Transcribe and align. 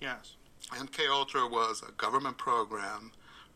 Yes. 0.00 0.36
MK 0.70 1.10
Ultra 1.10 1.46
was 1.46 1.82
a 1.86 1.92
government 1.92 2.38
program 2.38 3.12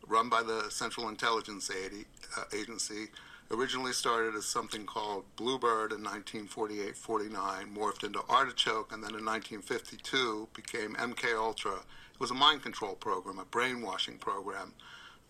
run 0.07 0.29
by 0.29 0.43
the 0.43 0.71
Central 0.71 1.09
Intelligence 1.09 1.71
uh, 1.71 2.45
Agency. 2.55 3.09
Originally 3.51 3.93
started 3.93 4.35
as 4.35 4.47
something 4.47 4.85
called 4.85 5.25
Bluebird 5.37 5.93
in 5.93 6.03
1948-49, 6.03 7.75
morphed 7.75 8.05
into 8.05 8.21
Artichoke, 8.29 8.93
and 8.93 9.03
then 9.03 9.15
in 9.15 9.25
1952 9.25 10.49
became 10.55 10.95
MK 10.95 11.37
Ultra. 11.37 11.75
It 11.75 12.21
was 12.21 12.31
a 12.31 12.35
mind 12.35 12.63
control 12.63 12.95
program, 12.95 13.39
a 13.39 13.45
brainwashing 13.45 14.19
program. 14.19 14.73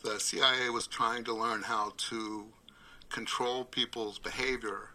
The 0.02 0.18
CIA 0.20 0.70
was 0.70 0.86
trying 0.86 1.24
to 1.24 1.34
learn 1.34 1.62
how 1.62 1.92
to 2.10 2.46
control 3.10 3.64
people's 3.64 4.18
behavior 4.18 4.90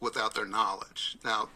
without 0.00 0.34
their 0.34 0.46
knowledge. 0.46 1.16
Now, 1.24 1.48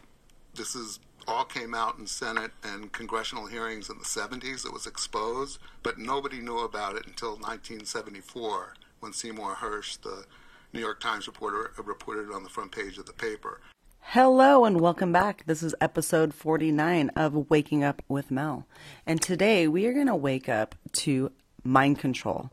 this 0.53 0.75
is 0.75 0.99
all 1.27 1.45
came 1.45 1.73
out 1.73 1.97
in 1.97 2.07
Senate 2.07 2.51
and 2.63 2.91
congressional 2.91 3.47
hearings 3.47 3.89
in 3.89 3.97
the 3.97 4.03
70s. 4.03 4.65
It 4.65 4.73
was 4.73 4.87
exposed, 4.87 5.59
but 5.81 5.97
nobody 5.97 6.39
knew 6.39 6.59
about 6.59 6.95
it 6.95 7.05
until 7.07 7.31
1974 7.31 8.73
when 8.99 9.13
Seymour 9.13 9.55
Hersh, 9.55 10.01
the 10.01 10.25
New 10.73 10.79
York 10.79 10.99
Times 10.99 11.27
reporter, 11.27 11.71
reported 11.83 12.29
it 12.29 12.33
on 12.33 12.43
the 12.43 12.49
front 12.49 12.71
page 12.71 12.97
of 12.97 13.05
the 13.05 13.13
paper. 13.13 13.61
Hello 13.99 14.65
and 14.65 14.81
welcome 14.81 15.11
back. 15.11 15.43
This 15.45 15.63
is 15.63 15.73
episode 15.79 16.33
49 16.33 17.09
of 17.15 17.49
Waking 17.49 17.83
Up 17.83 18.01
with 18.07 18.29
Mel. 18.29 18.67
And 19.05 19.21
today 19.21 19.67
we 19.67 19.85
are 19.85 19.93
going 19.93 20.07
to 20.07 20.15
wake 20.15 20.49
up 20.49 20.75
to 20.93 21.31
mind 21.63 21.99
control, 21.99 22.51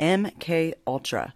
MK 0.00 0.74
Ultra. 0.86 1.34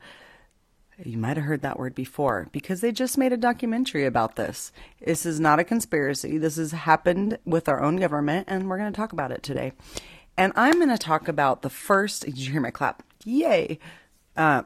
You 1.04 1.18
might 1.18 1.36
have 1.36 1.46
heard 1.46 1.62
that 1.62 1.78
word 1.78 1.94
before 1.94 2.48
because 2.52 2.80
they 2.80 2.92
just 2.92 3.18
made 3.18 3.32
a 3.32 3.36
documentary 3.36 4.06
about 4.06 4.36
this. 4.36 4.72
This 5.04 5.26
is 5.26 5.40
not 5.40 5.58
a 5.58 5.64
conspiracy. 5.64 6.38
This 6.38 6.56
has 6.56 6.72
happened 6.72 7.38
with 7.44 7.68
our 7.68 7.82
own 7.82 7.96
government, 7.96 8.46
and 8.48 8.68
we're 8.68 8.78
going 8.78 8.92
to 8.92 8.96
talk 8.96 9.12
about 9.12 9.32
it 9.32 9.42
today. 9.42 9.72
And 10.36 10.52
I'm 10.54 10.74
going 10.74 10.88
to 10.90 10.98
talk 10.98 11.28
about 11.28 11.62
the 11.62 11.70
first. 11.70 12.24
Did 12.24 12.38
you 12.38 12.52
hear 12.52 12.60
my 12.60 12.70
clap? 12.70 13.02
Yay! 13.24 13.78
Um, 14.36 14.64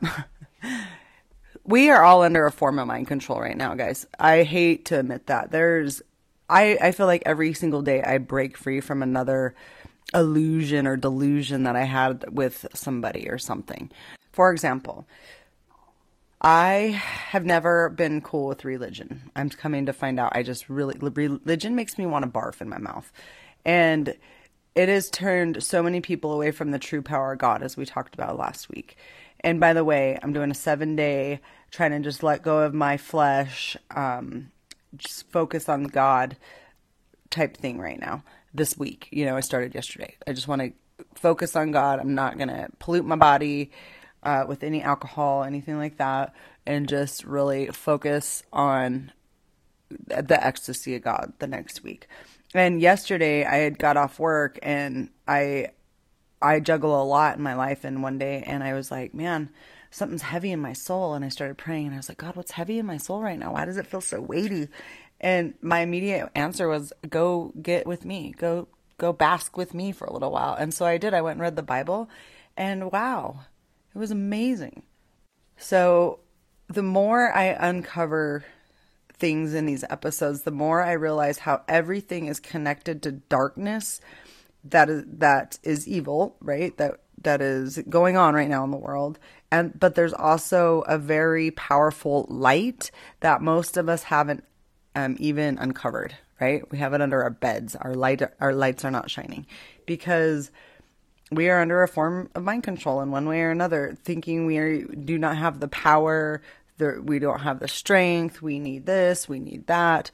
we 1.65 1.91
are 1.91 2.03
all 2.03 2.23
under 2.23 2.47
a 2.47 2.53
form 2.53 2.79
of 2.79 2.87
mind 2.87 3.09
control 3.09 3.41
right 3.41 3.57
now, 3.57 3.75
guys. 3.75 4.07
I 4.19 4.43
hate 4.43 4.85
to 4.87 4.99
admit 4.99 5.27
that. 5.27 5.51
There's, 5.51 6.03
I, 6.49 6.79
I 6.81 6.93
feel 6.93 7.07
like 7.07 7.23
every 7.25 7.55
single 7.55 7.83
day 7.83 8.03
I 8.03 8.19
break 8.19 8.57
free 8.57 8.81
from 8.81 9.03
another 9.03 9.55
illusion 10.15 10.87
or 10.87 10.97
delusion 10.97 11.65
that 11.65 11.77
I 11.77 11.85
had 11.85 12.25
with 12.31 12.67
somebody 12.75 13.29
or 13.29 13.39
something. 13.39 13.91
For 14.33 14.53
example, 14.53 15.07
I 16.41 17.03
have 17.31 17.45
never 17.45 17.89
been 17.89 18.21
cool 18.21 18.49
with 18.49 18.65
religion. 18.65 19.31
I'm 19.35 19.51
coming 19.51 19.87
to 19.87 19.93
find 19.93 20.21
out 20.21 20.37
I 20.37 20.43
just 20.43 20.69
really 20.69 20.97
religion 20.99 21.75
makes 21.75 21.99
me 21.99 22.07
want 22.07 22.25
to 22.25 22.31
barf 22.31 22.61
in 22.61 22.69
my 22.69 22.79
mouth. 22.79 23.11
And 23.65 24.15
it 24.75 24.89
has 24.89 25.09
turned 25.09 25.63
so 25.63 25.83
many 25.83 26.01
people 26.01 26.33
away 26.33 26.51
from 26.51 26.71
the 26.71 26.79
true 26.79 27.03
power 27.03 27.33
of 27.33 27.39
God 27.39 27.63
as 27.63 27.77
we 27.77 27.87
talked 27.87 28.15
about 28.15 28.39
last 28.39 28.69
week. 28.69 28.97
And 29.41 29.59
by 29.61 29.73
the 29.73 29.85
way, 29.85 30.19
I'm 30.23 30.33
doing 30.33 30.51
a 30.51 30.55
7-day 30.55 31.41
trying 31.71 31.91
to 31.93 32.01
just 32.01 32.23
let 32.23 32.43
go 32.43 32.61
of 32.61 32.75
my 32.75 32.97
flesh 32.97 33.77
um 33.91 34.51
just 34.97 35.31
focus 35.31 35.69
on 35.69 35.85
God 35.85 36.37
type 37.31 37.57
thing 37.57 37.79
right 37.79 38.01
now 38.01 38.23
this 38.55 38.79
week. 38.79 39.09
You 39.11 39.27
know, 39.27 39.37
I 39.37 39.41
started 39.41 39.75
yesterday. 39.75 40.17
I 40.27 40.33
just 40.33 40.49
want 40.49 40.63
to 40.63 40.73
focus 41.15 41.57
on 41.57 41.73
God. 41.73 42.01
I'm 42.01 42.15
not 42.15 42.39
going 42.39 42.49
to 42.49 42.69
pollute 42.79 43.05
my 43.05 43.17
body 43.17 43.71
uh, 44.27 44.45
with 44.47 44.65
any 44.65 44.83
alcohol, 44.83 45.45
anything 45.45 45.79
like 45.79 45.99
that, 45.99 46.35
and 46.67 46.89
just 46.89 47.25
really 47.25 47.69
focus 47.69 48.43
on 48.53 49.13
the 49.89 50.45
ecstasy 50.45 50.97
of 50.97 51.03
God 51.03 51.33
the 51.39 51.47
next 51.47 51.85
week. 51.85 52.09
And 52.53 52.81
yesterday 52.81 53.45
I 53.45 53.59
had 53.59 53.79
got 53.79 53.97
off 53.97 54.19
work 54.19 54.59
and 54.63 55.11
I 55.29 55.69
I 56.43 56.59
juggle 56.59 57.01
a 57.01 57.05
lot 57.05 57.37
in 57.37 57.43
my 57.43 57.55
life 57.55 57.85
and 57.85 58.03
one 58.03 58.19
day 58.19 58.43
and 58.45 58.65
I 58.65 58.75
was 58.75 58.91
like, 58.91 59.15
man, 59.15 59.51
something's 59.93 60.23
heavy 60.23 60.51
in 60.51 60.61
my 60.61 60.73
soul 60.73 61.15
and 61.15 61.25
I 61.25 61.29
started 61.29 61.57
praying 61.57 61.87
and 61.87 61.95
I 61.95 61.99
was 61.99 62.09
like, 62.09 62.19
God, 62.19 62.35
what's 62.35 62.51
heavy 62.51 62.81
in 62.81 62.87
my 62.87 62.97
soul 62.97 63.23
right 63.23 63.39
now? 63.39 63.53
Why 63.53 63.65
does 63.65 63.77
it 63.77 63.87
feel 63.87 64.01
so 64.01 64.21
weighty? 64.21 64.67
And 65.21 65.55
my 65.63 65.81
immediate 65.81 66.31
answer 66.35 66.67
was 66.67 66.93
go 67.09 67.53
get 67.63 67.87
with 67.87 68.05
me. 68.05 68.35
Go 68.37 68.67
go 68.99 69.13
bask 69.13 69.57
with 69.57 69.73
me 69.73 69.93
for 69.93 70.05
a 70.05 70.13
little 70.13 70.33
while. 70.33 70.55
And 70.55 70.75
so 70.75 70.85
I 70.85 70.99
did. 70.99 71.15
I 71.15 71.23
went 71.23 71.35
and 71.35 71.43
read 71.43 71.55
the 71.55 71.63
Bible 71.63 72.09
and 72.57 72.91
wow, 72.91 73.41
it 73.97 73.99
was 73.99 74.11
amazing. 74.11 74.83
So 75.57 76.21
the 76.69 76.83
more 76.83 77.33
I 77.33 77.45
uncover 77.45 78.45
things 79.15 79.55
in 79.55 79.65
these 79.65 79.85
episodes, 79.89 80.43
the 80.43 80.51
more 80.51 80.83
I 80.83 80.93
realize 80.93 81.39
how 81.39 81.63
everything 81.67 82.27
is 82.27 82.39
connected 82.39 83.03
to 83.03 83.13
darkness 83.13 84.03
that 84.65 84.91
is 84.91 85.05
that 85.07 85.59
is 85.63 85.89
evil, 85.89 86.37
right? 86.41 86.77
That 86.77 87.01
that 87.23 87.41
is 87.41 87.79
going 87.89 88.19
on 88.19 88.35
right 88.35 88.51
now 88.51 88.65
in 88.65 88.71
the 88.71 88.77
world. 88.77 89.19
And 89.51 89.79
but 89.79 89.95
there's 89.95 90.13
also 90.13 90.83
a 90.83 90.99
very 90.99 91.51
powerful 91.53 92.27
light 92.29 92.91
that 93.21 93.41
most 93.41 93.79
of 93.79 93.89
us 93.89 94.03
haven't 94.03 94.45
um, 94.95 95.17
even 95.19 95.57
uncovered, 95.57 96.15
right? 96.39 96.71
We 96.71 96.77
have 96.79 96.93
it 96.93 97.01
under 97.01 97.23
our 97.23 97.31
beds. 97.31 97.77
Our 97.77 97.95
light 97.95 98.21
our 98.41 98.53
lights 98.53 98.85
are 98.85 98.91
not 98.91 99.11
shining 99.11 99.47
because 99.87 100.51
we 101.31 101.49
are 101.49 101.61
under 101.61 101.83
a 101.83 101.89
form 101.89 102.31
of 102.35 102.45
mind 102.45 102.63
control 102.63 103.01
in 103.01 103.11
one 103.11 103.27
way 103.27 103.41
or 103.41 103.51
another, 103.51 103.97
thinking 104.05 104.47
we 104.47 104.59
are, 104.59 104.83
do 104.83 105.19
not 105.19 105.37
have 105.37 105.61
the 105.61 105.69
power, 105.69 106.41
the, 106.79 107.01
we 107.03 107.19
don't 107.19 107.41
have 107.41 107.59
the 107.59 107.69
strength, 107.69 108.43
we 108.43 108.59
need 108.59 108.87
this, 108.87 109.29
we 109.29 109.41
need 109.41 109.67
that. 109.67 110.11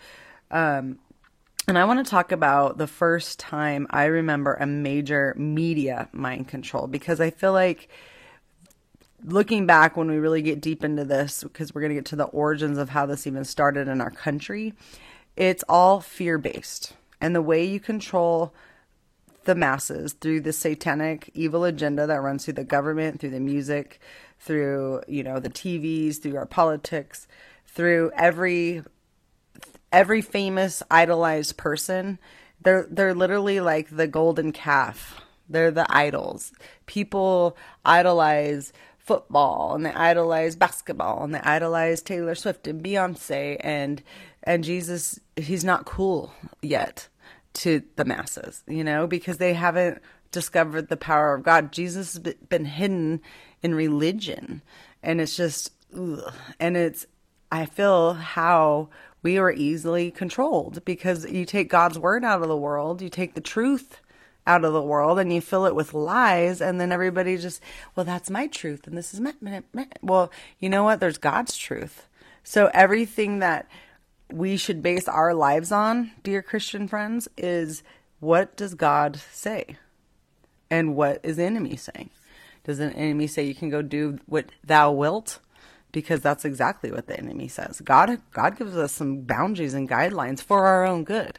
Um, 0.51 0.99
and 1.69 1.79
I 1.79 1.85
want 1.85 2.05
to 2.05 2.11
talk 2.11 2.33
about 2.33 2.79
the 2.79 2.87
first 2.87 3.39
time 3.39 3.87
I 3.91 4.05
remember 4.05 4.55
a 4.55 4.67
major 4.67 5.35
media 5.37 6.09
mind 6.13 6.49
control 6.49 6.87
because 6.87 7.21
I 7.21 7.31
feel 7.31 7.53
like 7.53 7.89
looking 9.25 9.67
back 9.67 9.97
when 9.97 10.11
we 10.11 10.17
really 10.17 10.43
get 10.43 10.61
deep 10.61 10.83
into 10.83 11.05
this, 11.05 11.45
because 11.45 11.75
we're 11.75 11.83
going 11.83 11.91
to 11.91 11.95
get 11.95 12.07
to 12.07 12.17
the 12.17 12.25
origins 12.25 12.79
of 12.79 12.89
how 12.89 13.07
this 13.07 13.27
even 13.27 13.45
started 13.45 13.87
in 13.87 14.01
our 14.01 14.11
country, 14.11 14.75
it's 15.37 15.63
all 15.69 16.01
fear 16.01 16.39
based. 16.39 16.95
And 17.21 17.35
the 17.35 17.43
way 17.43 17.65
you 17.65 17.79
control 17.79 18.53
the 19.45 19.55
masses 19.55 20.13
through 20.15 20.41
the 20.41 20.53
satanic 20.53 21.31
evil 21.35 21.65
agenda 21.65 22.07
that 22.07 22.23
runs 22.23 22.45
through 22.45 22.55
the 22.55 22.65
government, 22.65 23.21
through 23.21 23.31
the 23.31 23.41
music, 23.41 24.01
through, 24.39 25.03
you 25.07 25.23
know, 25.23 25.39
the 25.39 25.51
TVs, 25.51 26.21
through 26.21 26.37
our 26.37 26.47
politics, 26.47 27.27
through 27.67 28.11
every 28.17 28.83
every 29.93 30.23
famous 30.23 30.83
idolized 30.91 31.57
person. 31.57 32.19
They're 32.61 32.87
they're 32.91 33.15
literally 33.15 33.61
like 33.61 33.95
the 33.95 34.07
golden 34.07 34.53
calf. 34.53 35.21
They're 35.49 35.71
the 35.71 35.87
idols. 35.95 36.53
People 36.87 37.57
idolize 37.85 38.73
football 38.99 39.75
and 39.75 39.85
they 39.85 39.93
idolize 39.93 40.55
basketball 40.55 41.25
and 41.25 41.35
they 41.35 41.41
idolize 41.41 42.01
Taylor 42.03 42.35
Swift 42.35 42.67
and 42.69 42.83
Beyonce 42.83 43.57
and 43.61 44.03
and 44.45 44.63
Jesus 44.63 45.19
he's 45.37 45.65
not 45.65 45.85
cool 45.85 46.33
yet 46.63 47.09
to 47.55 47.83
the 47.97 48.05
masses, 48.05 48.63
you 48.67 48.85
know, 48.85 49.07
because 49.07 49.39
they 49.39 49.55
haven't 49.55 50.01
discovered 50.31 50.89
the 50.89 50.97
power 50.97 51.35
of 51.35 51.43
God. 51.43 51.73
Jesus 51.73 52.15
has 52.15 52.35
been 52.49 52.65
hidden 52.65 53.21
in 53.63 53.75
religion, 53.75 54.63
and 55.03 55.21
it's 55.21 55.37
just, 55.37 55.73
ugh. 55.97 56.33
and 56.59 56.77
it's, 56.77 57.07
I 57.51 57.67
feel 57.67 58.15
how 58.15 58.89
we 59.23 59.39
are 59.39 59.53
easily 59.53 60.11
controlled 60.11 60.85
because 60.85 61.31
you 61.31 61.45
take 61.45 61.69
God's 61.69 61.99
word 61.99 62.25
out 62.25 62.43
of 62.43 62.49
the 62.49 62.57
world, 62.57 63.03
you 63.03 63.09
take 63.09 63.35
the 63.35 63.41
truth 63.41 64.01
out 64.47 64.65
of 64.65 64.73
the 64.73 64.83
world, 64.83 65.19
and 65.19 65.33
you 65.33 65.41
fill 65.41 65.67
it 65.67 65.75
with 65.75 65.95
lies, 65.95 66.61
and 66.61 66.81
then 66.81 66.91
everybody 66.91 67.37
just, 67.37 67.63
well, 67.95 68.05
that's 68.05 68.31
my 68.31 68.49
truth, 68.49 68.87
and 68.87 68.97
this 68.99 69.15
is 69.15 69.21
my, 69.21 69.35
my, 69.41 69.63
my. 69.73 69.87
well, 70.01 70.33
you 70.59 70.69
know 70.69 70.83
what? 70.83 70.99
There's 70.99 71.19
God's 71.19 71.57
truth. 71.57 72.09
So 72.43 72.71
everything 72.75 73.39
that 73.39 73.69
we 74.33 74.57
should 74.57 74.83
base 74.83 75.09
our 75.09 75.35
lives 75.35 75.71
on, 75.71 76.13
dear 76.23 76.43
Christian 76.43 76.89
friends, 76.89 77.29
is 77.37 77.83
what 78.21 78.57
does 78.57 78.75
God 78.75 79.21
say? 79.33 79.77
And 80.71 80.97
what 80.97 81.21
is 81.23 81.37
the 81.37 81.45
enemy 81.45 81.77
saying? 81.77 82.11
Does 82.65 82.79
an 82.79 82.93
enemy 82.93 83.27
say 83.27 83.45
you 83.45 83.55
can 83.55 83.71
go 83.71 83.83
do 83.83 84.19
what 84.27 84.47
thou 84.65 84.93
wilt? 84.93 85.41
Because 85.91 86.21
that's 86.21 86.45
exactly 86.45 86.91
what 86.91 87.07
the 87.07 87.19
enemy 87.19 87.49
says. 87.49 87.81
God 87.81 88.19
God 88.33 88.57
gives 88.57 88.77
us 88.77 88.93
some 88.93 89.23
boundaries 89.23 89.75
and 89.75 89.89
guidelines 89.89 90.41
for 90.41 90.67
our 90.67 90.87
own 90.87 91.05
good. 91.05 91.39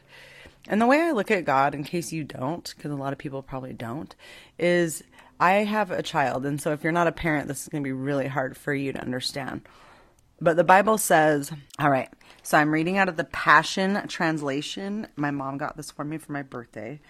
And 0.68 0.80
the 0.80 0.86
way 0.86 1.00
I 1.00 1.10
look 1.10 1.30
at 1.30 1.44
God, 1.44 1.74
in 1.74 1.84
case 1.84 2.12
you 2.12 2.24
don't, 2.24 2.72
because 2.76 2.90
a 2.90 2.96
lot 2.96 3.12
of 3.12 3.18
people 3.18 3.42
probably 3.42 3.72
don't, 3.72 4.14
is 4.58 5.02
I 5.40 5.52
have 5.64 5.90
a 5.90 6.02
child, 6.02 6.46
and 6.46 6.60
so 6.60 6.72
if 6.72 6.82
you're 6.82 6.92
not 6.92 7.06
a 7.06 7.12
parent, 7.12 7.48
this 7.48 7.62
is 7.62 7.68
going 7.68 7.82
to 7.82 7.88
be 7.88 7.92
really 7.92 8.28
hard 8.28 8.56
for 8.56 8.72
you 8.72 8.92
to 8.92 9.00
understand. 9.00 9.62
But 10.40 10.56
the 10.56 10.64
Bible 10.64 10.96
says, 10.96 11.52
all 11.78 11.90
right, 11.90 12.08
so 12.44 12.58
I'm 12.58 12.70
reading 12.70 12.98
out 12.98 13.08
of 13.08 13.16
the 13.16 13.24
Passion 13.24 14.06
Translation. 14.06 15.06
My 15.16 15.30
mom 15.30 15.56
got 15.56 15.78
this 15.78 15.90
for 15.90 16.04
me 16.04 16.18
for 16.18 16.32
my 16.32 16.42
birthday. 16.42 17.00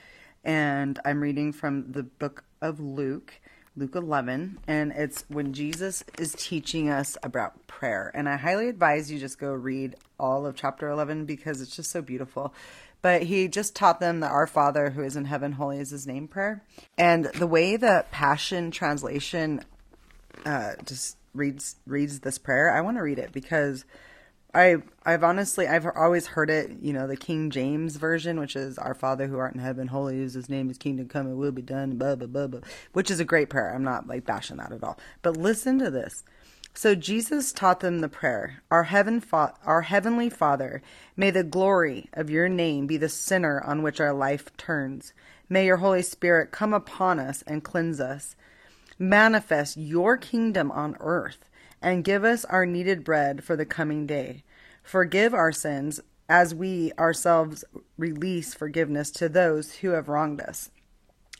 And 0.44 0.96
I'm 1.04 1.20
reading 1.20 1.52
from 1.52 1.90
the 1.90 2.04
book 2.04 2.44
of 2.62 2.78
Luke, 2.78 3.40
Luke 3.76 3.96
11. 3.96 4.60
And 4.68 4.92
it's 4.92 5.24
when 5.26 5.52
Jesus 5.52 6.04
is 6.20 6.36
teaching 6.38 6.88
us 6.88 7.16
about 7.24 7.66
prayer. 7.66 8.12
And 8.14 8.28
I 8.28 8.36
highly 8.36 8.68
advise 8.68 9.10
you 9.10 9.18
just 9.18 9.40
go 9.40 9.52
read 9.52 9.96
all 10.20 10.46
of 10.46 10.54
chapter 10.54 10.88
11 10.88 11.24
because 11.24 11.60
it's 11.60 11.74
just 11.74 11.90
so 11.90 12.00
beautiful. 12.00 12.54
but 13.02 13.24
he 13.24 13.48
just 13.48 13.74
taught 13.74 13.98
them 13.98 14.20
that 14.20 14.30
Our 14.30 14.46
Father 14.46 14.90
who 14.90 15.02
is 15.02 15.16
in 15.16 15.24
heaven, 15.24 15.50
holy 15.50 15.80
is 15.80 15.90
his 15.90 16.06
name 16.06 16.28
prayer. 16.28 16.62
And 16.96 17.24
the 17.24 17.48
way 17.48 17.76
the 17.76 18.06
Passion 18.12 18.70
Translation 18.70 19.64
uh, 20.46 20.74
just 20.84 21.16
reads 21.34 21.74
reads 21.88 22.20
this 22.20 22.38
prayer, 22.38 22.70
I 22.70 22.82
want 22.82 22.98
to 22.98 23.02
read 23.02 23.18
it 23.18 23.32
because 23.32 23.84
I 24.54 24.76
I've 25.04 25.24
honestly 25.24 25.66
I've 25.66 25.86
always 25.96 26.28
heard 26.28 26.50
it, 26.50 26.70
you 26.80 26.92
know, 26.92 27.06
the 27.06 27.16
King 27.16 27.50
James 27.50 27.96
version, 27.96 28.40
which 28.40 28.56
is 28.56 28.78
Our 28.78 28.94
Father 28.94 29.26
who 29.26 29.38
art 29.38 29.54
in 29.54 29.60
heaven, 29.60 29.88
holy 29.88 30.20
is 30.20 30.34
his 30.34 30.48
name, 30.48 30.68
his 30.68 30.78
kingdom 30.78 31.08
come, 31.08 31.30
it 31.30 31.34
will 31.34 31.52
be 31.52 31.62
done, 31.62 31.96
blah 31.96 32.14
blah 32.14 32.28
blah 32.28 32.46
blah, 32.46 32.60
which 32.92 33.10
is 33.10 33.20
a 33.20 33.24
great 33.24 33.50
prayer. 33.50 33.74
I'm 33.74 33.84
not 33.84 34.06
like 34.06 34.24
bashing 34.24 34.58
that 34.58 34.72
at 34.72 34.84
all. 34.84 34.98
But 35.22 35.36
listen 35.36 35.78
to 35.80 35.90
this. 35.90 36.24
So 36.76 36.94
Jesus 36.96 37.52
taught 37.52 37.80
them 37.80 38.00
the 38.00 38.08
prayer, 38.08 38.62
Our 38.70 38.84
heaven 38.84 39.20
fa- 39.20 39.54
our 39.64 39.82
heavenly 39.82 40.30
Father, 40.30 40.82
may 41.16 41.30
the 41.30 41.44
glory 41.44 42.08
of 42.12 42.30
your 42.30 42.48
name 42.48 42.86
be 42.86 42.96
the 42.96 43.08
center 43.08 43.62
on 43.62 43.82
which 43.82 44.00
our 44.00 44.12
life 44.12 44.56
turns. 44.56 45.12
May 45.48 45.66
your 45.66 45.78
Holy 45.78 46.02
Spirit 46.02 46.50
come 46.52 46.74
upon 46.74 47.20
us 47.20 47.42
and 47.46 47.62
cleanse 47.64 48.00
us. 48.00 48.34
Manifest 48.98 49.76
your 49.76 50.16
kingdom 50.16 50.70
on 50.70 50.96
earth 51.00 51.50
and 51.82 52.04
give 52.04 52.24
us 52.24 52.44
our 52.46 52.66
needed 52.66 53.04
bread 53.04 53.44
for 53.44 53.56
the 53.56 53.66
coming 53.66 54.06
day. 54.06 54.43
Forgive 54.84 55.32
our 55.32 55.50
sins 55.50 56.00
as 56.28 56.54
we 56.54 56.92
ourselves 56.98 57.64
release 57.96 58.52
forgiveness 58.52 59.10
to 59.12 59.30
those 59.30 59.76
who 59.76 59.90
have 59.90 60.10
wronged 60.10 60.42
us, 60.42 60.70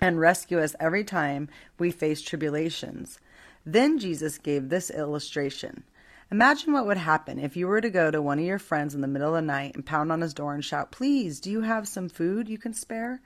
and 0.00 0.18
rescue 0.18 0.58
us 0.58 0.74
every 0.80 1.04
time 1.04 1.48
we 1.78 1.90
face 1.90 2.22
tribulations. 2.22 3.20
Then 3.64 3.98
Jesus 3.98 4.38
gave 4.38 4.70
this 4.70 4.90
illustration. 4.90 5.84
Imagine 6.30 6.72
what 6.72 6.86
would 6.86 6.96
happen 6.96 7.38
if 7.38 7.54
you 7.54 7.66
were 7.66 7.82
to 7.82 7.90
go 7.90 8.10
to 8.10 8.22
one 8.22 8.38
of 8.38 8.44
your 8.46 8.58
friends 8.58 8.94
in 8.94 9.02
the 9.02 9.06
middle 9.06 9.36
of 9.36 9.42
the 9.42 9.42
night 9.42 9.74
and 9.74 9.84
pound 9.84 10.10
on 10.10 10.22
his 10.22 10.34
door 10.34 10.54
and 10.54 10.64
shout, 10.64 10.90
Please, 10.90 11.38
do 11.38 11.50
you 11.50 11.60
have 11.60 11.86
some 11.86 12.08
food 12.08 12.48
you 12.48 12.56
can 12.56 12.72
spare? 12.72 13.20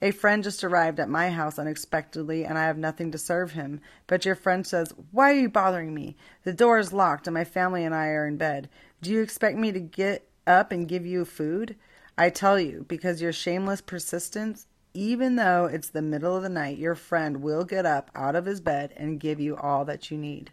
A 0.00 0.12
friend 0.12 0.44
just 0.44 0.62
arrived 0.62 1.00
at 1.00 1.08
my 1.08 1.30
house 1.30 1.58
unexpectedly, 1.58 2.44
and 2.44 2.56
I 2.56 2.66
have 2.66 2.78
nothing 2.78 3.10
to 3.10 3.18
serve 3.18 3.52
him. 3.52 3.80
But 4.06 4.24
your 4.24 4.36
friend 4.36 4.64
says, 4.64 4.94
Why 5.10 5.32
are 5.32 5.40
you 5.40 5.48
bothering 5.48 5.92
me? 5.92 6.16
The 6.44 6.52
door 6.52 6.78
is 6.78 6.92
locked, 6.92 7.26
and 7.26 7.34
my 7.34 7.44
family 7.44 7.84
and 7.84 7.92
I 7.94 8.08
are 8.08 8.26
in 8.26 8.36
bed. 8.36 8.68
Do 9.02 9.10
you 9.10 9.20
expect 9.20 9.58
me 9.58 9.72
to 9.72 9.80
get 9.80 10.28
up 10.46 10.70
and 10.70 10.86
give 10.86 11.04
you 11.04 11.24
food? 11.24 11.74
I 12.16 12.30
tell 12.30 12.60
you, 12.60 12.84
because 12.88 13.20
your 13.20 13.32
shameless 13.32 13.80
persistence, 13.80 14.66
even 14.94 15.34
though 15.34 15.66
it's 15.66 15.90
the 15.90 16.02
middle 16.02 16.36
of 16.36 16.44
the 16.44 16.48
night, 16.48 16.78
your 16.78 16.94
friend 16.94 17.42
will 17.42 17.64
get 17.64 17.84
up 17.84 18.10
out 18.14 18.36
of 18.36 18.46
his 18.46 18.60
bed 18.60 18.92
and 18.96 19.20
give 19.20 19.40
you 19.40 19.56
all 19.56 19.84
that 19.84 20.12
you 20.12 20.18
need. 20.18 20.52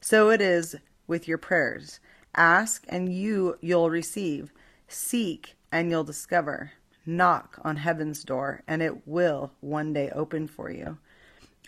So 0.00 0.30
it 0.30 0.40
is 0.40 0.74
with 1.06 1.28
your 1.28 1.38
prayers. 1.38 2.00
Ask, 2.34 2.84
and 2.88 3.12
you 3.12 3.56
you'll 3.60 3.90
receive. 3.90 4.52
Seek, 4.88 5.54
and 5.70 5.90
you'll 5.90 6.04
discover. 6.04 6.72
Knock 7.06 7.58
on 7.64 7.76
heaven's 7.76 8.24
door, 8.24 8.62
and 8.68 8.82
it 8.82 9.06
will 9.06 9.52
one 9.60 9.92
day 9.92 10.10
open 10.14 10.46
for 10.46 10.70
you. 10.70 10.98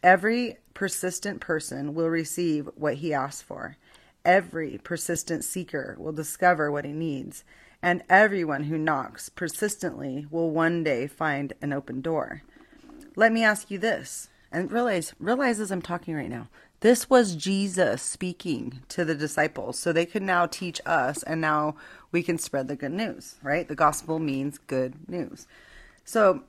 Every 0.03 0.59
persistent 0.75 1.41
person 1.41 1.95
will 1.95 2.09
receive 2.09 2.69
what 2.75 2.95
he 2.97 3.15
asks 3.15 3.43
for. 3.43 3.77
Every 4.25 4.79
persistent 4.83 5.45
seeker 5.45 5.97
will 5.99 6.13
discover 6.13 6.71
what 6.71 6.85
he 6.85 6.93
needs. 6.93 7.45
And 7.83 8.03
everyone 8.09 8.65
who 8.65 8.79
knocks 8.79 9.29
persistently 9.29 10.27
will 10.31 10.51
one 10.51 10.85
day 10.85 11.07
find 11.07 11.53
an 11.61 11.73
open 11.73 12.01
door. 12.01 12.43
Let 13.17 13.33
me 13.33 13.43
ask 13.43 13.71
you 13.71 13.79
this, 13.79 14.29
and 14.53 14.71
realize, 14.71 15.15
realize 15.19 15.59
as 15.59 15.71
I'm 15.71 15.83
talking 15.83 16.15
right 16.15 16.31
now, 16.31 16.49
this 16.81 17.09
was 17.09 17.37
Jesus 17.37 18.03
speaking 18.03 18.81
to 18.89 19.05
the 19.05 19.15
disciples, 19.15 19.79
so 19.79 19.93
they 19.93 20.07
could 20.07 20.23
now 20.23 20.47
teach 20.47 20.81
us, 20.85 21.23
and 21.23 21.41
now 21.41 21.77
we 22.13 22.23
can 22.23 22.39
spread 22.39 22.69
the 22.69 22.77
good 22.77 22.93
news, 22.93 23.37
right? 23.43 23.67
The 23.67 23.75
gospel 23.75 24.19
means 24.19 24.59
good 24.59 25.09
news. 25.09 25.47
So 26.05 26.43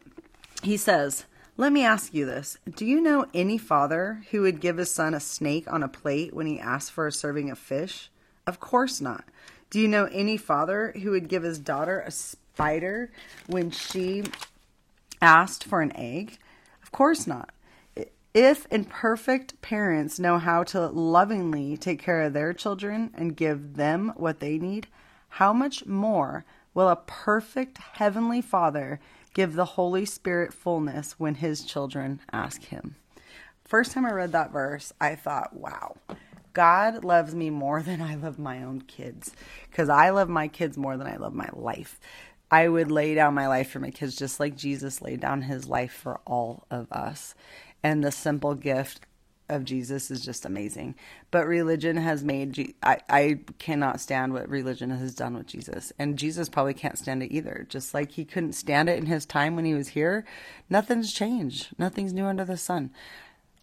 he 0.62 0.78
says, 0.78 1.26
Let 1.58 1.72
me 1.72 1.84
ask 1.84 2.14
you 2.14 2.26
this 2.26 2.58
Do 2.76 2.86
you 2.86 3.02
know 3.02 3.26
any 3.34 3.58
father 3.58 4.24
who 4.32 4.42
would 4.42 4.60
give 4.60 4.78
his 4.78 4.92
son 4.92 5.14
a 5.14 5.20
snake 5.20 5.72
on 5.72 5.82
a 5.82 5.88
plate 5.88 6.34
when 6.34 6.46
he 6.46 6.60
asked 6.60 6.92
for 6.92 7.08
a 7.08 7.12
serving 7.12 7.50
of 7.50 7.58
fish? 7.58 8.12
Of 8.46 8.60
course 8.60 9.00
not. 9.00 9.24
Do 9.70 9.80
you 9.80 9.88
know 9.88 10.06
any 10.12 10.38
father 10.38 10.94
who 11.02 11.12
would 11.12 11.30
give 11.30 11.44
his 11.44 11.58
daughter 11.58 12.00
a 12.02 12.12
spider 12.12 13.10
when 13.48 13.72
she 13.72 14.24
asked 15.22 15.64
for 15.64 15.82
an 15.82 15.96
egg? 15.96 16.38
Of 16.84 16.92
course 16.92 17.26
not. 17.26 17.50
If 18.34 18.66
imperfect 18.72 19.62
parents 19.62 20.20
know 20.20 20.40
how 20.40 20.64
to 20.66 20.88
lovingly 20.88 21.78
take 21.78 22.02
care 22.02 22.22
of 22.22 22.34
their 22.34 22.52
children 22.52 23.12
and 23.16 23.36
give 23.36 23.76
them 23.76 24.12
what 24.16 24.40
they 24.40 24.58
need, 24.58 24.88
how 25.38 25.52
much 25.52 25.84
more 25.88 26.46
will 26.76 26.90
a 26.90 26.96
perfect 26.96 27.80
heavenly 27.80 28.40
Father 28.40 29.00
give 29.34 29.56
the 29.56 29.66
Holy 29.66 30.06
Spirit 30.06 30.54
fullness 30.54 31.14
when 31.14 31.34
his 31.34 31.64
children 31.64 32.22
ask 32.32 32.66
him? 32.66 32.98
First 33.66 33.94
time 33.94 34.06
I 34.06 34.12
read 34.12 34.32
that 34.34 34.52
verse, 34.52 34.94
I 35.02 35.16
thought, 35.16 35.56
wow, 35.56 35.96
God 36.54 37.04
loves 37.04 37.34
me 37.34 37.50
more 37.50 37.82
than 37.82 38.00
I 38.00 38.14
love 38.14 38.38
my 38.38 38.62
own 38.62 38.82
kids 38.82 39.34
because 39.72 39.90
I 39.90 40.12
love 40.12 40.30
my 40.30 40.48
kids 40.48 40.78
more 40.78 40.98
than 40.98 41.08
I 41.08 41.16
love 41.16 41.34
my 41.34 41.50
life. 41.52 42.00
I 42.52 42.68
would 42.68 42.92
lay 42.92 43.16
down 43.16 43.34
my 43.34 43.48
life 43.48 43.72
for 43.72 43.80
my 43.80 43.90
kids 43.90 44.16
just 44.16 44.40
like 44.40 44.56
Jesus 44.56 45.02
laid 45.02 45.22
down 45.22 45.42
his 45.42 45.68
life 45.68 45.94
for 45.94 46.20
all 46.28 46.68
of 46.70 46.92
us 46.92 47.34
and 47.82 48.04
the 48.04 48.12
simple 48.12 48.54
gift 48.54 49.08
of 49.54 49.66
Jesus 49.66 50.12
is 50.12 50.24
just 50.24 50.46
amazing. 50.46 50.96
But 51.32 51.48
religion 51.48 51.98
has 51.98 52.24
made 52.24 52.74
I 52.84 53.00
I 53.10 53.40
cannot 53.60 54.02
stand 54.02 54.34
what 54.34 54.50
religion 54.50 54.90
has 54.90 55.16
done 55.16 55.36
with 55.36 55.48
Jesus, 55.48 55.94
and 55.98 56.18
Jesus 56.18 56.50
probably 56.50 56.74
can't 56.74 56.98
stand 56.98 57.24
it 57.24 57.32
either. 57.32 57.66
Just 57.70 57.94
like 57.94 58.12
he 58.12 58.26
couldn't 58.26 58.54
stand 58.54 58.90
it 58.90 58.98
in 58.98 59.06
his 59.06 59.26
time 59.26 59.56
when 59.56 59.66
he 59.66 59.74
was 59.74 59.90
here, 59.90 60.26
nothing's 60.70 61.14
changed. 61.14 61.70
Nothing's 61.78 62.14
new 62.14 62.26
under 62.26 62.46
the 62.46 62.58
sun. 62.58 62.92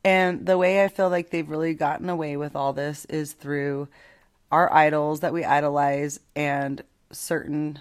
And 0.05 0.47
the 0.47 0.57
way 0.57 0.83
I 0.83 0.89
feel 0.89 1.11
like 1.11 1.31
they've 1.31 1.49
really 1.49 1.75
gotten 1.75 2.09
away 2.09 2.37
with 2.37 2.57
all 2.57 2.73
this 2.73 3.05
is 3.07 3.33
through 3.33 3.89
our 4.51 4.73
idols 4.73 5.21
that 5.21 5.33
we 5.33 5.45
idolize 5.45 6.21
and 6.35 6.83
certain 7.13 7.81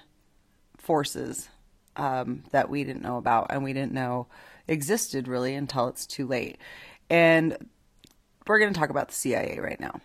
forces 0.77 1.50
um, 1.95 2.44
that 2.51 2.69
we 2.69 2.83
didn't 2.83 3.01
know 3.01 3.17
about 3.17 3.47
and 3.50 3.63
we 3.63 3.73
didn't 3.73 3.94
know 3.94 4.27
existed 4.67 5.27
really 5.27 5.56
until 5.56 5.88
it's 5.88 6.06
too 6.06 6.27
late. 6.27 6.57
And 7.09 7.57
we're 8.50 8.60
going 8.60 8.74
to 8.74 8.80
talk 8.80 8.90
about 8.90 9.07
the 9.10 9.13
CIA 9.13 9.60
right 9.60 9.80
now. 9.80 10.01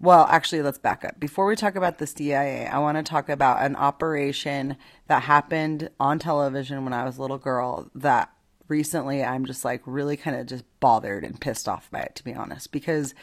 Well, 0.00 0.26
actually, 0.28 0.62
let's 0.62 0.78
back 0.78 1.04
up. 1.04 1.20
Before 1.20 1.46
we 1.46 1.54
talk 1.54 1.76
about 1.76 1.98
the 1.98 2.06
CIA, 2.06 2.66
I 2.66 2.78
want 2.78 2.96
to 2.98 3.02
talk 3.02 3.28
about 3.28 3.62
an 3.62 3.76
operation 3.76 4.76
that 5.06 5.22
happened 5.22 5.88
on 6.00 6.18
television 6.18 6.82
when 6.84 6.92
I 6.92 7.04
was 7.04 7.16
a 7.16 7.22
little 7.22 7.38
girl 7.38 7.88
that 7.94 8.32
recently 8.66 9.22
I'm 9.22 9.44
just 9.44 9.64
like 9.64 9.82
really 9.86 10.16
kind 10.16 10.36
of 10.36 10.46
just 10.46 10.64
bothered 10.80 11.22
and 11.22 11.40
pissed 11.40 11.68
off 11.68 11.88
by 11.90 12.00
it, 12.00 12.16
to 12.16 12.24
be 12.24 12.34
honest, 12.34 12.72
because 12.72 13.14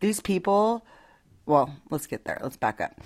these 0.00 0.20
people, 0.20 0.86
well, 1.44 1.76
let's 1.90 2.06
get 2.06 2.24
there. 2.24 2.38
Let's 2.42 2.56
back 2.56 2.80
up. 2.80 2.98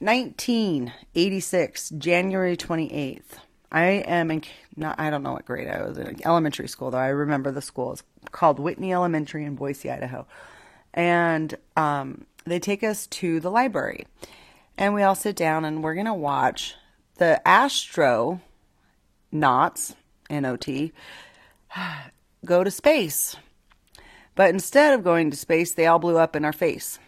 1986, 0.00 1.90
January 1.90 2.56
28th. 2.56 3.38
I 3.72 3.84
am 3.84 4.30
in 4.30 4.42
not 4.76 4.98
I 4.98 5.10
don't 5.10 5.22
know 5.22 5.32
what 5.32 5.46
grade 5.46 5.68
I 5.68 5.82
was 5.82 5.98
in 5.98 6.20
elementary 6.24 6.68
school 6.68 6.90
though. 6.90 6.98
I 6.98 7.08
remember 7.08 7.50
the 7.50 7.62
school. 7.62 7.92
It's 7.92 8.02
called 8.30 8.58
Whitney 8.58 8.92
Elementary 8.92 9.44
in 9.44 9.54
Boise, 9.54 9.90
Idaho. 9.90 10.26
And 10.92 11.56
um, 11.76 12.26
they 12.44 12.60
take 12.60 12.84
us 12.84 13.06
to 13.08 13.40
the 13.40 13.50
library. 13.50 14.06
And 14.76 14.94
we 14.94 15.02
all 15.02 15.14
sit 15.14 15.36
down 15.36 15.64
and 15.64 15.82
we're 15.82 15.94
gonna 15.94 16.14
watch 16.14 16.74
the 17.16 17.46
Astro 17.46 18.40
Knots, 19.32 19.94
N 20.30 20.44
O 20.44 20.56
T, 20.56 20.92
go 22.44 22.64
to 22.64 22.70
space. 22.70 23.36
But 24.34 24.50
instead 24.50 24.94
of 24.94 25.04
going 25.04 25.30
to 25.30 25.36
space, 25.36 25.74
they 25.74 25.86
all 25.86 25.98
blew 25.98 26.18
up 26.18 26.34
in 26.34 26.44
our 26.44 26.52
face. 26.52 26.98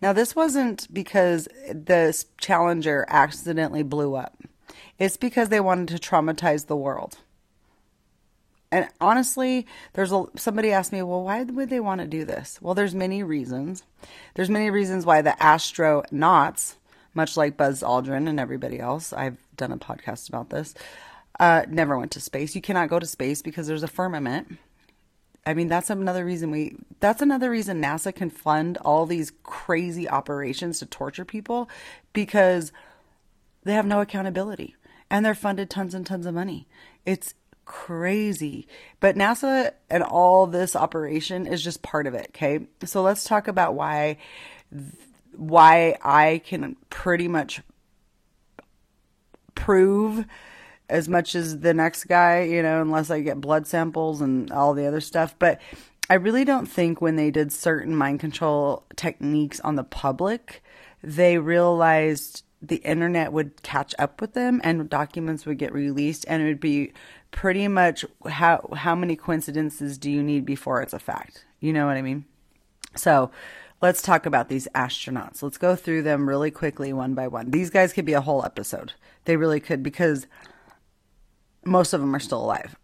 Now, 0.00 0.12
this 0.12 0.36
wasn't 0.36 0.92
because 0.92 1.48
the 1.68 2.24
Challenger 2.38 3.04
accidentally 3.08 3.82
blew 3.82 4.14
up. 4.14 4.36
It's 4.98 5.16
because 5.16 5.48
they 5.48 5.60
wanted 5.60 5.88
to 5.88 6.08
traumatize 6.08 6.66
the 6.66 6.76
world. 6.76 7.18
And 8.74 8.88
honestly, 9.00 9.66
there's 9.92 10.10
a 10.10 10.24
somebody 10.36 10.72
asked 10.72 10.92
me, 10.92 11.00
"Well, 11.02 11.22
why 11.22 11.44
would 11.44 11.70
they 11.70 11.78
want 11.78 12.00
to 12.00 12.08
do 12.08 12.24
this?" 12.24 12.58
Well, 12.60 12.74
there's 12.74 12.94
many 12.94 13.22
reasons. 13.22 13.84
There's 14.34 14.50
many 14.50 14.68
reasons 14.68 15.06
why 15.06 15.22
the 15.22 15.36
astronauts, 15.40 16.74
much 17.14 17.36
like 17.36 17.56
Buzz 17.56 17.82
Aldrin 17.82 18.28
and 18.28 18.40
everybody 18.40 18.80
else, 18.80 19.12
I've 19.12 19.38
done 19.56 19.70
a 19.70 19.78
podcast 19.78 20.28
about 20.28 20.50
this, 20.50 20.74
uh, 21.38 21.62
never 21.68 21.96
went 21.96 22.10
to 22.12 22.20
space. 22.20 22.56
You 22.56 22.60
cannot 22.60 22.88
go 22.88 22.98
to 22.98 23.06
space 23.06 23.42
because 23.42 23.68
there's 23.68 23.84
a 23.84 23.88
firmament. 23.88 24.58
I 25.46 25.54
mean, 25.54 25.68
that's 25.68 25.90
another 25.90 26.24
reason 26.24 26.50
we 26.50 26.76
that's 26.98 27.22
another 27.22 27.50
reason 27.50 27.80
NASA 27.80 28.12
can 28.12 28.30
fund 28.30 28.78
all 28.78 29.06
these 29.06 29.32
crazy 29.44 30.08
operations 30.08 30.80
to 30.80 30.86
torture 30.86 31.24
people 31.24 31.68
because 32.12 32.72
they 33.62 33.74
have 33.74 33.86
no 33.86 34.00
accountability 34.00 34.74
and 35.14 35.24
they're 35.24 35.32
funded 35.32 35.70
tons 35.70 35.94
and 35.94 36.04
tons 36.04 36.26
of 36.26 36.34
money. 36.34 36.66
It's 37.06 37.34
crazy. 37.64 38.66
But 38.98 39.14
NASA 39.14 39.70
and 39.88 40.02
all 40.02 40.48
this 40.48 40.74
operation 40.74 41.46
is 41.46 41.62
just 41.62 41.82
part 41.82 42.08
of 42.08 42.14
it, 42.14 42.30
okay? 42.30 42.66
So 42.84 43.00
let's 43.00 43.22
talk 43.22 43.46
about 43.46 43.74
why 43.74 44.16
why 45.36 45.96
I 46.02 46.42
can 46.44 46.74
pretty 46.90 47.28
much 47.28 47.62
prove 49.54 50.24
as 50.88 51.08
much 51.08 51.36
as 51.36 51.60
the 51.60 51.74
next 51.74 52.04
guy, 52.04 52.42
you 52.42 52.60
know, 52.60 52.82
unless 52.82 53.08
I 53.08 53.20
get 53.20 53.40
blood 53.40 53.68
samples 53.68 54.20
and 54.20 54.50
all 54.50 54.74
the 54.74 54.86
other 54.86 55.00
stuff. 55.00 55.36
But 55.38 55.60
I 56.10 56.14
really 56.14 56.44
don't 56.44 56.66
think 56.66 57.00
when 57.00 57.14
they 57.14 57.30
did 57.30 57.52
certain 57.52 57.94
mind 57.94 58.18
control 58.18 58.82
techniques 58.96 59.60
on 59.60 59.76
the 59.76 59.84
public, 59.84 60.60
they 61.04 61.38
realized 61.38 62.43
the 62.68 62.76
internet 62.76 63.32
would 63.32 63.62
catch 63.62 63.94
up 63.98 64.20
with 64.20 64.34
them 64.34 64.60
and 64.64 64.88
documents 64.88 65.46
would 65.46 65.58
get 65.58 65.72
released 65.72 66.24
and 66.28 66.42
it 66.42 66.46
would 66.46 66.60
be 66.60 66.92
pretty 67.30 67.68
much 67.68 68.04
how 68.26 68.68
how 68.76 68.94
many 68.94 69.16
coincidences 69.16 69.98
do 69.98 70.10
you 70.10 70.22
need 70.22 70.44
before 70.44 70.82
it's 70.82 70.92
a 70.92 70.98
fact? 70.98 71.44
You 71.60 71.72
know 71.72 71.86
what 71.86 71.96
i 71.96 72.02
mean? 72.02 72.24
So 72.96 73.30
let's 73.82 74.02
talk 74.02 74.26
about 74.26 74.48
these 74.48 74.68
astronauts. 74.74 75.42
Let's 75.42 75.58
go 75.58 75.76
through 75.76 76.02
them 76.02 76.28
really 76.28 76.50
quickly 76.50 76.92
one 76.92 77.14
by 77.14 77.28
one. 77.28 77.50
These 77.50 77.70
guys 77.70 77.92
could 77.92 78.04
be 78.04 78.12
a 78.12 78.20
whole 78.20 78.44
episode. 78.44 78.92
They 79.24 79.36
really 79.36 79.60
could 79.60 79.82
because 79.82 80.26
most 81.64 81.92
of 81.92 82.00
them 82.00 82.14
are 82.14 82.20
still 82.20 82.42
alive 82.42 82.76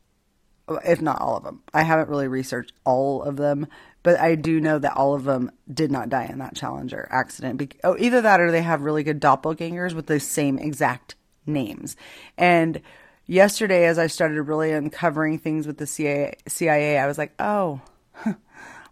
if 0.84 1.00
not 1.00 1.20
all 1.20 1.36
of 1.36 1.44
them. 1.44 1.62
I 1.74 1.82
haven't 1.82 2.08
really 2.08 2.28
researched 2.28 2.72
all 2.84 3.22
of 3.22 3.36
them 3.36 3.66
but 4.02 4.18
I 4.18 4.34
do 4.34 4.60
know 4.60 4.78
that 4.78 4.96
all 4.96 5.14
of 5.14 5.24
them 5.24 5.50
did 5.72 5.90
not 5.90 6.08
die 6.08 6.26
in 6.26 6.38
that 6.38 6.54
Challenger 6.54 7.08
accident. 7.10 7.74
Oh, 7.84 7.96
either 7.98 8.20
that 8.20 8.40
or 8.40 8.50
they 8.50 8.62
have 8.62 8.82
really 8.82 9.02
good 9.02 9.20
doppelgangers 9.20 9.94
with 9.94 10.06
the 10.06 10.20
same 10.20 10.58
exact 10.58 11.16
names. 11.46 11.96
And 12.38 12.80
yesterday, 13.26 13.86
as 13.86 13.98
I 13.98 14.06
started 14.06 14.42
really 14.42 14.72
uncovering 14.72 15.38
things 15.38 15.66
with 15.66 15.78
the 15.78 15.86
CIA, 15.86 16.36
CIA 16.48 16.98
I 16.98 17.06
was 17.06 17.18
like, 17.18 17.34
oh, 17.38 17.80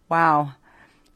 wow. 0.08 0.52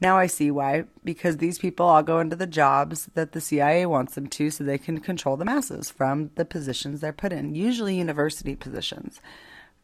Now 0.00 0.18
I 0.18 0.26
see 0.26 0.50
why. 0.50 0.84
Because 1.04 1.36
these 1.36 1.58
people 1.58 1.86
all 1.86 2.02
go 2.02 2.18
into 2.18 2.34
the 2.34 2.46
jobs 2.46 3.08
that 3.14 3.32
the 3.32 3.40
CIA 3.40 3.86
wants 3.86 4.14
them 4.14 4.26
to 4.28 4.50
so 4.50 4.64
they 4.64 4.78
can 4.78 4.98
control 5.00 5.36
the 5.36 5.44
masses 5.44 5.90
from 5.90 6.30
the 6.34 6.44
positions 6.44 7.00
they're 7.00 7.12
put 7.12 7.32
in, 7.32 7.54
usually 7.54 7.96
university 7.96 8.56
positions 8.56 9.20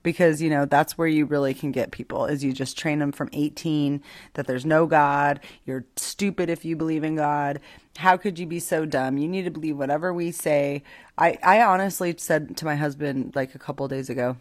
because 0.09 0.41
you 0.41 0.49
know 0.49 0.65
that's 0.65 0.97
where 0.97 1.07
you 1.07 1.27
really 1.27 1.53
can 1.53 1.71
get 1.71 1.91
people 1.91 2.25
is 2.25 2.43
you 2.43 2.51
just 2.51 2.79
train 2.79 2.99
them 2.99 3.13
from 3.13 3.29
18 3.35 4.03
that 4.33 4.47
there's 4.47 4.65
no 4.65 4.87
god 4.87 5.39
you're 5.67 5.85
stupid 5.97 6.49
if 6.49 6.65
you 6.65 6.77
believe 6.77 7.05
in 7.05 7.17
god. 7.17 7.61
How 7.99 8.17
could 8.17 8.39
you 8.39 8.47
be 8.47 8.59
so 8.61 8.87
dumb? 8.87 9.19
You 9.19 9.29
need 9.29 9.43
to 9.43 9.51
believe 9.51 9.77
whatever 9.77 10.15
we 10.15 10.31
say. 10.31 10.83
I 11.19 11.37
i 11.43 11.61
honestly 11.61 12.15
said 12.17 12.57
to 12.57 12.65
my 12.65 12.75
husband 12.75 13.33
like 13.35 13.55
a 13.55 13.59
couple 13.59 13.87
days 13.87 14.09
ago 14.09 14.39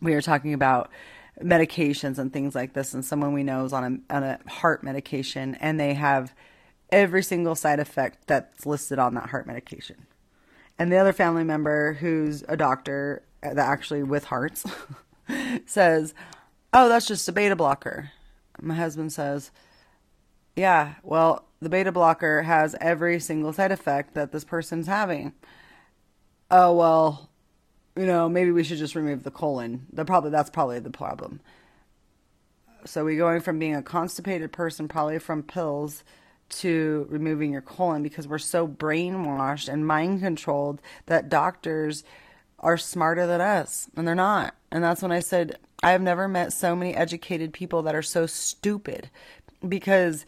we 0.00 0.12
were 0.12 0.22
talking 0.22 0.54
about 0.54 0.88
medications 1.42 2.18
and 2.18 2.32
things 2.32 2.54
like 2.54 2.72
this 2.72 2.94
and 2.94 3.04
someone 3.04 3.32
we 3.32 3.42
know 3.42 3.64
is 3.64 3.72
on 3.72 3.84
a 3.84 4.14
on 4.14 4.22
a 4.22 4.38
heart 4.48 4.84
medication 4.84 5.56
and 5.56 5.80
they 5.80 5.94
have 5.94 6.32
every 6.90 7.24
single 7.24 7.56
side 7.56 7.80
effect 7.80 8.28
that's 8.28 8.64
listed 8.64 9.00
on 9.00 9.14
that 9.14 9.30
heart 9.30 9.48
medication. 9.48 10.06
And 10.78 10.92
the 10.92 10.98
other 10.98 11.12
family 11.12 11.42
member 11.42 11.94
who's 11.94 12.44
a 12.46 12.56
doctor 12.56 13.24
actually 13.58 14.02
with 14.02 14.24
hearts 14.24 14.64
says, 15.66 16.14
"Oh, 16.72 16.88
that's 16.88 17.06
just 17.06 17.28
a 17.28 17.32
beta 17.32 17.56
blocker." 17.56 18.10
My 18.60 18.74
husband 18.74 19.12
says, 19.12 19.50
"Yeah, 20.54 20.94
well, 21.02 21.44
the 21.60 21.68
beta 21.68 21.92
blocker 21.92 22.42
has 22.42 22.74
every 22.80 23.20
single 23.20 23.52
side 23.52 23.72
effect 23.72 24.14
that 24.14 24.32
this 24.32 24.44
person's 24.44 24.86
having." 24.86 25.32
Oh, 26.50 26.74
well, 26.74 27.30
you 27.96 28.06
know, 28.06 28.28
maybe 28.28 28.50
we 28.50 28.62
should 28.62 28.78
just 28.78 28.94
remove 28.94 29.22
the 29.22 29.30
colon. 29.30 29.86
The 29.92 30.04
probably 30.04 30.30
that's 30.30 30.50
probably 30.50 30.78
the 30.78 30.90
problem. 30.90 31.40
So 32.84 33.04
we're 33.04 33.18
going 33.18 33.40
from 33.40 33.58
being 33.58 33.74
a 33.74 33.82
constipated 33.82 34.52
person 34.52 34.86
probably 34.86 35.18
from 35.18 35.42
pills 35.42 36.04
to 36.48 37.06
removing 37.10 37.52
your 37.52 37.62
colon 37.62 38.02
because 38.02 38.28
we're 38.28 38.38
so 38.38 38.68
brainwashed 38.68 39.68
and 39.68 39.86
mind 39.86 40.20
controlled 40.20 40.80
that 41.06 41.28
doctors 41.28 42.04
are 42.60 42.76
smarter 42.76 43.26
than 43.26 43.40
us, 43.40 43.88
and 43.96 44.06
they're 44.06 44.14
not. 44.14 44.54
And 44.70 44.82
that's 44.82 45.02
when 45.02 45.12
I 45.12 45.20
said, 45.20 45.58
I 45.82 45.92
have 45.92 46.02
never 46.02 46.26
met 46.26 46.52
so 46.52 46.74
many 46.74 46.94
educated 46.94 47.52
people 47.52 47.82
that 47.82 47.94
are 47.94 48.02
so 48.02 48.26
stupid 48.26 49.10
because 49.66 50.26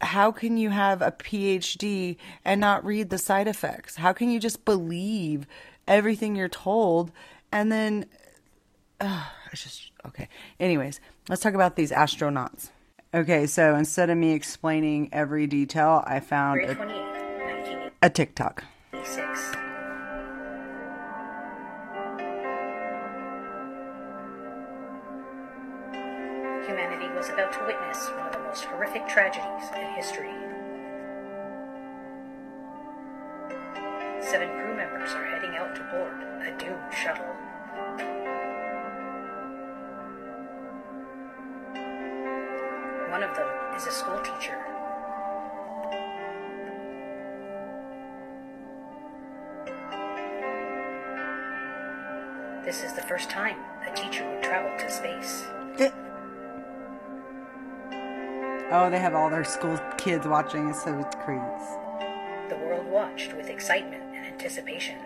how 0.00 0.32
can 0.32 0.56
you 0.56 0.70
have 0.70 1.02
a 1.02 1.12
PhD 1.12 2.16
and 2.44 2.60
not 2.60 2.84
read 2.84 3.10
the 3.10 3.18
side 3.18 3.48
effects? 3.48 3.96
How 3.96 4.12
can 4.12 4.30
you 4.30 4.40
just 4.40 4.64
believe 4.64 5.46
everything 5.86 6.36
you're 6.36 6.48
told 6.48 7.12
and 7.52 7.70
then 7.70 8.06
uh, 9.00 9.24
it's 9.52 9.62
just 9.62 9.92
okay. 10.06 10.28
Anyways, 10.58 11.00
let's 11.28 11.42
talk 11.42 11.54
about 11.54 11.76
these 11.76 11.90
astronauts. 11.90 12.70
Okay, 13.12 13.46
so 13.46 13.74
instead 13.74 14.08
of 14.08 14.16
me 14.16 14.32
explaining 14.32 15.08
every 15.12 15.46
detail, 15.48 16.04
I 16.06 16.20
found 16.20 16.60
a, 16.60 17.90
a 18.02 18.10
TikTok. 18.10 18.64
About 27.30 27.52
to 27.52 27.64
witness 27.66 28.08
one 28.16 28.26
of 28.26 28.32
the 28.32 28.38
most 28.40 28.64
horrific 28.64 29.06
tragedies 29.06 29.70
in 29.76 29.86
history. 29.94 30.30
Seven 34.20 34.48
crew 34.48 34.74
members 34.74 35.10
are 35.12 35.24
heading 35.24 35.56
out 35.56 35.74
to 35.76 35.82
board 35.84 36.22
a 36.42 36.56
doomed 36.58 36.92
shuttle. 36.92 37.26
One 43.10 43.22
of 43.22 43.34
them 43.36 43.48
is 43.76 43.86
a 43.86 43.90
school 43.90 44.20
teacher. 44.22 44.58
This 52.64 52.82
is 52.84 52.92
the 52.92 53.02
first 53.02 53.30
time 53.30 53.56
a 53.86 53.94
teacher 53.94 54.28
would 54.28 54.42
travel 54.42 54.70
to 54.78 54.90
space. 54.90 55.44
Oh, 58.72 58.88
they 58.88 59.00
have 59.00 59.16
all 59.16 59.28
their 59.28 59.42
school 59.42 59.78
kids 59.98 60.28
watching, 60.28 60.72
so 60.72 60.96
it's 61.00 61.16
crazy. 61.16 61.42
The 62.48 62.56
world 62.56 62.86
watched 62.86 63.34
with 63.34 63.50
excitement 63.50 64.04
and 64.14 64.24
anticipation. 64.24 64.96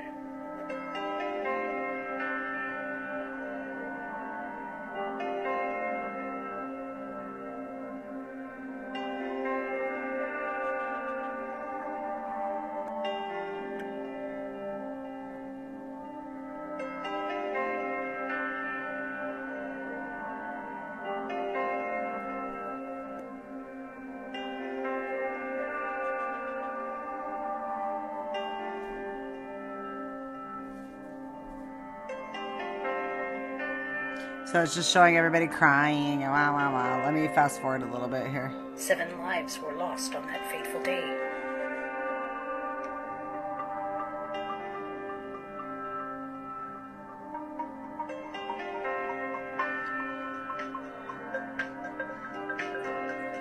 So 34.54 34.62
it's 34.62 34.76
just 34.76 34.92
showing 34.92 35.16
everybody 35.16 35.48
crying 35.48 36.20
wow, 36.20 36.54
wow, 36.54 36.72
wow. 36.72 37.04
Let 37.04 37.12
me 37.12 37.26
fast 37.26 37.60
forward 37.60 37.82
a 37.82 37.86
little 37.86 38.06
bit 38.06 38.28
here. 38.28 38.54
Seven 38.76 39.18
lives 39.18 39.58
were 39.58 39.74
lost 39.74 40.14
on 40.14 40.24
that 40.28 40.48
fateful 40.48 40.80
day. 40.80 41.02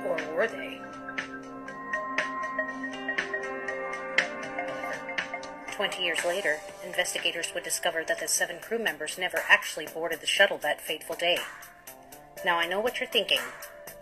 Or 0.07 0.35
were 0.35 0.47
they? 0.47 0.81
20 5.73 6.03
years 6.03 6.23
later, 6.23 6.59
investigators 6.85 7.51
would 7.55 7.63
discover 7.63 8.03
that 8.07 8.19
the 8.19 8.27
seven 8.27 8.57
crew 8.61 8.77
members 8.77 9.17
never 9.17 9.39
actually 9.49 9.87
boarded 9.87 10.21
the 10.21 10.27
shuttle 10.27 10.59
that 10.59 10.79
fateful 10.79 11.15
day. 11.15 11.39
Now, 12.45 12.59
I 12.59 12.67
know 12.67 12.79
what 12.79 12.99
you're 12.99 13.09
thinking. 13.09 13.39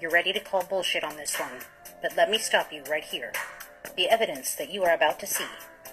You're 0.01 0.11
ready 0.11 0.33
to 0.33 0.41
call 0.41 0.63
bullshit 0.63 1.01
on 1.01 1.15
this 1.15 1.39
one, 1.39 1.61
but 2.01 2.17
let 2.17 2.29
me 2.29 2.39
stop 2.39 2.73
you 2.73 2.83
right 2.89 3.05
here. 3.05 3.31
The 3.95 4.09
evidence 4.09 4.53
that 4.55 4.69
you 4.69 4.83
are 4.83 4.93
about 4.93 5.17
to 5.21 5.27
see 5.27 5.45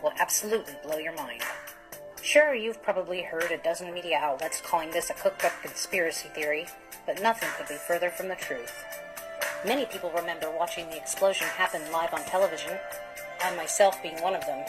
will 0.03 0.13
absolutely 0.19 0.75
blow 0.83 0.99
your 0.99 1.15
mind. 1.15 1.43
Sure, 2.23 2.55
you've 2.55 2.83
probably 2.83 3.23
heard 3.23 3.53
a 3.53 3.59
dozen 3.59 3.95
media 3.95 4.19
outlets 4.21 4.61
calling 4.61 4.91
this 4.91 5.11
a 5.11 5.15
cooked 5.15 5.45
up 5.45 5.53
conspiracy 5.63 6.29
theory, 6.35 6.67
but 7.07 7.23
nothing 7.23 7.51
could 7.57 7.69
be 7.69 7.79
further 7.87 8.11
from 8.11 8.27
the 8.27 8.35
truth. 8.35 8.85
Many 9.65 9.85
people 9.85 10.11
remember 10.11 10.51
watching 10.51 10.91
the 10.91 10.97
explosion 10.97 11.47
happen 11.47 11.83
live 11.93 12.13
on 12.13 12.25
television, 12.25 12.77
I 13.45 13.55
myself 13.55 14.03
being 14.03 14.21
one 14.21 14.35
of 14.35 14.45
them, 14.45 14.65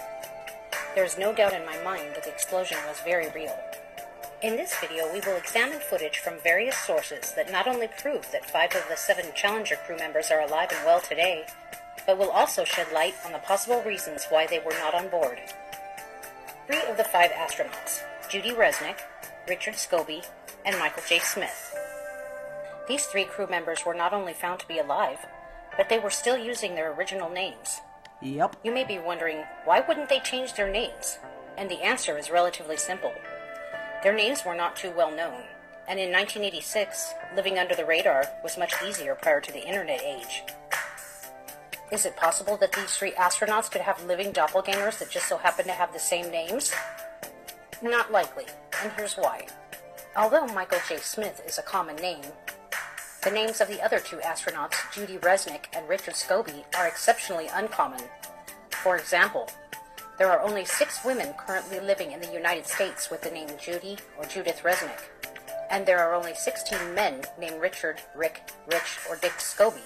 there 0.96 1.06
is 1.06 1.18
no 1.18 1.34
doubt 1.34 1.54
in 1.54 1.66
my 1.66 1.78
mind 1.84 2.16
that 2.16 2.24
the 2.24 2.32
explosion 2.32 2.78
was 2.88 3.00
very 3.02 3.30
real. 3.32 3.58
In 4.42 4.56
this 4.56 4.74
video, 4.80 5.12
we 5.12 5.20
will 5.20 5.36
examine 5.36 5.80
footage 5.80 6.20
from 6.20 6.40
various 6.44 6.78
sources 6.78 7.34
that 7.36 7.52
not 7.52 7.68
only 7.68 7.90
prove 8.02 8.32
that 8.32 8.50
five 8.50 8.74
of 8.74 8.88
the 8.90 8.96
seven 8.96 9.26
Challenger 9.36 9.76
crew 9.86 9.98
members 9.98 10.32
are 10.32 10.42
alive 10.42 10.70
and 10.72 10.86
well 10.86 11.02
today, 11.02 11.46
but 12.06 12.18
will 12.18 12.32
also 12.32 12.64
shed 12.64 12.88
light 12.94 13.16
on 13.26 13.34
the 13.34 13.40
possible 13.40 13.84
reasons 13.84 14.26
why 14.30 14.48
they 14.48 14.60
were 14.60 14.72
not 14.80 14.96
on 14.96 15.10
board. 15.10 15.40
Three 16.68 16.82
of 16.90 16.98
the 16.98 17.04
five 17.04 17.32
astronauts, 17.32 18.02
Judy 18.30 18.52
Resnik, 18.52 19.00
Richard 19.48 19.74
Scobee, 19.74 20.26
and 20.66 20.80
Michael 20.80 21.04
J. 21.08 21.20
Smith. 21.20 21.76
These 22.88 23.06
three 23.06 23.26
crew 23.26 23.48
members 23.48 23.86
were 23.86 23.94
not 23.94 24.14
only 24.14 24.34
found 24.34 24.60
to 24.62 24.68
be 24.68 24.80
alive, 24.80 25.20
but 25.78 25.90
they 25.90 26.00
were 26.00 26.10
still 26.10 26.38
using 26.38 26.76
their 26.76 26.94
original 26.94 27.30
names. 27.30 27.82
Yep. 28.22 28.58
You 28.64 28.74
may 28.74 28.84
be 28.84 29.00
wondering, 29.00 29.44
why 29.64 29.80
wouldn't 29.80 30.10
they 30.10 30.20
change 30.20 30.54
their 30.54 30.70
names? 30.70 31.20
And 31.58 31.70
the 31.70 31.82
answer 31.82 32.18
is 32.18 32.30
relatively 32.30 32.76
simple. 32.76 33.14
Their 34.04 34.16
names 34.16 34.44
were 34.46 34.56
not 34.56 34.76
too 34.76 34.92
well 34.96 35.12
known, 35.12 35.44
and 35.88 36.00
in 36.00 36.12
1986, 36.12 37.14
living 37.36 37.58
under 37.58 37.76
the 37.76 37.86
radar 37.86 38.26
was 38.44 38.58
much 38.58 38.74
easier 38.86 39.16
prior 39.16 39.42
to 39.42 39.52
the 39.52 39.66
internet 39.66 40.02
age. 40.02 40.44
Is 41.92 42.06
it 42.06 42.16
possible 42.16 42.56
that 42.58 42.74
these 42.74 42.96
three 42.96 43.12
astronauts 43.14 43.72
could 43.72 43.82
have 43.82 44.06
living 44.06 44.32
doppelgangers 44.32 45.00
that 45.00 45.10
just 45.10 45.28
so 45.28 45.38
happen 45.38 45.66
to 45.66 45.72
have 45.72 45.92
the 45.92 46.00
same 46.00 46.30
names? 46.30 46.72
Not 47.82 48.12
likely, 48.12 48.46
and 48.84 48.92
here's 48.94 49.16
why. 49.16 49.48
Although 50.16 50.48
Michael 50.48 50.80
J. 50.88 50.98
Smith 50.98 51.42
is 51.48 51.58
a 51.58 51.64
common 51.64 51.96
name, 51.96 52.24
the 53.24 53.32
names 53.32 53.60
of 53.60 53.68
the 53.68 53.82
other 53.84 54.00
two 54.00 54.18
astronauts, 54.18 54.76
Judy 54.94 55.18
Resnik 55.18 55.66
and 55.74 55.88
Richard 55.90 56.14
Scobee, 56.14 56.64
are 56.78 56.88
exceptionally 56.88 57.48
uncommon. 57.54 58.02
For 58.70 58.96
example, 58.96 59.50
there 60.18 60.32
are 60.32 60.42
only 60.42 60.64
six 60.64 61.04
women 61.04 61.34
currently 61.38 61.80
living 61.80 62.12
in 62.12 62.22
the 62.22 62.32
United 62.32 62.66
States 62.66 63.10
with 63.10 63.22
the 63.22 63.32
name 63.32 63.50
Judy 63.62 63.98
or 64.18 64.26
Judith 64.26 64.62
Resnik, 64.64 65.02
and 65.70 65.86
there 65.86 66.00
are 66.00 66.14
only 66.14 66.34
16 66.34 66.94
men 66.94 67.24
named 67.38 67.62
Richard, 67.62 68.02
Rick, 68.16 68.52
Rich, 68.72 69.00
or 69.10 69.18
Dick 69.18 69.34
Scobee. 69.34 69.82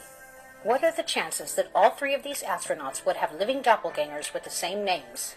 What 0.61 0.83
are 0.83 0.91
the 0.91 1.03
chances 1.03 1.55
that 1.55 1.71
all 1.73 1.89
three 1.89 2.13
of 2.13 2.23
these 2.23 2.43
astronauts 2.43 3.05
would 3.05 3.17
have 3.17 3.33
living 3.33 3.63
doppelgangers 3.63 4.33
with 4.33 4.43
the 4.43 4.49
same 4.49 4.85
names? 4.85 5.35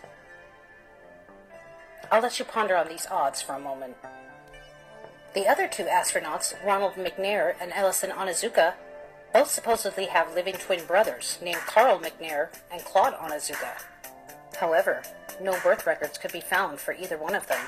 I'll 2.12 2.22
let 2.22 2.38
you 2.38 2.44
ponder 2.44 2.76
on 2.76 2.88
these 2.88 3.06
odds 3.10 3.42
for 3.42 3.54
a 3.54 3.60
moment. 3.60 3.96
The 5.36 5.46
other 5.46 5.68
two 5.68 5.84
astronauts, 5.84 6.54
Ronald 6.64 6.94
McNair 6.94 7.56
and 7.60 7.70
Ellison 7.74 8.08
Onizuka, 8.08 8.72
both 9.34 9.50
supposedly 9.50 10.06
have 10.06 10.34
living 10.34 10.54
twin 10.54 10.86
brothers 10.86 11.38
named 11.42 11.58
Carl 11.58 11.98
McNair 11.98 12.48
and 12.72 12.82
Claude 12.82 13.12
Onizuka. 13.12 13.82
However, 14.58 15.02
no 15.42 15.52
birth 15.62 15.86
records 15.86 16.16
could 16.16 16.32
be 16.32 16.40
found 16.40 16.80
for 16.80 16.94
either 16.94 17.18
one 17.18 17.34
of 17.34 17.46
them. 17.48 17.60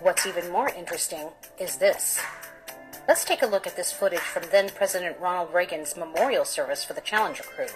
What's 0.00 0.26
even 0.26 0.50
more 0.50 0.70
interesting 0.70 1.28
is 1.58 1.76
this. 1.76 2.18
Let's 3.06 3.26
take 3.26 3.42
a 3.42 3.46
look 3.46 3.66
at 3.66 3.76
this 3.76 3.92
footage 3.92 4.20
from 4.20 4.44
then 4.50 4.70
President 4.70 5.20
Ronald 5.20 5.52
Reagan's 5.52 5.98
memorial 5.98 6.46
service 6.46 6.82
for 6.82 6.94
the 6.94 7.02
Challenger 7.02 7.42
crew. 7.42 7.66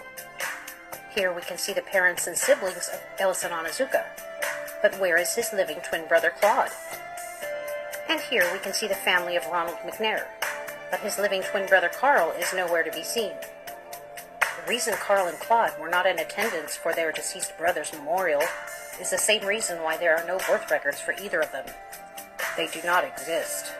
Here 1.13 1.31
we 1.31 1.43
can 1.43 1.59
see 1.59 1.73
the 1.73 1.83
parents 1.83 2.25
and 2.25 2.35
siblings 2.35 2.89
of 2.91 2.99
Ellison 3.19 3.51
Onizuka. 3.51 4.03
But 4.81 4.99
where 4.99 5.19
is 5.19 5.35
his 5.35 5.53
living 5.53 5.77
twin 5.87 6.07
brother 6.07 6.33
Claude? 6.41 6.71
And 8.07 8.21
here 8.21 8.47
we 8.53 8.59
can 8.59 8.73
see 8.73 8.87
the 8.87 8.95
family 8.95 9.35
of 9.35 9.45
Ronald 9.47 9.77
McNair. 9.85 10.25
But 10.91 10.99
his 10.99 11.17
living 11.17 11.41
twin 11.41 11.67
brother 11.67 11.89
Carl 11.89 12.31
is 12.39 12.53
nowhere 12.53 12.83
to 12.83 12.91
be 12.91 13.03
seen. 13.03 13.31
The 14.39 14.69
reason 14.69 14.93
Carl 14.95 15.27
and 15.27 15.39
Claude 15.39 15.73
were 15.79 15.89
not 15.89 16.05
in 16.05 16.19
attendance 16.19 16.75
for 16.75 16.93
their 16.93 17.11
deceased 17.11 17.57
brother's 17.57 17.91
memorial 17.93 18.41
is 19.01 19.09
the 19.09 19.17
same 19.17 19.45
reason 19.45 19.81
why 19.81 19.97
there 19.97 20.15
are 20.15 20.25
no 20.27 20.37
birth 20.37 20.69
records 20.69 20.99
for 20.99 21.13
either 21.13 21.41
of 21.41 21.51
them. 21.51 21.65
They 22.55 22.67
do 22.67 22.79
not 22.85 23.03
exist. 23.03 23.73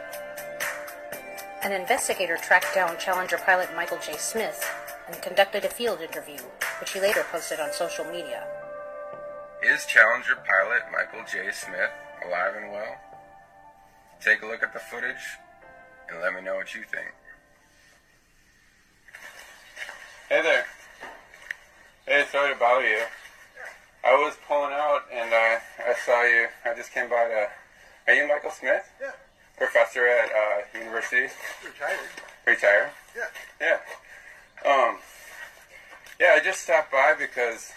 An 1.63 1.71
investigator 1.71 2.37
tracked 2.37 2.75
down 2.75 2.97
Challenger 2.97 3.37
pilot 3.37 3.69
Michael 3.75 3.99
J. 3.99 4.17
Smith 4.17 4.63
and 5.07 5.21
conducted 5.21 5.65
a 5.65 5.69
field 5.69 6.01
interview, 6.01 6.39
which 6.79 6.93
he 6.93 6.99
later 6.99 7.23
posted 7.31 7.59
on 7.59 7.71
social 7.71 8.05
media. 8.05 8.45
Is 9.63 9.85
Challenger 9.85 10.35
pilot 10.35 10.83
Michael 10.91 11.25
J. 11.25 11.51
Smith 11.51 11.91
alive 12.25 12.55
and 12.55 12.71
well? 12.71 12.95
Take 14.25 14.41
a 14.41 14.47
look 14.47 14.63
at 14.63 14.73
the 14.73 14.79
footage 14.79 15.37
and 16.09 16.19
let 16.19 16.33
me 16.33 16.41
know 16.41 16.55
what 16.55 16.73
you 16.73 16.81
think. 16.81 17.13
Hey 20.29 20.41
there. 20.41 20.65
Hey, 22.07 22.25
sorry 22.31 22.51
to 22.55 22.59
bother 22.59 22.81
you. 22.81 23.03
I 24.03 24.15
was 24.15 24.35
pulling 24.47 24.73
out 24.73 25.01
and 25.13 25.31
uh, 25.31 25.59
I 25.87 25.93
saw 26.03 26.23
you. 26.23 26.47
I 26.65 26.73
just 26.75 26.91
came 26.91 27.07
by 27.07 27.27
to. 27.27 27.47
Are 28.07 28.15
you 28.15 28.27
Michael 28.27 28.49
Smith? 28.49 28.91
Yeah, 28.99 29.11
Professor 29.57 30.07
at 30.07 30.31
uh, 30.31 30.79
university? 30.79 31.31
retired. 31.63 31.99
Retire? 32.47 32.91
Yeah. 33.15 33.29
Yeah. 33.61 34.71
Um. 34.71 34.97
Yeah, 36.19 36.33
I 36.35 36.39
just 36.43 36.61
stopped 36.61 36.91
by 36.91 37.13
because 37.13 37.73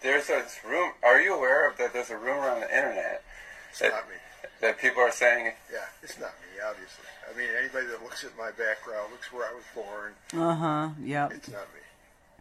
there's 0.00 0.30
a 0.30 0.42
room. 0.66 0.92
Are 1.02 1.20
you 1.20 1.34
aware 1.34 1.68
of 1.68 1.76
that? 1.76 1.92
There's 1.92 2.08
a 2.08 2.16
rumor 2.16 2.48
on 2.48 2.60
the 2.60 2.74
internet 2.74 3.22
It's 3.68 3.80
that, 3.80 3.90
not 3.90 4.08
me. 4.08 4.14
That 4.60 4.78
people 4.78 5.02
are 5.02 5.10
saying. 5.12 5.52
Yeah, 5.72 5.78
it's 6.02 6.18
not 6.18 6.30
me, 6.40 6.60
obviously. 6.68 7.04
I 7.32 7.36
mean, 7.36 7.48
anybody 7.58 7.86
that 7.86 8.02
looks 8.02 8.24
at 8.24 8.36
my 8.36 8.50
background, 8.50 9.10
looks 9.12 9.32
where 9.32 9.46
I 9.48 9.52
was 9.54 9.64
born, 9.74 10.12
Uh 10.34 10.54
huh. 10.54 10.88
Yeah. 11.02 11.28
it's 11.30 11.48
not 11.48 11.66
me. 11.74 11.80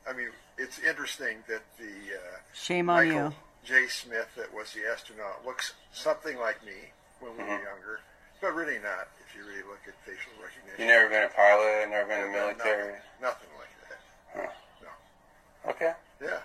I 0.10 0.14
mean, 0.14 0.30
it's 0.58 0.80
interesting 0.80 1.38
that 1.48 1.62
the 1.78 1.86
uh, 2.16 2.38
Shame 2.54 2.90
on 2.90 3.08
Michael 3.08 3.30
you. 3.30 3.36
J. 3.64 3.88
Smith, 3.88 4.28
that 4.36 4.54
was 4.54 4.74
the 4.74 4.82
astronaut, 4.92 5.46
looks 5.46 5.74
something 5.94 6.38
like 6.40 6.66
me 6.66 6.90
when 7.20 7.34
we 7.38 7.44
were 7.44 7.50
younger, 7.62 8.00
but 8.42 8.54
really 8.56 8.80
not 8.82 9.08
if 9.22 9.36
you 9.38 9.46
really 9.46 9.62
look 9.70 9.80
at 9.88 9.94
facial 10.04 10.34
recognition. 10.42 10.82
You 10.82 10.88
never 10.88 11.08
been 11.10 11.24
a 11.24 11.30
pilot, 11.30 11.88
never 11.90 12.08
been 12.10 12.26
in 12.26 12.32
the 12.32 12.38
military. 12.40 12.96
Nothing, 13.22 13.50
like 13.62 13.70
that. 13.86 14.54
No. 14.82 15.70
Okay, 15.72 15.94
Yeah. 16.20 16.40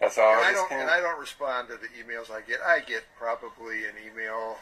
that's 0.00 0.16
all. 0.16 0.32
and 0.32 0.40
I 0.40 0.48
I 0.48 0.52
don't 0.52 0.68
came. 0.70 0.80
and 0.80 0.90
I 0.90 1.00
don't 1.00 1.20
respond 1.20 1.68
to 1.68 1.74
the 1.76 1.88
emails 2.00 2.30
I 2.32 2.40
get. 2.40 2.60
I 2.66 2.80
get 2.80 3.04
probably 3.18 3.84
an 3.84 3.94
email, 4.00 4.56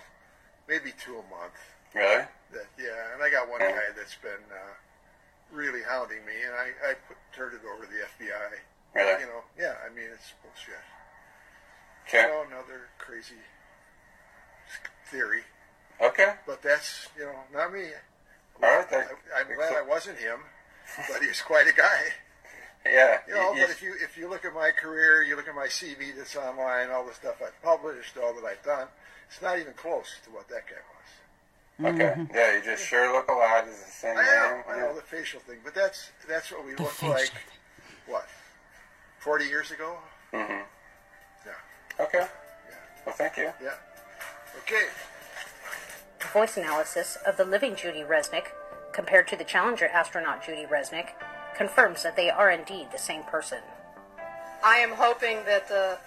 maybe 0.69 0.93
two 0.99 1.13
a 1.13 1.25
month. 1.31 1.57
Really? 1.95 2.25
That 2.53 2.67
yeah, 2.79 3.15
and 3.15 3.23
I 3.23 3.31
got 3.31 3.49
one 3.49 3.61
guy 3.61 3.95
that's 3.97 4.17
been 4.17 4.43
uh, 4.51 4.75
really 5.53 5.83
hounding 5.83 6.25
me, 6.27 6.35
and 6.45 6.55
I 6.55 6.91
I 6.91 6.95
put, 7.07 7.17
turned 7.35 7.55
it 7.55 7.63
over 7.67 7.85
to 7.85 7.91
the 7.91 8.03
FBI. 8.03 8.51
Really? 8.95 9.21
You 9.23 9.27
know, 9.27 9.43
yeah. 9.59 9.75
I 9.85 9.95
mean, 9.95 10.07
it's 10.13 10.33
bullshit. 10.43 10.83
Okay. 12.07 12.23
You 12.23 12.29
know, 12.29 12.45
another 12.47 12.91
crazy 12.99 13.41
theory, 15.11 15.43
Okay. 16.01 16.35
but 16.47 16.63
that's 16.63 17.09
you 17.17 17.25
know 17.25 17.35
not 17.53 17.73
me. 17.73 17.87
All 18.63 18.77
right. 18.77 18.89
Then. 18.91 19.05
I, 19.35 19.41
I'm 19.41 19.55
glad 19.55 19.73
I 19.75 19.83
wasn't 19.83 20.19
him, 20.19 20.39
but 21.09 21.23
he's 21.23 21.41
quite 21.43 21.67
a 21.67 21.73
guy. 21.73 22.13
Yeah. 22.85 23.19
You 23.27 23.35
know, 23.35 23.53
but 23.55 23.71
if 23.71 23.83
you 23.83 23.95
if 24.03 24.19
you 24.19 24.29
look 24.29 24.45
at 24.45 24.55
my 24.55 24.71
career, 24.71 25.23
you 25.23 25.37
look 25.37 25.49
at 25.49 25.55
my 25.55 25.67
CV 25.67 26.15
that's 26.17 26.37
online, 26.37 26.91
all 26.91 27.07
the 27.07 27.15
stuff 27.15 27.37
I've 27.45 27.61
published, 27.63 28.17
all 28.19 28.35
that 28.35 28.45
I've 28.45 28.63
done, 28.63 28.89
it's 29.29 29.43
not 29.43 29.59
even 29.59 29.73
close 29.75 30.07
to 30.25 30.31
what 30.31 30.49
that 30.49 30.63
guy 30.67 30.81
was. 30.95 31.95
okay. 31.95 32.27
Yeah, 32.35 32.57
you 32.57 32.63
just 32.65 32.87
sure 32.87 33.13
look 33.13 33.29
alike. 33.29 33.65
It's 33.69 33.85
the 33.85 33.91
same 33.91 34.17
I 34.17 34.23
know, 34.23 34.55
name. 34.57 34.65
I 34.69 34.79
know 34.81 34.95
the 34.95 35.03
facial 35.03 35.41
thing, 35.41 35.59
but 35.65 35.75
that's 35.75 36.11
that's 36.29 36.51
what 36.53 36.65
we 36.65 36.75
The 36.75 36.83
look 36.83 37.03
like. 37.03 37.29
thing. 37.29 37.41
What? 38.07 38.27
Forty 39.19 39.47
years 39.47 39.71
ago? 39.71 39.97
Mm-hmm. 40.33 40.63
Yeah. 41.47 42.05
Okay. 42.05 42.19
Yeah. 42.19 42.75
Well, 43.07 43.15
thank 43.15 43.37
you. 43.37 43.51
Yeah. 43.63 43.75
Okay. 44.63 44.87
A 46.23 46.27
voice 46.33 46.57
analysis 46.57 47.17
of 47.27 47.37
the 47.37 47.45
living 47.45 47.75
Judy 47.77 48.03
Resnik 48.03 48.47
compared 48.93 49.27
to 49.29 49.37
the 49.37 49.45
Challenger 49.45 49.87
astronaut 49.89 50.45
Judy 50.45 50.65
Resnik 50.67 51.09
confirms 51.57 52.03
that 52.03 52.17
they 52.17 52.31
are 52.31 52.51
indeed 52.51 52.89
the 52.93 52.99
same 52.99 53.23
person. 53.25 53.59
I 54.63 54.77
am 54.79 54.93
hoping 54.93 55.45
that 55.45 55.69
the 55.69 55.99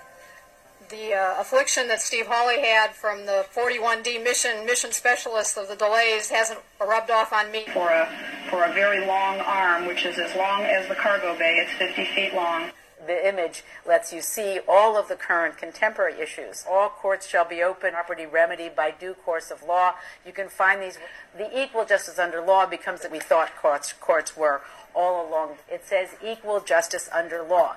the 0.89 1.13
uh, 1.13 1.41
affliction 1.41 1.87
that 1.89 2.01
Steve 2.01 2.27
Hawley 2.27 2.61
had 2.61 2.93
from 2.93 3.25
the 3.25 3.45
41D 3.53 4.23
mission 4.23 4.65
mission 4.65 4.91
specialist 4.91 5.57
of 5.57 5.67
the 5.67 5.75
delays 5.75 6.29
hasn't 6.29 6.59
rubbed 6.79 7.11
off 7.11 7.33
on 7.33 7.51
me. 7.51 7.65
for 7.73 7.89
a 7.89 8.09
for 8.49 8.63
a 8.63 8.73
very 8.73 9.05
long 9.05 9.39
arm, 9.39 9.85
which 9.87 10.05
is 10.05 10.17
as 10.17 10.33
long 10.35 10.63
as 10.63 10.87
the 10.87 10.95
cargo 10.95 11.37
bay. 11.37 11.57
It's 11.57 11.73
50 11.77 12.05
feet 12.15 12.33
long. 12.33 12.71
The 13.05 13.27
image 13.27 13.63
lets 13.85 14.11
you 14.11 14.21
see 14.21 14.59
all 14.67 14.97
of 14.97 15.07
the 15.07 15.15
current 15.15 15.57
contemporary 15.57 16.19
issues. 16.19 16.65
All 16.69 16.89
courts 16.89 17.27
shall 17.27 17.45
be 17.45 17.61
open, 17.61 17.91
property 17.91 18.25
remedied 18.25 18.75
by 18.75 18.91
due 18.91 19.13
course 19.13 19.51
of 19.51 19.63
law. 19.63 19.93
You 20.25 20.31
can 20.31 20.49
find 20.49 20.81
these. 20.81 20.97
The 21.37 21.61
equal 21.61 21.85
justice 21.85 22.17
under 22.17 22.41
law 22.41 22.65
becomes 22.65 23.01
that 23.01 23.11
we 23.11 23.19
thought 23.19 23.55
courts, 23.55 23.93
courts 23.93 24.35
were 24.35 24.61
all 24.95 25.27
along. 25.29 25.57
It 25.69 25.85
says 25.85 26.09
equal 26.25 26.59
justice 26.59 27.09
under 27.13 27.43
law. 27.43 27.75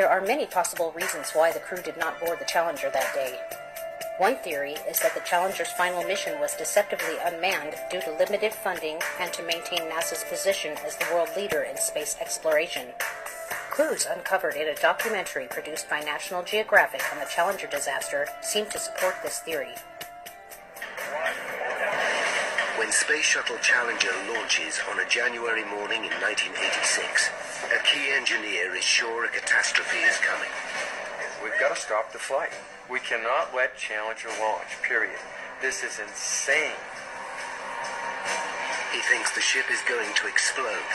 There 0.00 0.08
are 0.08 0.22
many 0.22 0.46
possible 0.46 0.92
reasons 0.92 1.32
why 1.32 1.52
the 1.52 1.60
crew 1.60 1.82
did 1.82 1.98
not 1.98 2.18
board 2.20 2.38
the 2.38 2.46
Challenger 2.46 2.88
that 2.88 3.12
day. 3.12 3.38
One 4.16 4.36
theory 4.36 4.76
is 4.88 4.98
that 5.00 5.12
the 5.12 5.20
Challenger's 5.28 5.72
final 5.72 6.02
mission 6.04 6.40
was 6.40 6.56
deceptively 6.56 7.16
unmanned 7.22 7.74
due 7.90 8.00
to 8.00 8.16
limited 8.16 8.54
funding 8.54 8.98
and 9.20 9.30
to 9.34 9.42
maintain 9.42 9.90
NASA's 9.90 10.24
position 10.24 10.78
as 10.86 10.96
the 10.96 11.04
world 11.12 11.28
leader 11.36 11.60
in 11.64 11.76
space 11.76 12.16
exploration. 12.18 12.86
Clues 13.70 14.06
uncovered 14.06 14.54
in 14.54 14.68
a 14.68 14.74
documentary 14.74 15.46
produced 15.48 15.90
by 15.90 16.00
National 16.00 16.42
Geographic 16.44 17.02
on 17.12 17.18
the 17.18 17.28
Challenger 17.28 17.66
disaster 17.66 18.26
seem 18.40 18.64
to 18.70 18.78
support 18.78 19.16
this 19.22 19.40
theory. 19.40 19.74
When 22.78 22.90
Space 22.90 23.26
Shuttle 23.26 23.58
Challenger 23.58 24.16
launches 24.32 24.80
on 24.90 24.98
a 24.98 25.06
January 25.10 25.66
morning 25.66 26.08
in 26.08 26.12
1986, 26.24 27.28
a 27.70 27.78
key 27.84 28.10
engineer 28.10 28.74
is 28.74 28.82
sure 28.82 29.24
a 29.24 29.28
catastrophe 29.28 29.98
is 29.98 30.18
coming. 30.18 30.50
We've 31.42 31.58
got 31.60 31.74
to 31.74 31.80
stop 31.80 32.12
the 32.12 32.18
flight. 32.18 32.50
We 32.90 32.98
cannot 32.98 33.54
let 33.54 33.78
Challenger 33.78 34.28
launch, 34.40 34.74
period. 34.82 35.20
This 35.62 35.84
is 35.84 36.00
insane. 36.00 36.74
He 38.90 38.98
thinks 39.06 39.30
the 39.30 39.40
ship 39.40 39.70
is 39.70 39.78
going 39.86 40.10
to 40.16 40.26
explode. 40.26 40.90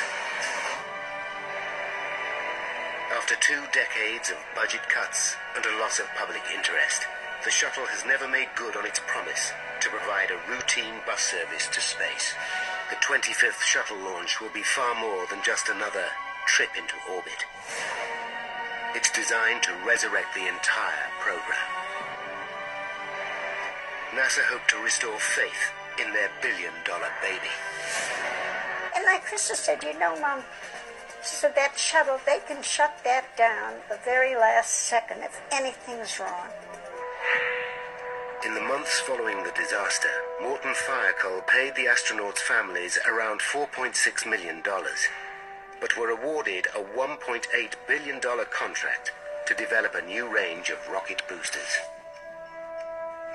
After 3.15 3.35
two 3.39 3.63
decades 3.71 4.29
of 4.29 4.38
budget 4.53 4.83
cuts 4.89 5.38
and 5.55 5.63
a 5.65 5.79
loss 5.79 5.99
of 5.99 6.11
public 6.19 6.43
interest, 6.53 7.07
the 7.45 7.51
shuttle 7.51 7.85
has 7.85 8.03
never 8.03 8.27
made 8.27 8.49
good 8.55 8.75
on 8.75 8.85
its 8.85 8.99
promise 9.07 9.53
to 9.79 9.89
provide 9.89 10.27
a 10.29 10.51
routine 10.51 10.99
bus 11.07 11.21
service 11.21 11.67
to 11.71 11.79
space. 11.79 12.35
The 12.89 12.97
25th 12.97 13.63
shuttle 13.63 13.97
launch 14.03 14.41
will 14.41 14.51
be 14.51 14.63
far 14.63 14.93
more 14.99 15.25
than 15.31 15.39
just 15.41 15.69
another 15.69 16.11
trip 16.45 16.71
into 16.77 16.95
orbit. 17.12 17.45
It's 18.95 19.12
designed 19.12 19.63
to 19.63 19.73
resurrect 19.86 20.34
the 20.34 20.47
entire 20.47 21.10
program. 21.19 21.69
NASA 24.15 24.41
hope 24.47 24.65
to 24.69 24.77
restore 24.77 25.19
faith 25.19 25.71
in 25.99 26.13
their 26.13 26.29
billion 26.41 26.71
dollar 26.86 27.12
baby. 27.21 27.51
And 28.95 29.05
like 29.05 29.25
Christa 29.25 29.55
said, 29.55 29.84
you 29.84 29.97
know, 29.99 30.19
Mom, 30.21 30.41
said 31.21 31.55
that 31.55 31.77
shuttle, 31.77 32.19
they 32.25 32.39
can 32.47 32.62
shut 32.62 32.93
that 33.03 33.25
down 33.36 33.73
the 33.89 33.99
very 34.05 34.36
last 34.36 34.69
second 34.69 35.21
if 35.23 35.41
anything's 35.51 36.19
wrong. 36.19 36.47
In 38.45 38.53
the 38.53 38.62
months 38.62 38.99
following 38.99 39.43
the 39.43 39.51
disaster, 39.51 40.12
Morton 40.41 40.73
Thiokol 40.73 41.47
paid 41.47 41.75
the 41.75 41.86
astronauts' 41.86 42.38
families 42.38 42.99
around 43.10 43.41
$4.6 43.41 44.29
million, 44.29 44.62
but 45.79 45.97
were 45.97 46.09
awarded 46.09 46.67
a 46.67 46.83
$1.8 46.97 47.73
billion 47.88 48.19
contract 48.51 49.11
to 49.47 49.55
develop 49.55 49.95
a 49.95 50.05
new 50.05 50.27
range 50.27 50.69
of 50.69 50.88
rocket 50.89 51.21
boosters. 51.27 51.77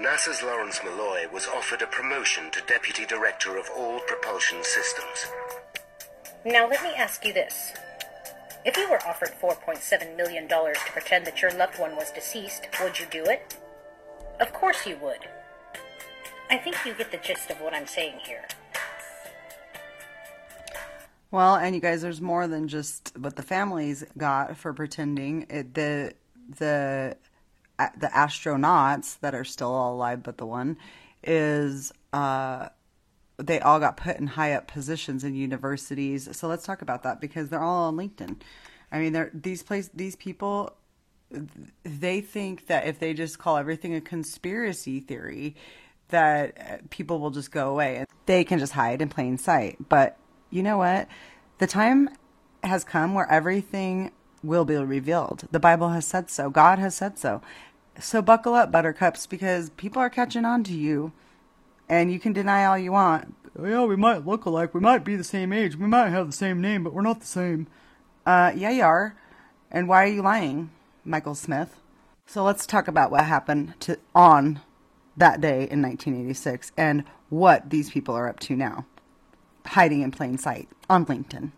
NASA's 0.01 0.43
Lawrence 0.43 0.79
Mulloy 0.79 1.31
was 1.31 1.47
offered 1.47 1.83
a 1.83 1.87
promotion 1.87 2.51
to 2.53 2.63
Deputy 2.67 3.05
Director 3.05 3.59
of 3.59 3.69
All 3.77 4.01
Propulsion 4.01 4.65
Systems. 4.65 5.27
Now, 6.45 6.69
let 6.69 6.83
me 6.83 6.91
ask 6.97 7.25
you 7.25 7.35
this. 7.35 7.75
If 8.65 8.77
you 8.77 8.89
were 8.89 9.03
offered 9.07 9.33
$4.7 9.41 10.17
million 10.17 10.49
to 10.49 10.75
pretend 10.93 11.27
that 11.27 11.43
your 11.43 11.53
loved 11.53 11.79
one 11.79 11.97
was 11.97 12.11
deceased, 12.11 12.67
would 12.83 12.99
you 12.99 13.07
do 13.11 13.25
it? 13.25 13.57
Of 14.41 14.53
course 14.53 14.87
you 14.87 14.97
would. 15.03 15.29
I 16.51 16.57
think 16.57 16.77
you 16.85 16.95
get 16.95 17.11
the 17.11 17.19
gist 17.19 17.51
of 17.51 17.61
what 17.61 17.75
I'm 17.75 17.87
saying 17.87 18.21
here. 18.25 18.45
Well, 21.31 21.55
and 21.55 21.75
you 21.75 21.81
guys, 21.81 22.03
there's 22.03 22.21
more 22.21 22.49
than 22.49 22.67
just 22.67 23.13
what 23.17 23.37
the 23.37 23.43
families 23.43 24.05
got 24.19 24.57
for 24.57 24.73
pretending. 24.73 25.47
It, 25.49 25.75
the 25.75 26.15
the 26.59 27.17
the 27.97 28.09
astronauts 28.09 29.19
that 29.21 29.35
are 29.35 29.45
still 29.45 29.73
all 29.73 29.95
alive, 29.95 30.23
but 30.23 30.39
the 30.39 30.47
one 30.47 30.77
is 31.23 31.93
uh, 32.13 32.69
they 33.39 33.61
all 33.61 33.79
got 33.79 33.97
put 33.97 34.17
in 34.19 34.27
high 34.27 34.53
up 34.53 34.67
positions 34.67 35.23
in 35.23 35.35
universities. 35.35 36.29
So 36.37 36.49
let's 36.49 36.65
talk 36.65 36.83
about 36.83 37.05
that 37.05 37.21
because 37.21 37.49
they're 37.49 37.63
all 37.63 37.85
on 37.85 37.97
LinkedIn. 37.97 38.41
I 38.91 38.99
mean, 38.99 39.13
they're 39.13 39.31
these 39.33 39.63
place 39.63 39.89
these 39.95 40.17
people 40.17 40.75
they 41.85 42.21
think 42.21 42.67
that 42.67 42.87
if 42.87 42.99
they 42.99 43.15
just 43.15 43.39
call 43.39 43.57
everything 43.57 43.95
a 43.95 44.01
conspiracy 44.01 44.99
theory, 44.99 45.55
that 46.09 46.59
uh, 46.59 46.77
people 46.91 47.21
will 47.21 47.31
just 47.31 47.53
go 47.53 47.71
away 47.71 47.99
and 47.99 48.07
they 48.27 48.43
can 48.43 48.59
just 48.59 48.73
hide 48.73 49.01
in 49.01 49.09
plain 49.09 49.39
sight. 49.39 49.77
But 49.89 50.17
you 50.51 50.63
know 50.63 50.79
what? 50.79 51.09
The 51.59 51.67
time 51.67 52.11
has 52.63 52.85
come 52.85 53.15
where 53.15 53.31
everything 53.31 54.13
will 54.43 54.65
be 54.65 54.77
revealed. 54.77 55.45
The 55.51 55.61
Bible 55.61 55.91
has 55.91 56.07
said 56.07 56.31
so. 56.31 56.51
God 56.51 56.79
has 56.79 56.95
said 56.95 57.19
so. 57.19 57.41
So 57.99 58.23
buckle 58.23 58.55
up, 58.55 58.73
buttercups, 58.73 59.27
because 59.27 59.71
people 59.71 60.01
are 60.01 60.11
catching 60.11 60.45
on 60.45 60.65
to 60.65 60.73
you. 60.73 61.13
And 61.89 62.13
you 62.13 62.21
can 62.21 62.33
deny 62.33 62.65
all 62.65 62.79
you 62.79 62.93
want. 62.93 63.35
Yeah, 63.61 63.85
we 63.85 63.97
might 63.97 64.27
look 64.27 64.45
alike. 64.45 64.75
We 64.75 64.81
might 64.81 65.05
be 65.05 65.17
the 65.17 65.25
same 65.25 65.53
age. 65.53 65.77
We 65.77 65.87
might 65.87 66.11
have 66.11 66.27
the 66.27 66.33
same 66.33 66.61
name, 66.61 66.85
but 66.85 66.93
we're 66.93 67.03
not 67.03 67.21
the 67.21 67.27
same. 67.27 67.67
Uh, 68.25 68.53
yeah, 68.55 68.71
you 68.71 68.83
are. 68.83 69.17
And 69.71 69.89
why 69.89 70.05
are 70.05 70.13
you 70.13 70.23
lying? 70.23 70.71
Michael 71.05 71.35
Smith. 71.35 71.77
So 72.27 72.45
let's 72.45 72.65
talk 72.65 72.87
about 72.87 73.11
what 73.11 73.25
happened 73.25 73.75
to 73.81 73.99
on 74.15 74.61
that 75.17 75.41
day 75.41 75.69
in 75.69 75.83
1986 75.83 76.73
and 76.77 77.05
what 77.29 77.71
these 77.71 77.91
people 77.91 78.15
are 78.15 78.29
up 78.29 78.39
to 78.41 78.57
now, 78.57 78.87
hiding 79.67 80.03
in 80.03 80.11
plain 80.11 80.39
sight 80.39 80.69
on 80.89 81.07
LinkedIn. 81.07 81.53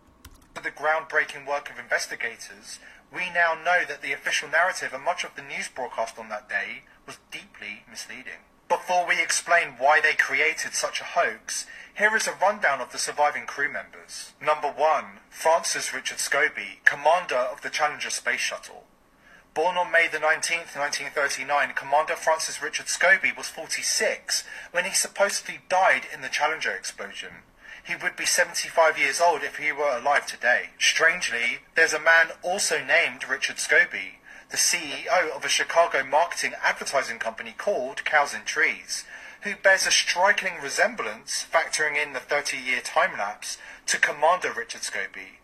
For 0.55 0.63
the 0.63 0.71
groundbreaking 0.71 1.47
work 1.47 1.71
of 1.71 1.79
investigators, 1.79 2.79
we 3.13 3.31
now 3.35 3.55
know 3.55 3.83
that 3.87 4.03
the 4.03 4.13
official 4.13 4.49
narrative 4.49 4.93
and 4.93 5.05
much 5.05 5.25
of 5.25 5.35
the 5.37 5.43
news 5.43 5.69
broadcast 5.69 6.19
on 6.19 6.29
that 6.31 6.49
day 6.49 6.83
was 7.07 7.19
deeply 7.31 7.85
misleading. 7.91 8.45
Before 8.69 9.07
we 9.07 9.21
explain 9.21 9.75
why 9.79 10.01
they 10.01 10.15
created 10.15 10.75
such 10.75 11.01
a 11.01 11.05
hoax, 11.05 11.67
here 11.95 12.17
is 12.17 12.27
a 12.27 12.33
rundown 12.41 12.81
of 12.81 12.91
the 12.91 12.99
surviving 12.99 13.45
crew 13.45 13.71
members. 13.71 14.33
Number 14.41 14.69
1. 14.69 15.05
Francis 15.29 15.93
Richard 15.93 16.19
Scobee, 16.19 16.83
commander 16.85 17.37
of 17.37 17.61
the 17.61 17.69
Challenger 17.69 18.09
space 18.09 18.41
shuttle. 18.41 18.85
Born 19.53 19.77
on 19.77 19.93
May 19.93 20.09
the 20.09 20.17
19th, 20.17 20.73
1939, 20.73 21.75
Commander 21.75 22.17
Francis 22.17 22.63
Richard 22.63 22.87
Scobee 22.87 23.37
was 23.37 23.49
46 23.49 24.45
when 24.71 24.87
he 24.87 24.95
supposedly 24.95 25.61
died 25.69 26.05
in 26.13 26.23
the 26.23 26.31
Challenger 26.31 26.71
explosion. 26.71 27.45
He 27.85 27.97
would 27.97 28.17
be 28.17 28.27
75 28.27 28.97
years 28.97 29.21
old 29.21 29.43
if 29.43 29.57
he 29.57 29.73
were 29.73 29.97
alive 29.97 30.27
today. 30.27 30.71
Strangely, 30.79 31.59
there's 31.75 31.93
a 31.93 32.01
man 32.01 32.29
also 32.43 32.83
named 32.83 33.29
Richard 33.29 33.57
Scobee, 33.57 34.21
the 34.51 34.57
CEO 34.57 35.31
of 35.35 35.45
a 35.45 35.49
Chicago 35.49 36.05
marketing 36.05 36.53
advertising 36.63 37.19
company 37.19 37.55
called 37.57 38.05
Cows 38.05 38.35
and 38.35 38.47
Trees, 38.47 39.05
who 39.43 39.57
bears 39.57 39.87
a 39.87 39.91
striking 39.91 40.61
resemblance, 40.63 41.45
factoring 41.53 42.01
in 42.01 42.13
the 42.13 42.21
30-year 42.21 42.81
time 42.83 43.19
lapse, 43.19 43.59
to 43.87 43.99
Commander 43.99 44.53
Richard 44.53 44.83
Scobee. 44.83 45.42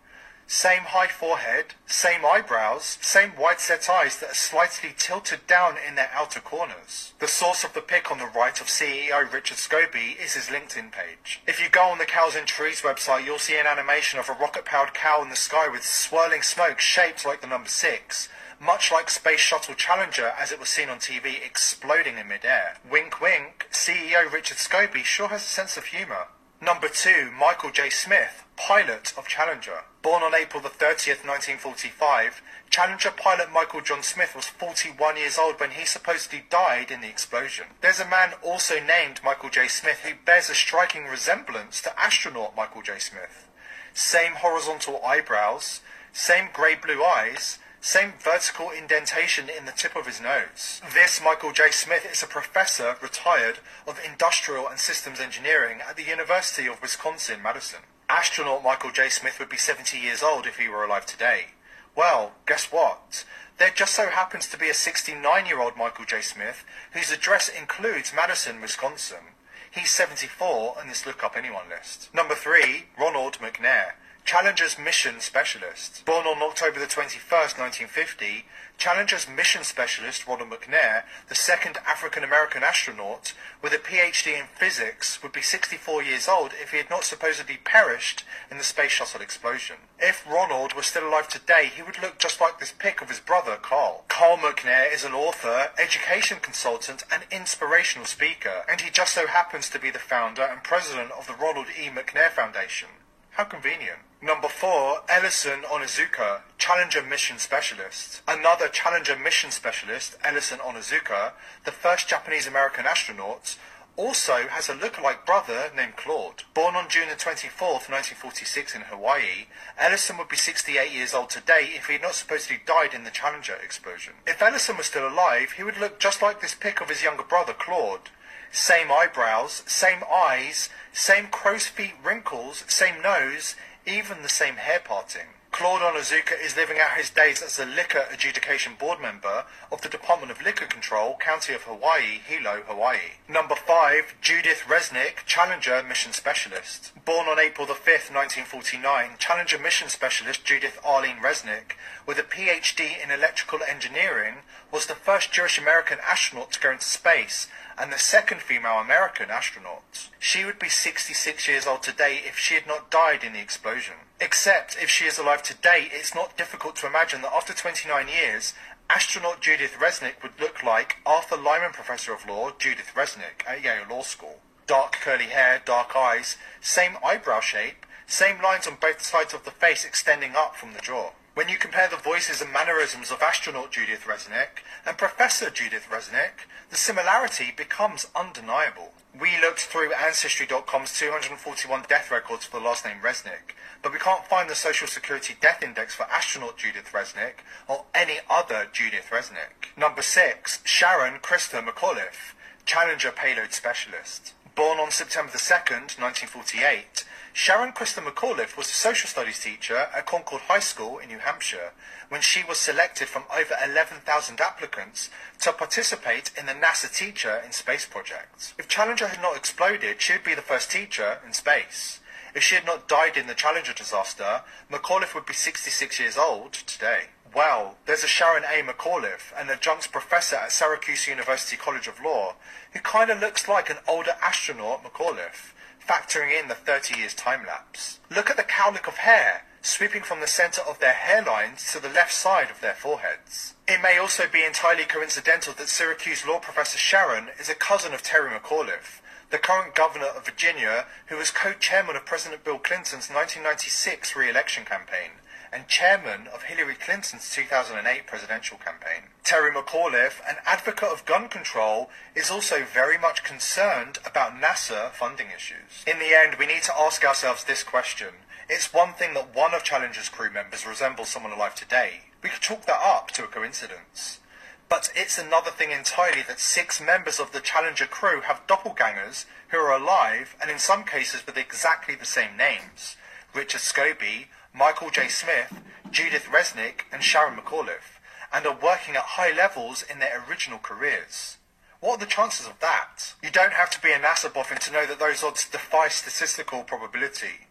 Same 0.50 0.84
high 0.84 1.08
forehead, 1.08 1.74
same 1.86 2.24
eyebrows, 2.24 2.96
same 3.02 3.36
wide 3.38 3.60
set 3.60 3.90
eyes 3.90 4.18
that 4.18 4.30
are 4.30 4.34
slightly 4.34 4.94
tilted 4.96 5.46
down 5.46 5.76
in 5.86 5.94
their 5.94 6.10
outer 6.14 6.40
corners. 6.40 7.12
The 7.18 7.28
source 7.28 7.64
of 7.64 7.74
the 7.74 7.82
pic 7.82 8.10
on 8.10 8.16
the 8.16 8.32
right 8.34 8.58
of 8.58 8.68
CEO 8.68 9.30
Richard 9.30 9.58
Scobee 9.58 10.18
is 10.18 10.32
his 10.32 10.46
LinkedIn 10.46 10.90
page. 10.90 11.42
If 11.46 11.60
you 11.60 11.68
go 11.68 11.82
on 11.82 11.98
the 11.98 12.06
Cows 12.06 12.34
and 12.34 12.46
Trees 12.46 12.80
website, 12.80 13.26
you'll 13.26 13.38
see 13.38 13.58
an 13.58 13.66
animation 13.66 14.18
of 14.18 14.30
a 14.30 14.32
rocket-powered 14.32 14.94
cow 14.94 15.20
in 15.20 15.28
the 15.28 15.36
sky 15.36 15.68
with 15.68 15.84
swirling 15.84 16.40
smoke 16.40 16.80
shaped 16.80 17.26
like 17.26 17.42
the 17.42 17.46
number 17.46 17.68
6, 17.68 18.28
much 18.58 18.90
like 18.90 19.10
Space 19.10 19.40
Shuttle 19.40 19.74
Challenger 19.74 20.32
as 20.40 20.50
it 20.50 20.58
was 20.58 20.70
seen 20.70 20.88
on 20.88 20.98
TV 20.98 21.44
exploding 21.44 22.16
in 22.16 22.26
midair. 22.26 22.78
Wink 22.90 23.20
wink, 23.20 23.68
CEO 23.70 24.32
Richard 24.32 24.56
Scobee 24.56 25.04
sure 25.04 25.28
has 25.28 25.42
a 25.42 25.44
sense 25.44 25.76
of 25.76 25.84
humour. 25.84 26.28
Number 26.62 26.88
2, 26.88 27.32
Michael 27.38 27.70
J. 27.70 27.90
Smith, 27.90 28.44
pilot 28.56 29.12
of 29.18 29.28
Challenger. 29.28 29.82
Born 30.00 30.22
on 30.22 30.34
April 30.34 30.62
the 30.62 30.68
30th, 30.68 31.26
1945, 31.26 32.40
Challenger 32.70 33.10
pilot 33.10 33.50
Michael 33.52 33.80
John 33.80 34.02
Smith 34.02 34.36
was 34.36 34.46
41 34.46 35.16
years 35.16 35.38
old 35.38 35.58
when 35.58 35.72
he 35.72 35.84
supposedly 35.84 36.44
died 36.48 36.90
in 36.90 37.00
the 37.00 37.08
explosion. 37.08 37.66
There's 37.80 37.98
a 37.98 38.08
man 38.08 38.34
also 38.42 38.74
named 38.74 39.20
Michael 39.24 39.50
J. 39.50 39.66
Smith 39.66 40.00
who 40.00 40.14
bears 40.24 40.48
a 40.48 40.54
striking 40.54 41.06
resemblance 41.06 41.82
to 41.82 42.00
astronaut 42.00 42.54
Michael 42.56 42.82
J. 42.82 42.98
Smith. 42.98 43.48
Same 43.92 44.34
horizontal 44.34 45.04
eyebrows, 45.04 45.80
same 46.12 46.48
grey-blue 46.52 47.02
eyes, 47.02 47.58
same 47.80 48.12
vertical 48.20 48.70
indentation 48.70 49.48
in 49.48 49.64
the 49.64 49.72
tip 49.72 49.96
of 49.96 50.06
his 50.06 50.20
nose. 50.20 50.80
This 50.94 51.20
Michael 51.24 51.52
J. 51.52 51.70
Smith 51.70 52.06
is 52.10 52.22
a 52.22 52.26
professor, 52.26 52.96
retired, 53.02 53.58
of 53.86 54.00
industrial 54.04 54.68
and 54.68 54.78
systems 54.78 55.20
engineering 55.20 55.78
at 55.88 55.96
the 55.96 56.04
University 56.04 56.68
of 56.68 56.80
Wisconsin-Madison. 56.82 57.80
Astronaut 58.10 58.64
Michael 58.64 58.90
J. 58.90 59.10
Smith 59.10 59.38
would 59.38 59.50
be 59.50 59.58
70 59.58 59.98
years 59.98 60.22
old 60.22 60.46
if 60.46 60.56
he 60.58 60.66
were 60.66 60.82
alive 60.82 61.04
today. 61.04 61.48
Well, 61.94 62.32
guess 62.46 62.72
what? 62.72 63.24
There 63.58 63.70
just 63.70 63.94
so 63.94 64.08
happens 64.08 64.46
to 64.48 64.56
be 64.56 64.68
a 64.68 64.72
69-year-old 64.72 65.76
Michael 65.76 66.06
J. 66.06 66.22
Smith 66.22 66.64
whose 66.92 67.12
address 67.12 67.50
includes 67.50 68.14
Madison, 68.14 68.62
Wisconsin. 68.62 69.34
He's 69.70 69.90
74 69.90 70.78
on 70.80 70.88
this 70.88 71.04
Look 71.04 71.22
Up 71.22 71.36
Anyone 71.36 71.68
list. 71.68 72.08
Number 72.14 72.34
3, 72.34 72.86
Ronald 72.98 73.38
McNair. 73.40 73.92
Challenger's 74.24 74.78
mission 74.78 75.20
specialist. 75.20 76.04
Born 76.06 76.26
on 76.26 76.42
October 76.42 76.78
the 76.80 76.86
21st, 76.86 77.58
1950, 77.58 78.46
Challenger's 78.78 79.28
mission 79.28 79.64
specialist, 79.64 80.24
Ronald 80.28 80.50
McNair, 80.50 81.02
the 81.28 81.34
second 81.34 81.78
African 81.84 82.22
American 82.22 82.62
astronaut 82.62 83.34
with 83.60 83.72
a 83.72 83.78
PhD 83.78 84.38
in 84.38 84.46
physics, 84.46 85.20
would 85.20 85.32
be 85.32 85.42
64 85.42 86.04
years 86.04 86.28
old 86.28 86.52
if 86.62 86.70
he 86.70 86.76
had 86.76 86.88
not 86.88 87.02
supposedly 87.02 87.58
perished 87.64 88.22
in 88.52 88.56
the 88.56 88.62
space 88.62 88.92
shuttle 88.92 89.20
explosion. 89.20 89.78
If 89.98 90.24
Ronald 90.24 90.74
were 90.74 90.84
still 90.84 91.08
alive 91.08 91.26
today, 91.26 91.72
he 91.74 91.82
would 91.82 92.00
look 92.00 92.20
just 92.20 92.40
like 92.40 92.60
this 92.60 92.70
pic 92.70 93.02
of 93.02 93.08
his 93.08 93.18
brother, 93.18 93.56
Carl. 93.60 94.04
Carl 94.06 94.36
McNair 94.36 94.94
is 94.94 95.02
an 95.02 95.12
author, 95.12 95.72
education 95.76 96.38
consultant, 96.40 97.02
and 97.10 97.24
inspirational 97.32 98.06
speaker, 98.06 98.62
and 98.70 98.80
he 98.80 98.90
just 98.90 99.12
so 99.12 99.26
happens 99.26 99.68
to 99.70 99.80
be 99.80 99.90
the 99.90 99.98
founder 99.98 100.42
and 100.42 100.62
president 100.62 101.10
of 101.18 101.26
the 101.26 101.34
Ronald 101.34 101.66
E. 101.76 101.88
McNair 101.88 102.30
Foundation. 102.30 102.90
How 103.30 103.42
convenient. 103.42 103.98
Number 104.20 104.48
four, 104.48 105.02
Ellison 105.08 105.62
Onizuka, 105.62 106.40
Challenger 106.58 107.02
Mission 107.04 107.38
Specialist. 107.38 108.20
Another 108.26 108.66
Challenger 108.66 109.16
Mission 109.16 109.52
Specialist, 109.52 110.16
Ellison 110.24 110.58
Onizuka, 110.58 111.34
the 111.64 111.70
first 111.70 112.08
Japanese-American 112.08 112.84
astronaut, 112.84 113.56
also 113.96 114.48
has 114.48 114.68
a 114.68 114.74
look-alike 114.74 115.24
brother 115.24 115.70
named 115.76 115.94
Claude. 115.94 116.42
Born 116.52 116.74
on 116.74 116.88
June 116.88 117.06
24, 117.16 117.68
1946 117.68 118.74
in 118.74 118.80
Hawaii, 118.82 119.46
Ellison 119.78 120.18
would 120.18 120.28
be 120.28 120.36
68 120.36 120.90
years 120.90 121.14
old 121.14 121.30
today 121.30 121.70
if 121.76 121.86
he 121.86 121.92
had 121.92 122.02
not 122.02 122.14
supposedly 122.14 122.60
died 122.66 122.94
in 122.94 123.04
the 123.04 123.10
Challenger 123.10 123.54
explosion. 123.54 124.14
If 124.26 124.42
Ellison 124.42 124.76
was 124.76 124.86
still 124.86 125.06
alive, 125.06 125.52
he 125.52 125.62
would 125.62 125.78
look 125.78 126.00
just 126.00 126.22
like 126.22 126.40
this 126.40 126.56
pic 126.56 126.80
of 126.80 126.88
his 126.88 127.04
younger 127.04 127.22
brother 127.22 127.52
Claude. 127.52 128.10
Same 128.50 128.90
eyebrows, 128.90 129.62
same 129.66 130.02
eyes, 130.10 130.70
same 130.92 131.26
crow's 131.26 131.66
feet 131.66 131.94
wrinkles, 132.02 132.64
same 132.66 133.00
nose, 133.02 133.54
even 133.88 134.22
the 134.22 134.28
same 134.28 134.56
hair 134.56 134.80
parting. 134.84 135.28
Claude 135.50 135.80
Onizuka 135.80 136.34
is 136.40 136.56
living 136.56 136.76
out 136.78 136.98
his 136.98 137.08
days 137.08 137.42
as 137.42 137.58
a 137.58 137.64
liquor 137.64 138.04
adjudication 138.12 138.74
board 138.78 139.00
member 139.00 139.44
of 139.72 139.80
the 139.80 139.88
Department 139.88 140.30
of 140.30 140.42
Liquor 140.42 140.66
Control, 140.66 141.16
County 141.18 141.54
of 141.54 141.62
Hawaii, 141.62 142.20
Hilo, 142.24 142.62
Hawaii. 142.66 143.16
Number 143.26 143.56
5, 143.56 144.16
Judith 144.20 144.64
Resnik, 144.68 145.24
Challenger 145.26 145.82
Mission 145.82 146.12
Specialist. 146.12 146.92
Born 147.04 147.26
on 147.26 147.40
April 147.40 147.66
the 147.66 147.72
5th, 147.72 148.12
1949, 148.12 149.16
Challenger 149.18 149.58
Mission 149.58 149.88
Specialist 149.88 150.44
Judith 150.44 150.78
Arlene 150.84 151.16
Resnik, 151.16 151.72
with 152.06 152.18
a 152.18 152.22
PhD 152.22 153.02
in 153.02 153.10
electrical 153.10 153.60
engineering, 153.66 154.36
was 154.70 154.86
the 154.86 154.94
first 154.94 155.32
Jewish 155.32 155.58
American 155.58 155.98
astronaut 156.06 156.52
to 156.52 156.60
go 156.60 156.70
into 156.72 156.84
space 156.84 157.48
and 157.80 157.92
the 157.92 157.98
second 157.98 158.40
female 158.40 158.78
American 158.78 159.30
astronaut. 159.30 160.08
She 160.18 160.44
would 160.44 160.58
be 160.58 160.68
66 160.68 161.46
years 161.46 161.66
old 161.66 161.82
today 161.82 162.20
if 162.26 162.38
she 162.38 162.54
had 162.54 162.66
not 162.66 162.90
died 162.90 163.22
in 163.22 163.32
the 163.32 163.40
explosion. 163.40 163.94
Except 164.20 164.76
if 164.80 164.90
she 164.90 165.04
is 165.04 165.18
alive 165.18 165.42
today, 165.42 165.88
it's 165.92 166.14
not 166.14 166.36
difficult 166.36 166.76
to 166.76 166.86
imagine 166.86 167.22
that 167.22 167.32
after 167.32 167.52
29 167.54 168.08
years, 168.08 168.54
astronaut 168.90 169.40
Judith 169.40 169.76
Resnik 169.78 170.22
would 170.22 170.40
look 170.40 170.62
like 170.62 170.96
Arthur 171.06 171.36
Liman 171.36 171.72
Professor 171.72 172.12
of 172.12 172.26
Law 172.26 172.50
Judith 172.58 172.92
Resnik 172.94 173.46
at 173.46 173.62
Yale 173.62 173.86
Law 173.88 174.02
School. 174.02 174.40
Dark 174.66 174.92
curly 175.00 175.26
hair, 175.26 175.62
dark 175.64 175.94
eyes, 175.94 176.36
same 176.60 176.98
eyebrow 177.04 177.40
shape, 177.40 177.86
same 178.06 178.42
lines 178.42 178.66
on 178.66 178.76
both 178.80 179.02
sides 179.02 179.34
of 179.34 179.44
the 179.44 179.50
face 179.50 179.84
extending 179.84 180.32
up 180.34 180.56
from 180.56 180.72
the 180.72 180.80
jaw. 180.80 181.10
When 181.38 181.48
you 181.48 181.56
compare 181.56 181.86
the 181.86 181.94
voices 181.94 182.40
and 182.40 182.52
mannerisms 182.52 183.12
of 183.12 183.22
astronaut 183.22 183.70
Judith 183.70 184.06
Resnik 184.08 184.64
and 184.84 184.98
Professor 184.98 185.50
Judith 185.50 185.86
Resnik, 185.88 186.48
the 186.68 186.74
similarity 186.74 187.54
becomes 187.56 188.08
undeniable. 188.12 188.90
We 189.16 189.40
looked 189.40 189.60
through 189.60 189.92
Ancestry.com's 189.92 190.98
241 190.98 191.84
death 191.88 192.10
records 192.10 192.44
for 192.44 192.58
the 192.58 192.66
last 192.66 192.84
name 192.84 192.96
Resnik, 193.00 193.54
but 193.82 193.92
we 193.92 194.00
can't 194.00 194.26
find 194.26 194.50
the 194.50 194.56
Social 194.56 194.88
Security 194.88 195.36
death 195.40 195.62
index 195.62 195.94
for 195.94 196.10
astronaut 196.10 196.56
Judith 196.56 196.90
Resnik 196.92 197.44
or 197.68 197.84
any 197.94 198.18
other 198.28 198.66
Judith 198.72 199.10
Resnik. 199.12 199.76
Number 199.76 200.02
6. 200.02 200.58
Sharon 200.64 201.20
Christa 201.20 201.64
McAuliffe, 201.64 202.34
Challenger 202.64 203.12
Payload 203.12 203.52
Specialist. 203.52 204.34
Born 204.56 204.80
on 204.80 204.90
September 204.90 205.38
2nd, 205.38 206.00
1948, 206.00 207.04
Sharon 207.40 207.70
Christa 207.70 208.02
McAuliffe 208.04 208.56
was 208.56 208.66
a 208.66 208.72
social 208.72 209.08
studies 209.08 209.38
teacher 209.38 209.86
at 209.94 210.06
Concord 210.06 210.42
High 210.48 210.58
School 210.58 210.98
in 210.98 211.06
New 211.06 211.20
Hampshire 211.20 211.70
when 212.08 212.20
she 212.20 212.42
was 212.42 212.58
selected 212.58 213.06
from 213.06 213.22
over 213.32 213.54
11,000 213.64 214.40
applicants 214.40 215.08
to 215.42 215.52
participate 215.52 216.32
in 216.36 216.46
the 216.46 216.52
NASA 216.52 216.92
Teacher 216.92 217.40
in 217.46 217.52
Space 217.52 217.86
project. 217.86 218.54
If 218.58 218.66
Challenger 218.66 219.06
had 219.06 219.22
not 219.22 219.36
exploded, 219.36 220.02
she 220.02 220.14
would 220.14 220.24
be 220.24 220.34
the 220.34 220.42
first 220.42 220.72
teacher 220.72 221.20
in 221.24 221.32
space. 221.32 222.00
If 222.34 222.42
she 222.42 222.56
had 222.56 222.66
not 222.66 222.88
died 222.88 223.16
in 223.16 223.28
the 223.28 223.34
Challenger 223.34 223.72
disaster, 223.72 224.42
McAuliffe 224.68 225.14
would 225.14 225.26
be 225.26 225.32
66 225.32 226.00
years 226.00 226.18
old 226.18 226.54
today. 226.54 227.02
Well, 227.32 227.76
there's 227.86 228.02
a 228.02 228.08
Sharon 228.08 228.42
A. 228.42 228.66
McAuliffe, 228.66 229.30
an 229.40 229.48
adjunct 229.48 229.92
professor 229.92 230.34
at 230.34 230.50
Syracuse 230.50 231.06
University 231.06 231.56
College 231.56 231.86
of 231.86 232.02
Law, 232.02 232.34
who 232.72 232.80
kind 232.80 233.10
of 233.10 233.20
looks 233.20 233.46
like 233.46 233.70
an 233.70 233.78
older 233.86 234.16
astronaut 234.20 234.82
McAuliffe 234.82 235.52
factoring 235.88 236.38
in 236.38 236.48
the 236.48 236.54
30 236.54 236.98
years 236.98 237.14
time 237.14 237.46
lapse. 237.46 237.98
Look 238.14 238.30
at 238.30 238.36
the 238.36 238.42
cowlick 238.42 238.86
of 238.86 238.98
hair 238.98 239.42
sweeping 239.62 240.02
from 240.02 240.20
the 240.20 240.26
center 240.26 240.62
of 240.62 240.78
their 240.78 240.92
hairlines 240.92 241.72
to 241.72 241.80
the 241.80 241.88
left 241.88 242.12
side 242.12 242.50
of 242.50 242.60
their 242.60 242.74
foreheads. 242.74 243.54
It 243.66 243.82
may 243.82 243.98
also 243.98 244.24
be 244.28 244.44
entirely 244.44 244.84
coincidental 244.84 245.52
that 245.54 245.68
Syracuse 245.68 246.26
law 246.26 246.38
professor 246.38 246.78
Sharon 246.78 247.28
is 247.40 247.48
a 247.48 247.54
cousin 247.54 247.92
of 247.92 248.02
Terry 248.02 248.30
McAuliffe, 248.30 249.00
the 249.30 249.38
current 249.38 249.74
governor 249.74 250.06
of 250.06 250.24
Virginia 250.24 250.86
who 251.06 251.16
was 251.16 251.30
co-chairman 251.30 251.96
of 251.96 252.06
President 252.06 252.44
Bill 252.44 252.58
Clinton's 252.58 253.10
1996 253.10 254.16
re-election 254.16 254.64
campaign 254.64 255.10
and 255.52 255.68
chairman 255.68 256.26
of 256.32 256.44
Hillary 256.44 256.74
Clinton's 256.74 257.30
2008 257.30 258.06
presidential 258.06 258.58
campaign. 258.58 259.10
Terry 259.24 259.52
McAuliffe, 259.52 260.20
an 260.28 260.36
advocate 260.46 260.90
of 260.90 261.04
gun 261.04 261.28
control, 261.28 261.90
is 262.14 262.30
also 262.30 262.64
very 262.64 262.98
much 262.98 263.24
concerned 263.24 263.98
about 264.04 264.40
NASA 264.40 264.90
funding 264.92 265.28
issues. 265.34 265.84
In 265.86 265.98
the 265.98 266.14
end, 266.14 266.36
we 266.38 266.46
need 266.46 266.62
to 266.64 266.78
ask 266.78 267.04
ourselves 267.04 267.44
this 267.44 267.62
question. 267.62 268.14
It's 268.48 268.72
one 268.72 268.94
thing 268.94 269.14
that 269.14 269.34
one 269.34 269.52
of 269.54 269.64
Challenger's 269.64 270.08
crew 270.08 270.30
members 270.30 270.66
resembles 270.66 271.10
someone 271.10 271.32
alive 271.32 271.54
today. 271.54 272.02
We 272.22 272.30
could 272.30 272.40
chalk 272.40 272.64
that 272.66 272.80
up 272.82 273.10
to 273.12 273.24
a 273.24 273.28
coincidence. 273.28 274.20
But 274.68 274.90
it's 274.94 275.18
another 275.18 275.50
thing 275.50 275.70
entirely 275.70 276.22
that 276.28 276.40
six 276.40 276.80
members 276.80 277.18
of 277.18 277.32
the 277.32 277.40
Challenger 277.40 277.86
crew 277.86 278.20
have 278.22 278.46
doppelgangers 278.46 279.24
who 279.48 279.58
are 279.58 279.74
alive 279.74 280.36
and 280.40 280.50
in 280.50 280.58
some 280.58 280.84
cases 280.84 281.24
with 281.24 281.38
exactly 281.38 281.94
the 281.94 282.04
same 282.04 282.36
names. 282.36 282.96
Richard 283.34 283.60
Scobee, 283.60 284.26
Michael 284.54 284.90
J. 284.90 285.08
Smith, 285.08 285.60
Judith 285.90 286.24
Resnik, 286.24 286.82
and 286.92 287.02
Sharon 287.02 287.38
McAuliffe, 287.38 288.00
and 288.32 288.46
are 288.46 288.58
working 288.60 288.96
at 288.96 289.16
high 289.16 289.32
levels 289.32 289.82
in 289.82 289.98
their 289.98 290.24
original 290.28 290.58
careers. 290.58 291.36
What 291.80 291.96
are 291.96 292.04
the 292.04 292.06
chances 292.06 292.46
of 292.46 292.58
that? 292.60 293.14
You 293.22 293.30
don't 293.30 293.52
have 293.52 293.70
to 293.70 293.80
be 293.80 293.92
a 293.92 293.98
NASA 293.98 294.32
boffin 294.32 294.58
to 294.58 294.72
know 294.72 294.84
that 294.86 294.98
those 294.98 295.22
odds 295.22 295.48
defy 295.48 295.88
statistical 295.88 296.64
probability. 296.64 297.46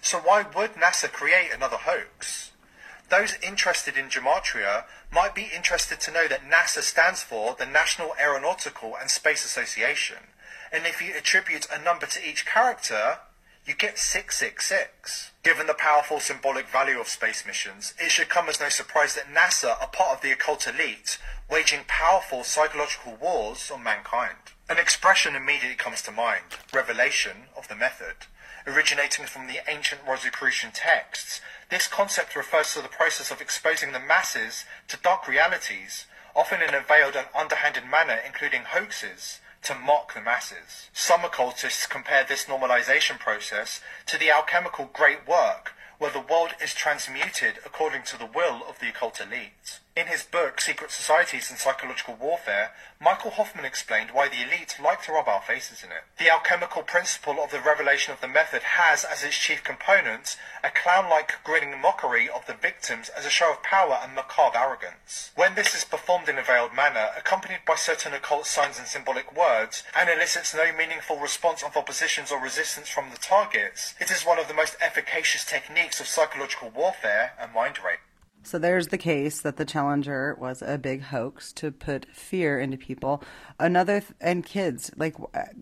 So 0.00 0.18
why 0.18 0.44
would 0.54 0.74
NASA 0.74 1.10
create 1.10 1.50
another 1.52 1.78
hoax? 1.78 2.52
Those 3.08 3.36
interested 3.42 3.96
in 3.96 4.06
gematria 4.06 4.84
might 5.12 5.34
be 5.34 5.50
interested 5.54 6.00
to 6.00 6.12
know 6.12 6.28
that 6.28 6.48
NASA 6.48 6.80
stands 6.80 7.22
for 7.22 7.54
the 7.58 7.66
National 7.66 8.14
Aeronautical 8.18 8.96
and 8.98 9.10
Space 9.10 9.44
Association, 9.44 10.28
and 10.72 10.86
if 10.86 11.02
you 11.02 11.12
attribute 11.14 11.66
a 11.70 11.82
number 11.82 12.06
to 12.06 12.26
each 12.26 12.46
character, 12.46 13.18
you 13.66 13.74
get 13.74 13.98
666. 13.98 15.31
Given 15.42 15.66
the 15.66 15.74
powerful 15.74 16.20
symbolic 16.20 16.68
value 16.68 17.00
of 17.00 17.08
space 17.08 17.44
missions, 17.44 17.94
it 17.98 18.12
should 18.12 18.28
come 18.28 18.48
as 18.48 18.60
no 18.60 18.68
surprise 18.68 19.16
that 19.16 19.26
NASA 19.26 19.70
are 19.80 19.88
part 19.88 20.16
of 20.16 20.22
the 20.22 20.30
occult 20.30 20.68
elite, 20.68 21.18
waging 21.50 21.80
powerful 21.88 22.44
psychological 22.44 23.16
wars 23.16 23.68
on 23.68 23.82
mankind. 23.82 24.36
An 24.70 24.78
expression 24.78 25.34
immediately 25.34 25.74
comes 25.74 26.00
to 26.02 26.12
mind, 26.12 26.44
revelation 26.72 27.48
of 27.56 27.66
the 27.66 27.74
method. 27.74 28.14
Originating 28.68 29.26
from 29.26 29.48
the 29.48 29.58
ancient 29.68 30.02
Rosicrucian 30.06 30.70
texts, 30.70 31.40
this 31.70 31.88
concept 31.88 32.36
refers 32.36 32.72
to 32.74 32.80
the 32.80 32.88
process 32.88 33.32
of 33.32 33.40
exposing 33.40 33.90
the 33.90 33.98
masses 33.98 34.64
to 34.86 34.96
dark 34.96 35.26
realities, 35.26 36.06
often 36.36 36.62
in 36.62 36.72
a 36.72 36.80
veiled 36.80 37.16
and 37.16 37.26
underhanded 37.34 37.84
manner, 37.84 38.20
including 38.24 38.62
hoaxes, 38.62 39.40
to 39.62 39.74
mock 39.74 40.14
the 40.14 40.20
masses. 40.20 40.88
Some 40.92 41.24
occultists 41.24 41.86
compare 41.86 42.24
this 42.24 42.46
normalization 42.46 43.18
process 43.18 43.80
to 44.06 44.18
the 44.18 44.30
alchemical 44.30 44.90
great 44.92 45.26
work, 45.26 45.72
where 45.98 46.10
the 46.10 46.20
world 46.20 46.50
is 46.62 46.74
transmuted 46.74 47.58
according 47.64 48.02
to 48.04 48.18
the 48.18 48.26
will 48.26 48.62
of 48.68 48.80
the 48.80 48.88
occult 48.88 49.20
elite. 49.20 49.78
In 49.94 50.06
his 50.06 50.22
book, 50.22 50.58
Secret 50.58 50.90
Societies 50.90 51.50
and 51.50 51.58
Psychological 51.58 52.14
Warfare, 52.14 52.70
Michael 52.98 53.32
Hoffman 53.32 53.66
explained 53.66 54.10
why 54.12 54.26
the 54.26 54.40
elite 54.40 54.78
like 54.82 55.02
to 55.02 55.12
rub 55.12 55.28
our 55.28 55.42
faces 55.42 55.84
in 55.84 55.92
it. 55.92 56.04
The 56.18 56.30
alchemical 56.30 56.82
principle 56.82 57.42
of 57.42 57.50
the 57.50 57.60
revelation 57.60 58.14
of 58.14 58.22
the 58.22 58.26
method 58.26 58.62
has 58.62 59.04
as 59.04 59.22
its 59.22 59.36
chief 59.36 59.62
components 59.62 60.38
a 60.64 60.70
clown-like 60.70 61.44
grinning 61.44 61.78
mockery 61.78 62.26
of 62.26 62.46
the 62.46 62.54
victims 62.54 63.10
as 63.10 63.26
a 63.26 63.30
show 63.30 63.50
of 63.50 63.62
power 63.62 63.98
and 64.02 64.14
macabre 64.14 64.56
arrogance. 64.56 65.30
When 65.34 65.56
this 65.56 65.74
is 65.74 65.84
performed 65.84 66.30
in 66.30 66.38
a 66.38 66.42
veiled 66.42 66.72
manner, 66.72 67.10
accompanied 67.14 67.66
by 67.66 67.74
certain 67.74 68.14
occult 68.14 68.46
signs 68.46 68.78
and 68.78 68.88
symbolic 68.88 69.36
words, 69.36 69.82
and 69.94 70.08
elicits 70.08 70.54
no 70.54 70.72
meaningful 70.72 71.18
response 71.18 71.62
of 71.62 71.76
oppositions 71.76 72.32
or 72.32 72.40
resistance 72.40 72.88
from 72.88 73.10
the 73.10 73.18
targets, 73.18 73.94
it 74.00 74.10
is 74.10 74.24
one 74.24 74.38
of 74.38 74.48
the 74.48 74.54
most 74.54 74.74
efficacious 74.80 75.44
techniques 75.44 76.00
of 76.00 76.06
psychological 76.06 76.70
warfare 76.70 77.34
and 77.38 77.52
mind 77.52 77.78
rape. 77.84 78.00
So 78.44 78.58
there's 78.58 78.88
the 78.88 78.98
case 78.98 79.40
that 79.40 79.56
the 79.56 79.64
Challenger 79.64 80.36
was 80.38 80.62
a 80.62 80.76
big 80.76 81.02
hoax 81.02 81.52
to 81.54 81.70
put 81.70 82.06
fear 82.12 82.58
into 82.58 82.76
people. 82.76 83.22
Another 83.58 84.00
th- 84.00 84.12
and 84.20 84.44
kids, 84.44 84.90
like 84.96 85.14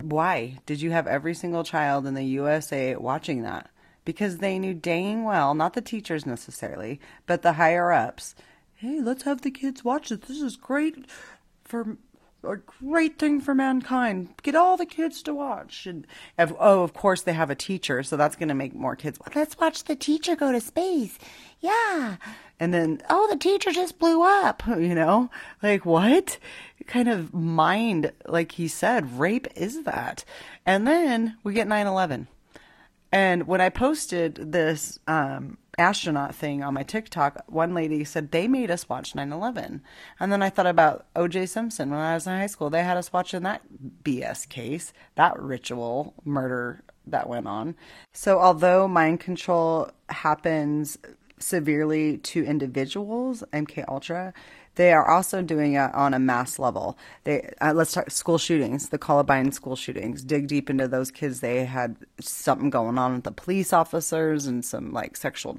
why 0.02 0.58
did 0.66 0.80
you 0.80 0.90
have 0.90 1.06
every 1.06 1.34
single 1.34 1.62
child 1.62 2.06
in 2.06 2.14
the 2.14 2.24
USA 2.24 2.96
watching 2.96 3.42
that? 3.42 3.70
Because 4.04 4.38
they 4.38 4.58
knew 4.58 4.72
dang 4.72 5.24
well, 5.24 5.54
not 5.54 5.74
the 5.74 5.82
teachers 5.82 6.24
necessarily, 6.24 7.00
but 7.26 7.42
the 7.42 7.54
higher 7.54 7.92
ups. 7.92 8.34
Hey, 8.74 9.00
let's 9.00 9.24
have 9.24 9.42
the 9.42 9.50
kids 9.50 9.84
watch 9.84 10.10
it. 10.10 10.22
This 10.22 10.40
is 10.40 10.56
great 10.56 11.06
for 11.64 11.98
a 12.42 12.56
great 12.56 13.18
thing 13.18 13.40
for 13.40 13.54
mankind. 13.54 14.30
Get 14.42 14.54
all 14.54 14.76
the 14.76 14.86
kids 14.86 15.22
to 15.22 15.34
watch. 15.34 15.86
And 15.86 16.06
oh, 16.38 16.82
of 16.82 16.92
course 16.94 17.22
they 17.22 17.32
have 17.32 17.50
a 17.50 17.54
teacher, 17.54 18.02
so 18.02 18.16
that's 18.16 18.36
going 18.36 18.48
to 18.48 18.54
make 18.54 18.74
more 18.74 18.96
kids. 18.96 19.18
Let's 19.34 19.58
watch 19.58 19.84
the 19.84 19.96
teacher 19.96 20.36
go 20.36 20.52
to 20.52 20.60
space. 20.60 21.18
Yeah. 21.60 22.16
And 22.58 22.74
then, 22.74 23.00
oh, 23.08 23.26
the 23.30 23.38
teacher 23.38 23.72
just 23.72 23.98
blew 23.98 24.22
up. 24.22 24.62
You 24.80 24.94
know, 24.94 25.30
like 25.62 25.84
what 25.84 26.38
kind 26.86 27.08
of 27.08 27.34
mind? 27.34 28.12
Like 28.26 28.52
he 28.52 28.66
said, 28.66 29.18
rape 29.18 29.46
is 29.54 29.84
that? 29.84 30.24
And 30.64 30.86
then 30.86 31.36
we 31.44 31.52
get 31.52 31.68
9/11. 31.68 32.26
And 33.12 33.46
when 33.46 33.60
I 33.60 33.68
posted 33.68 34.52
this 34.52 34.98
um, 35.06 35.58
astronaut 35.80 36.34
thing 36.34 36.62
on 36.62 36.74
my 36.74 36.84
TikTok, 36.84 37.42
one 37.48 37.74
lady 37.74 38.04
said 38.04 38.30
they 38.30 38.46
made 38.46 38.70
us 38.70 38.88
watch 38.88 39.14
9/11. 39.14 39.80
And 40.20 40.32
then 40.32 40.42
I 40.42 40.50
thought 40.50 40.66
about 40.66 41.06
O.J. 41.16 41.46
Simpson 41.46 41.90
when 41.90 41.98
I 41.98 42.14
was 42.14 42.26
in 42.26 42.34
high 42.34 42.46
school. 42.46 42.70
They 42.70 42.84
had 42.84 42.96
us 42.96 43.12
watching 43.12 43.42
that 43.42 43.62
BS 44.04 44.48
case, 44.48 44.92
that 45.16 45.40
ritual 45.40 46.14
murder 46.24 46.82
that 47.06 47.28
went 47.28 47.48
on. 47.48 47.74
So 48.12 48.38
although 48.38 48.86
mind 48.86 49.20
control 49.20 49.90
happens 50.10 50.98
severely 51.38 52.18
to 52.18 52.44
individuals, 52.44 53.42
MK 53.52 53.84
Ultra, 53.88 54.34
they 54.76 54.92
are 54.92 55.08
also 55.08 55.42
doing 55.42 55.74
it 55.74 55.94
on 55.94 56.14
a 56.14 56.18
mass 56.18 56.58
level. 56.58 56.96
They 57.24 57.52
uh, 57.60 57.72
let's 57.74 57.92
talk 57.92 58.10
school 58.10 58.38
shootings, 58.38 58.90
the 58.90 58.98
Columbine 58.98 59.52
school 59.52 59.76
shootings. 59.76 60.22
Dig 60.22 60.46
deep 60.46 60.70
into 60.70 60.86
those 60.86 61.10
kids. 61.10 61.40
They 61.40 61.64
had 61.64 61.96
something 62.20 62.70
going 62.70 62.96
on 62.96 63.14
with 63.14 63.24
the 63.24 63.32
police 63.32 63.72
officers 63.72 64.46
and 64.46 64.64
some 64.64 64.92
like 64.92 65.16
sexual, 65.16 65.58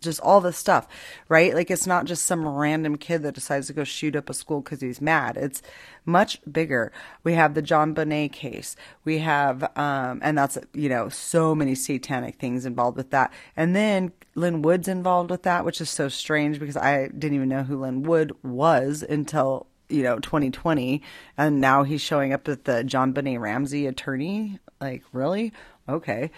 just 0.00 0.20
all 0.20 0.40
this 0.40 0.56
stuff, 0.56 0.86
right? 1.28 1.54
Like 1.54 1.70
it's 1.70 1.86
not 1.86 2.04
just 2.04 2.24
some 2.24 2.46
random 2.46 2.96
kid 2.96 3.22
that 3.22 3.34
decides 3.34 3.68
to 3.68 3.72
go 3.72 3.84
shoot 3.84 4.14
up 4.14 4.28
a 4.28 4.34
school 4.34 4.60
because 4.60 4.80
he's 4.80 5.00
mad. 5.00 5.36
It's 5.36 5.62
much 6.04 6.40
bigger. 6.50 6.92
We 7.24 7.34
have 7.34 7.54
the 7.54 7.62
JonBenét 7.62 8.32
case. 8.32 8.76
We 9.04 9.18
have, 9.18 9.62
um, 9.76 10.20
and 10.22 10.36
that's 10.36 10.58
you 10.74 10.88
know 10.88 11.08
so 11.08 11.54
many 11.54 11.74
satanic 11.74 12.36
things 12.36 12.66
involved 12.66 12.96
with 12.96 13.10
that. 13.10 13.32
And 13.56 13.74
then 13.74 14.12
Lin 14.34 14.62
Wood's 14.62 14.88
involved 14.88 15.30
with 15.30 15.42
that, 15.42 15.64
which 15.64 15.80
is 15.80 15.90
so 15.90 16.08
strange 16.08 16.58
because 16.58 16.76
I 16.76 17.08
didn't 17.08 17.34
even 17.34 17.48
know 17.48 17.62
who 17.62 17.80
Lin 17.80 18.02
Wood 18.02 18.32
was 18.42 19.02
until 19.02 19.66
you 19.88 20.02
know 20.02 20.18
2020 20.18 21.02
and 21.36 21.60
now 21.60 21.82
he's 21.82 22.00
showing 22.00 22.32
up 22.32 22.48
at 22.48 22.64
the 22.64 22.82
John 22.82 23.12
JonBenét 23.12 23.40
Ramsey 23.40 23.86
attorney. 23.86 24.58
Like 24.80 25.02
really? 25.12 25.52
Okay. 25.88 26.30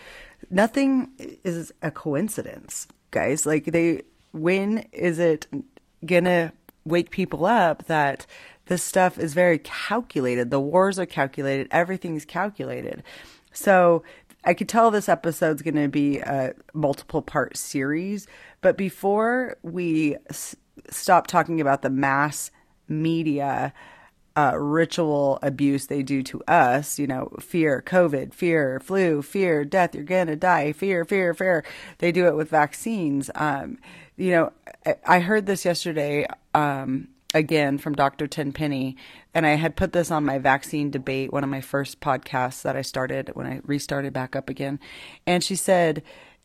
Nothing 0.50 1.10
is 1.44 1.72
a 1.82 1.90
coincidence 1.90 2.88
guys. 3.10 3.46
Like 3.46 3.66
they 3.66 4.02
when 4.32 4.86
is 4.92 5.18
it 5.18 5.46
gonna 6.04 6.52
wake 6.84 7.10
people 7.10 7.46
up 7.46 7.86
that 7.86 8.26
this 8.66 8.82
stuff 8.82 9.18
is 9.18 9.34
very 9.34 9.58
calculated? 9.58 10.50
The 10.50 10.60
wars 10.60 10.98
are 10.98 11.06
calculated. 11.06 11.68
Everything's 11.70 12.24
calculated. 12.24 13.02
So 13.52 14.02
I 14.44 14.54
could 14.54 14.68
tell 14.68 14.90
this 14.90 15.08
episode's 15.08 15.62
going 15.62 15.74
to 15.76 15.88
be 15.88 16.18
a 16.18 16.54
multiple 16.72 17.22
part 17.22 17.56
series, 17.56 18.26
but 18.60 18.76
before 18.76 19.56
we 19.62 20.16
s- 20.28 20.56
stop 20.90 21.26
talking 21.26 21.60
about 21.60 21.82
the 21.82 21.90
mass 21.90 22.50
media 22.88 23.72
uh, 24.36 24.52
ritual 24.56 25.38
abuse 25.42 25.86
they 25.86 26.02
do 26.02 26.22
to 26.22 26.42
us, 26.48 26.98
you 26.98 27.06
know, 27.06 27.32
fear, 27.40 27.82
COVID, 27.86 28.34
fear, 28.34 28.80
flu, 28.80 29.22
fear, 29.22 29.64
death, 29.64 29.94
you're 29.94 30.04
going 30.04 30.26
to 30.26 30.36
die, 30.36 30.72
fear, 30.72 31.04
fear, 31.04 31.34
fear. 31.34 31.64
They 31.98 32.10
do 32.10 32.26
it 32.26 32.34
with 32.34 32.50
vaccines. 32.50 33.30
Um, 33.36 33.78
you 34.16 34.30
know, 34.30 34.52
I 35.06 35.20
heard 35.20 35.46
this 35.46 35.64
yesterday 35.64 36.26
um, 36.52 37.08
again 37.34 37.76
from 37.76 37.94
Dr. 37.94 38.26
Tenpenny, 38.26 38.96
and 39.34 39.44
I 39.44 39.56
had 39.56 39.76
put 39.76 39.92
this 39.92 40.10
on 40.10 40.24
my 40.24 40.38
vaccine 40.38 40.90
debate, 40.90 41.32
one 41.32 41.44
of 41.44 41.50
my 41.50 41.60
first 41.60 42.00
podcasts 42.00 42.62
that 42.62 42.76
I 42.76 42.82
started 42.82 43.30
when 43.34 43.46
I 43.46 43.60
restarted 43.64 44.12
back 44.12 44.36
up 44.36 44.48
again. 44.48 44.78
And 45.26 45.42
she 45.42 45.56
said, 45.56 46.02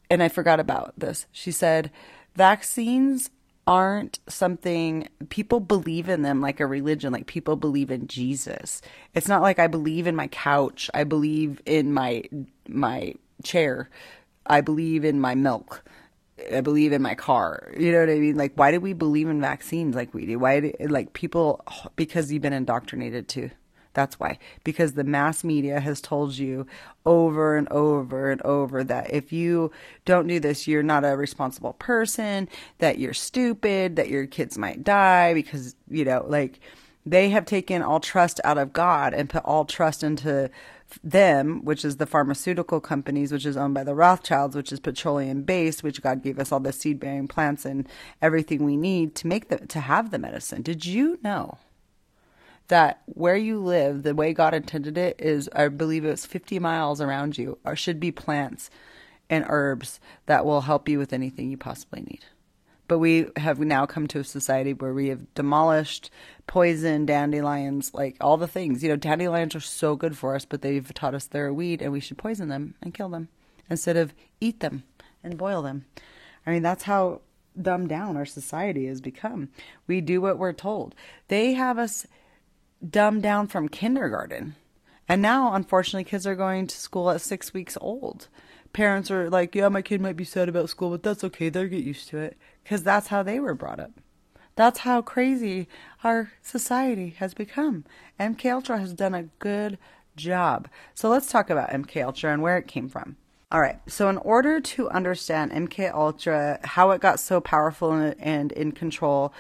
and 0.09 0.21
I 0.21 0.27
forgot 0.27 0.59
about 0.59 0.93
this, 0.97 1.27
she 1.31 1.51
said, 1.51 1.91
vaccines 2.35 3.29
aren't 3.67 4.17
something 4.27 5.07
people 5.29 5.59
believe 5.59 6.09
in 6.09 6.23
them 6.23 6.41
like 6.41 6.59
a 6.59 6.65
religion 6.65 7.13
like 7.13 7.27
people 7.27 7.55
believe 7.55 7.91
in 7.91 8.07
Jesus. 8.07 8.81
It's 9.13 9.27
not 9.27 9.43
like 9.43 9.59
I 9.59 9.67
believe 9.67 10.07
in 10.07 10.15
my 10.15 10.27
couch. 10.27 10.89
I 10.95 11.03
believe 11.03 11.61
in 11.67 11.93
my 11.93 12.23
my 12.67 13.13
chair. 13.43 13.87
I 14.47 14.61
believe 14.61 15.05
in 15.05 15.21
my 15.21 15.35
milk. 15.35 15.83
I 16.53 16.61
believe 16.61 16.91
in 16.91 17.01
my 17.01 17.15
car. 17.15 17.71
You 17.77 17.91
know 17.91 17.99
what 18.01 18.09
I 18.09 18.19
mean? 18.19 18.35
Like 18.35 18.53
why 18.55 18.71
do 18.71 18.79
we 18.79 18.93
believe 18.93 19.29
in 19.29 19.41
vaccines 19.41 19.95
like 19.95 20.13
we 20.13 20.25
do? 20.25 20.39
Why 20.39 20.59
do 20.59 20.73
like 20.81 21.13
people 21.13 21.63
because 21.95 22.31
you've 22.31 22.41
been 22.41 22.53
indoctrinated 22.53 23.27
to 23.29 23.51
that's 23.93 24.19
why. 24.19 24.37
Because 24.63 24.93
the 24.93 25.03
mass 25.03 25.43
media 25.43 25.79
has 25.79 25.99
told 25.99 26.37
you 26.37 26.67
over 27.05 27.57
and 27.57 27.67
over 27.69 28.31
and 28.31 28.41
over 28.43 28.83
that 28.83 29.11
if 29.11 29.33
you 29.33 29.71
don't 30.05 30.27
do 30.27 30.39
this, 30.39 30.67
you're 30.67 30.83
not 30.83 31.03
a 31.03 31.17
responsible 31.17 31.73
person, 31.73 32.47
that 32.77 32.99
you're 32.99 33.13
stupid, 33.13 33.95
that 33.95 34.09
your 34.09 34.27
kids 34.27 34.57
might 34.57 34.83
die 34.83 35.33
because, 35.33 35.75
you 35.89 36.05
know, 36.05 36.25
like 36.27 36.59
they 37.05 37.29
have 37.29 37.45
taken 37.45 37.81
all 37.81 37.99
trust 37.99 38.39
out 38.43 38.57
of 38.57 38.73
God 38.73 39.13
and 39.13 39.29
put 39.29 39.43
all 39.43 39.65
trust 39.65 40.03
into 40.03 40.49
them, 41.03 41.63
which 41.63 41.85
is 41.85 41.97
the 41.97 42.05
pharmaceutical 42.05 42.79
companies, 42.79 43.31
which 43.31 43.45
is 43.45 43.57
owned 43.57 43.73
by 43.73 43.83
the 43.83 43.95
Rothschilds, 43.95 44.55
which 44.55 44.71
is 44.71 44.79
petroleum 44.79 45.43
based, 45.43 45.83
which 45.83 46.01
God 46.01 46.23
gave 46.23 46.39
us 46.39 46.51
all 46.51 46.59
the 46.59 46.73
seed 46.73 46.99
bearing 46.99 47.27
plants 47.27 47.65
and 47.65 47.87
everything 48.21 48.63
we 48.63 48.77
need 48.77 49.15
to 49.15 49.27
make 49.27 49.49
the 49.49 49.57
to 49.67 49.79
have 49.79 50.11
the 50.11 50.19
medicine. 50.19 50.61
Did 50.61 50.85
you 50.85 51.19
know 51.23 51.57
that 52.69 53.01
where 53.05 53.35
you 53.35 53.59
live, 53.59 54.03
the 54.03 54.15
way 54.15 54.33
God 54.33 54.53
intended 54.53 54.97
it 54.97 55.15
is, 55.19 55.49
I 55.53 55.67
believe 55.67 56.05
it's 56.05 56.25
50 56.25 56.59
miles 56.59 57.01
around 57.01 57.37
you, 57.37 57.57
or 57.65 57.75
should 57.75 57.99
be 57.99 58.11
plants 58.11 58.69
and 59.29 59.45
herbs 59.47 59.99
that 60.27 60.45
will 60.45 60.61
help 60.61 60.87
you 60.87 60.97
with 60.97 61.13
anything 61.13 61.49
you 61.49 61.57
possibly 61.57 62.01
need. 62.01 62.25
But 62.89 62.99
we 62.99 63.27
have 63.37 63.59
now 63.59 63.85
come 63.85 64.07
to 64.07 64.19
a 64.19 64.23
society 64.23 64.73
where 64.73 64.93
we 64.93 65.07
have 65.09 65.33
demolished 65.35 66.09
poison, 66.47 67.05
dandelions, 67.05 67.93
like 67.93 68.17
all 68.19 68.35
the 68.35 68.47
things. 68.47 68.83
You 68.83 68.89
know, 68.89 68.95
dandelions 68.95 69.55
are 69.55 69.59
so 69.59 69.95
good 69.95 70.17
for 70.17 70.35
us, 70.35 70.43
but 70.43 70.63
they've 70.63 70.93
taught 70.93 71.13
us 71.13 71.27
they're 71.27 71.47
a 71.47 71.53
weed 71.53 71.83
and 71.83 71.91
we 71.91 71.99
should 71.99 72.17
poison 72.17 72.49
them 72.49 72.73
and 72.81 72.93
kill 72.93 73.07
them 73.07 73.29
instead 73.69 73.95
of 73.95 74.15
eat 74.41 74.59
them 74.59 74.83
and 75.23 75.37
boil 75.37 75.61
them. 75.61 75.85
I 76.47 76.51
mean, 76.51 76.63
that's 76.63 76.83
how 76.83 77.21
dumbed 77.61 77.89
down 77.89 78.17
our 78.17 78.25
society 78.25 78.87
has 78.87 79.01
become. 79.01 79.49
We 79.85 80.01
do 80.01 80.19
what 80.19 80.39
we're 80.39 80.51
told. 80.53 80.95
They 81.27 81.53
have 81.53 81.77
us 81.77 82.07
dumbed 82.87 83.21
down 83.21 83.47
from 83.47 83.69
kindergarten. 83.69 84.55
And 85.07 85.21
now, 85.21 85.53
unfortunately, 85.53 86.05
kids 86.05 86.25
are 86.25 86.35
going 86.35 86.67
to 86.67 86.77
school 86.77 87.09
at 87.11 87.21
six 87.21 87.53
weeks 87.53 87.77
old. 87.81 88.29
Parents 88.73 89.09
are 89.09 89.29
like, 89.29 89.55
yeah, 89.55 89.69
my 89.69 89.81
kid 89.81 90.01
might 90.01 90.15
be 90.15 90.23
sad 90.23 90.47
about 90.47 90.69
school, 90.69 90.91
but 90.91 91.03
that's 91.03 91.23
okay. 91.23 91.49
They'll 91.49 91.67
get 91.67 91.83
used 91.83 92.07
to 92.09 92.17
it. 92.17 92.37
Because 92.69 92.83
that's 92.83 93.07
how 93.07 93.23
they 93.23 93.39
were 93.39 93.55
brought 93.55 93.79
up. 93.79 93.93
That's 94.55 94.81
how 94.81 95.01
crazy 95.01 95.67
our 96.03 96.33
society 96.43 97.15
has 97.17 97.33
become. 97.33 97.83
MK 98.19 98.45
Ultra 98.53 98.77
has 98.77 98.93
done 98.93 99.15
a 99.15 99.23
good 99.39 99.79
job. 100.15 100.67
So 100.93 101.09
let's 101.09 101.31
talk 101.31 101.49
about 101.49 101.71
MK 101.71 102.05
Ultra 102.05 102.31
and 102.31 102.43
where 102.43 102.59
it 102.59 102.67
came 102.67 102.87
from. 102.87 103.15
All 103.51 103.59
right. 103.59 103.79
So 103.87 104.07
in 104.07 104.17
order 104.17 104.61
to 104.61 104.87
understand 104.91 105.51
MK 105.51 105.91
Ultra, 105.91 106.59
how 106.63 106.91
it 106.91 107.01
got 107.01 107.19
so 107.19 107.41
powerful 107.41 107.91
and 107.91 108.51
in 108.51 108.71
control, 108.73 109.33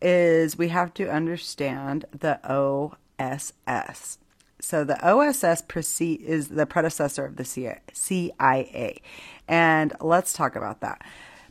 is 0.00 0.58
we 0.58 0.66
have 0.66 0.92
to 0.94 1.08
understand 1.08 2.06
the 2.10 2.40
OSS. 2.42 4.18
So 4.58 4.82
the 4.82 4.98
OSS 5.08 5.62
is 6.00 6.48
the 6.48 6.66
predecessor 6.66 7.26
of 7.26 7.36
the 7.36 7.44
CIA. 7.44 9.00
And 9.46 9.92
let's 10.00 10.32
talk 10.32 10.56
about 10.56 10.80
that. 10.80 11.00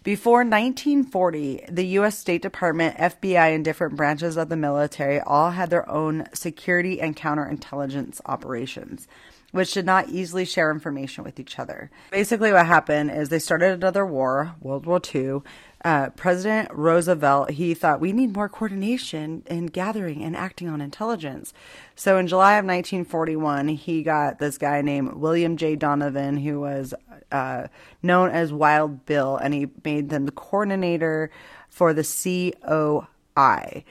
Before 0.03 0.39
1940, 0.39 1.65
the 1.69 1.85
U.S. 1.85 2.17
State 2.17 2.41
Department, 2.41 2.97
FBI, 2.97 3.53
and 3.53 3.63
different 3.63 3.95
branches 3.95 4.35
of 4.35 4.49
the 4.49 4.55
military 4.55 5.19
all 5.19 5.51
had 5.51 5.69
their 5.69 5.87
own 5.87 6.25
security 6.33 6.99
and 6.99 7.15
counterintelligence 7.15 8.19
operations, 8.25 9.07
which 9.51 9.75
did 9.75 9.85
not 9.85 10.09
easily 10.09 10.43
share 10.43 10.71
information 10.71 11.23
with 11.23 11.39
each 11.39 11.59
other. 11.59 11.91
Basically, 12.09 12.51
what 12.51 12.65
happened 12.65 13.11
is 13.11 13.29
they 13.29 13.37
started 13.37 13.73
another 13.73 14.03
war, 14.03 14.55
World 14.59 14.87
War 14.87 14.99
II. 15.13 15.41
Uh, 15.85 16.09
President 16.09 16.69
Roosevelt, 16.73 17.51
he 17.51 17.75
thought 17.75 18.01
we 18.01 18.11
need 18.11 18.33
more 18.33 18.49
coordination 18.49 19.43
in 19.45 19.67
gathering 19.67 20.23
and 20.23 20.35
acting 20.35 20.67
on 20.67 20.81
intelligence. 20.81 21.53
So 21.95 22.17
in 22.17 22.25
July 22.25 22.53
of 22.53 22.65
1941, 22.65 23.67
he 23.67 24.01
got 24.01 24.39
this 24.39 24.57
guy 24.57 24.81
named 24.81 25.13
William 25.13 25.57
J. 25.57 25.75
Donovan, 25.75 26.37
who 26.37 26.59
was 26.59 26.95
uh, 27.31 27.67
known 28.01 28.29
as 28.29 28.53
Wild 28.53 29.05
Bill, 29.05 29.37
and 29.37 29.53
he 29.53 29.67
made 29.83 30.09
them 30.09 30.25
the 30.25 30.31
coordinator 30.31 31.31
for 31.69 31.93
the 31.93 32.03
COI. 32.03 33.83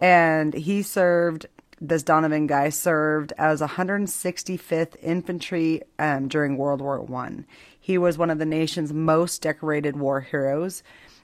And 0.00 0.54
he 0.54 0.82
served, 0.82 1.46
this 1.80 2.02
Donovan 2.02 2.46
guy 2.46 2.70
served 2.70 3.32
as 3.38 3.60
165th 3.60 4.96
Infantry 5.02 5.82
um, 5.98 6.28
during 6.28 6.56
World 6.56 6.80
War 6.80 7.00
One. 7.00 7.46
He 7.78 7.98
was 7.98 8.18
one 8.18 8.30
of 8.30 8.38
the 8.38 8.46
nation's 8.46 8.92
most 8.92 9.42
decorated 9.42 9.96
war 9.96 10.20
heroes, 10.20 10.82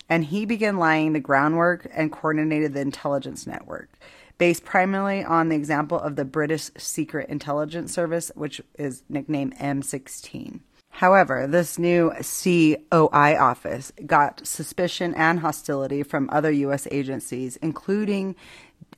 and 0.09 0.25
he 0.25 0.45
began 0.45 0.79
laying 0.79 1.13
the 1.13 1.21
groundwork 1.21 1.89
and 1.93 2.13
coordinated 2.13 2.75
the 2.75 2.81
intelligence 2.81 3.47
network 3.47 3.99
based 4.43 4.65
primarily 4.65 5.23
on 5.23 5.49
the 5.49 5.55
example 5.55 5.97
of 6.01 6.17
the 6.17 6.25
British 6.25 6.69
Secret 6.77 7.29
Intelligence 7.29 7.95
Service, 7.95 8.33
which 8.35 8.61
is 8.77 9.05
nicknamed 9.09 9.57
M16. 9.57 10.59
However, 10.93 11.47
this 11.47 11.79
new 11.79 12.13
COI 12.21 13.37
office 13.39 13.93
got 14.07 14.47
suspicion 14.47 15.15
and 15.15 15.41
hostility 15.41 16.03
from 16.03 16.29
other 16.31 16.51
U.S. 16.53 16.87
agencies, 16.91 17.57
including 17.57 18.37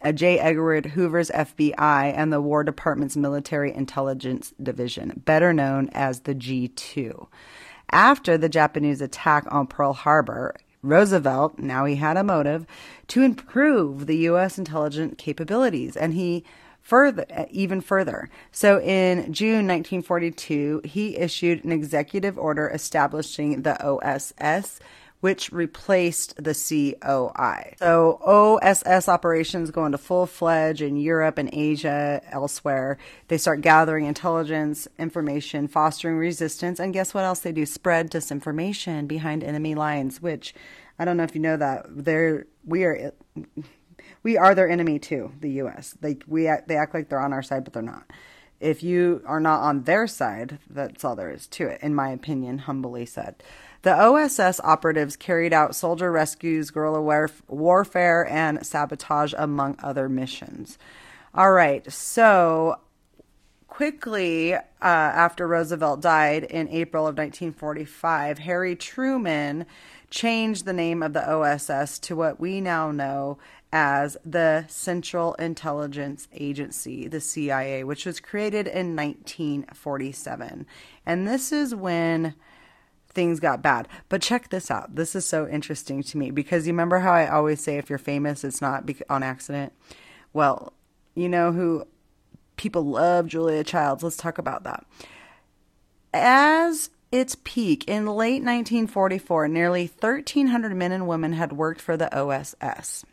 uh, 0.03 0.11
J. 0.13 0.39
Edgar 0.41 0.83
Hoover's 0.83 1.31
FBI 1.31 2.13
and 2.13 2.33
the 2.33 2.43
War 2.43 2.65
Department's 2.65 3.17
Military 3.17 3.73
Intelligence 3.73 4.53
Division, 4.61 5.23
better 5.25 5.53
known 5.53 5.89
as 5.93 6.21
the 6.21 6.35
G2. 6.35 7.29
After 7.91 8.37
the 8.37 8.49
Japanese 8.49 9.01
attack 9.01 9.47
on 9.51 9.69
Pearl 9.69 9.93
Harbor, 9.93 10.57
Roosevelt, 10.83 11.59
now 11.61 11.85
he 11.85 11.97
had 11.97 12.17
a 12.17 12.25
motive 12.25 12.67
to 13.09 13.23
improve 13.23 14.07
the 14.07 14.17
U.S. 14.19 14.59
intelligence 14.59 15.15
capabilities, 15.17 15.97
and 15.97 16.13
he 16.13 16.45
further 16.85 17.27
even 17.51 17.81
further. 17.81 18.31
So 18.53 18.81
in 18.81 19.33
June 19.33 19.67
1942, 19.67 20.83
he 20.85 21.17
issued 21.17 21.65
an 21.65 21.73
executive 21.73 22.39
order 22.39 22.69
establishing 22.69 23.63
the 23.63 23.83
OSS 23.85 24.79
which 25.21 25.51
replaced 25.53 26.35
the 26.37 26.53
COI. 26.53 27.77
So 27.79 28.19
OSS 28.27 29.09
operations 29.09 29.71
go 29.71 29.87
into 29.87 29.97
full 29.97 30.27
fledged 30.27 30.83
in 30.83 30.99
Europe 30.99 31.39
and 31.39 31.49
Asia, 31.51 32.21
elsewhere. 32.31 32.99
They 33.29 33.39
start 33.39 33.63
gathering 33.63 34.05
intelligence, 34.05 34.87
information, 34.99 35.67
fostering 35.67 36.19
resistance, 36.19 36.79
and 36.79 36.93
guess 36.93 37.15
what 37.15 37.25
else 37.25 37.41
they 37.41 37.53
do? 37.53 37.65
Spread 37.65 38.11
disinformation 38.11 39.09
behind 39.09 39.43
enemy 39.43 39.75
lines, 39.75 40.21
which 40.21 40.55
I 40.99 41.07
don't 41.07 41.17
know 41.17 41.25
if 41.25 41.35
you 41.35 41.41
know 41.41 41.57
that 41.57 41.87
they're 41.89 42.45
we 42.67 42.85
are 42.85 43.13
we 44.25 44.37
are 44.37 44.55
their 44.57 44.69
enemy 44.69 44.99
too, 44.99 45.31
the 45.41 45.51
U.S. 45.51 45.97
Like 46.03 46.25
we 46.27 46.51
they 46.67 46.77
act 46.77 46.95
like 46.95 47.09
they're 47.09 47.21
on 47.21 47.33
our 47.33 47.43
side, 47.43 47.63
but 47.63 47.73
they're 47.73 47.83
not. 47.83 48.11
If 48.59 48.83
you 48.83 49.23
are 49.27 49.41
not 49.41 49.61
on 49.61 49.83
their 49.83 50.07
side, 50.07 50.59
that's 50.69 51.05
all 51.05 51.15
there 51.15 51.31
is 51.31 51.47
to 51.49 51.69
it, 51.69 51.81
in 51.83 51.95
my 51.95 52.09
opinion. 52.09 52.59
Humbly 52.59 53.07
said. 53.07 53.43
The 53.83 53.95
OSS 53.95 54.61
operatives 54.65 55.15
carried 55.15 55.53
out 55.53 55.77
soldier 55.77 56.11
rescues, 56.11 56.71
guerrilla 56.71 57.29
warfare, 57.49 58.27
and 58.27 58.65
sabotage, 58.65 59.35
among 59.37 59.77
other 59.83 60.09
missions. 60.09 60.79
All 61.35 61.53
right, 61.53 61.93
so 61.93 62.77
quickly 63.69 64.55
uh, 64.55 64.61
after 64.81 65.47
Roosevelt 65.47 66.01
died 66.01 66.45
in 66.45 66.69
April 66.69 67.07
of 67.07 67.19
1945, 67.19 68.39
Harry 68.39 68.75
Truman 68.75 69.67
changed 70.09 70.65
the 70.65 70.73
name 70.73 71.03
of 71.03 71.13
the 71.13 71.29
OSS 71.29 71.99
to 71.99 72.17
what 72.17 72.41
we 72.41 72.63
now 72.63 72.91
know 72.91 73.37
as 73.75 74.17
the 74.25 74.65
Central 74.69 75.35
Intelligence 75.35 76.29
Agency, 76.33 77.09
the 77.09 77.21
CIA, 77.21 77.83
which 77.83 78.07
was 78.07 78.21
created 78.21 78.69
in 78.69 78.95
1947. 78.95 80.65
And 81.05 81.27
this 81.27 81.51
is 81.51 81.75
when 81.75 82.37
things 83.09 83.41
got 83.41 83.63
bad. 83.63 83.89
But 84.09 84.23
check 84.23 84.51
this 84.51 84.71
out. 84.71 84.95
This 84.95 85.17
is 85.17 85.27
so 85.27 85.49
interesting 85.49 86.05
to 86.05 86.17
me 86.17 86.31
because 86.31 86.69
you 86.69 86.73
remember 86.73 87.01
how 87.01 87.13
I 87.13 87.27
always 87.27 87.61
say 87.61 87.77
if 87.77 87.91
you're 87.91 87.99
famous, 87.99 88.45
it's 88.45 88.63
not 88.63 88.89
on 89.11 89.25
accident? 89.25 89.73
Well, 90.33 90.73
you 91.17 91.29
know 91.29 91.51
who 91.51 91.85
people 92.57 92.85
love 92.85 93.27
Julia 93.27 93.65
Childs. 93.65 94.05
Let's 94.05 94.17
talk 94.17 94.39
about 94.39 94.63
that. 94.63 94.87
As 96.13 96.91
its 97.11 97.37
peak 97.43 97.89
in 97.89 98.07
late 98.07 98.45
1944, 98.45 99.49
nearly 99.49 99.91
1,300 99.99 100.77
men 100.77 100.93
and 100.93 101.09
women 101.09 101.33
had 101.33 101.53
worked 101.53 101.81
for 101.81 101.97
the 101.97 102.17
OSS 102.17 103.05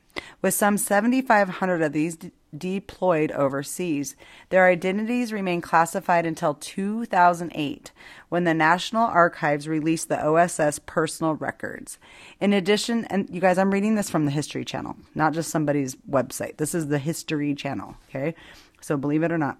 with 0.41 0.53
some 0.53 0.78
7,500 0.78 1.82
of 1.82 1.93
these 1.93 2.16
d- 2.16 2.32
deployed 2.55 3.32
overseas. 3.32 4.16
Their 4.49 4.68
identities 4.68 5.32
remain 5.32 5.62
classified 5.62 6.26
until 6.26 6.53
2008, 6.53 7.91
when 8.30 8.43
the 8.43 8.53
National 8.53 9.03
Archives 9.03 9.68
released 9.68 10.09
the 10.09 10.24
OSS 10.24 10.80
personal 10.80 11.36
records. 11.36 11.97
In 12.39 12.53
addition, 12.53 13.05
and 13.05 13.30
you 13.30 13.41
guys, 13.41 13.57
I'm 13.57 13.72
reading 13.72 13.95
this 13.95 14.09
from 14.09 14.26
the 14.26 14.32
History 14.32 14.66
Channel, 14.66 14.97
not 15.16 15.34
just 15.34 15.49
somebody's 15.49 15.95
website. 16.09 16.57
This 16.57 16.76
is 16.76 16.88
the 16.88 16.99
History 16.99 17.55
Channel, 17.55 17.95
okay? 18.09 18.36
So 18.82 18.97
believe 18.97 19.24
it 19.24 19.32
or 19.32 19.38
not. 19.38 19.57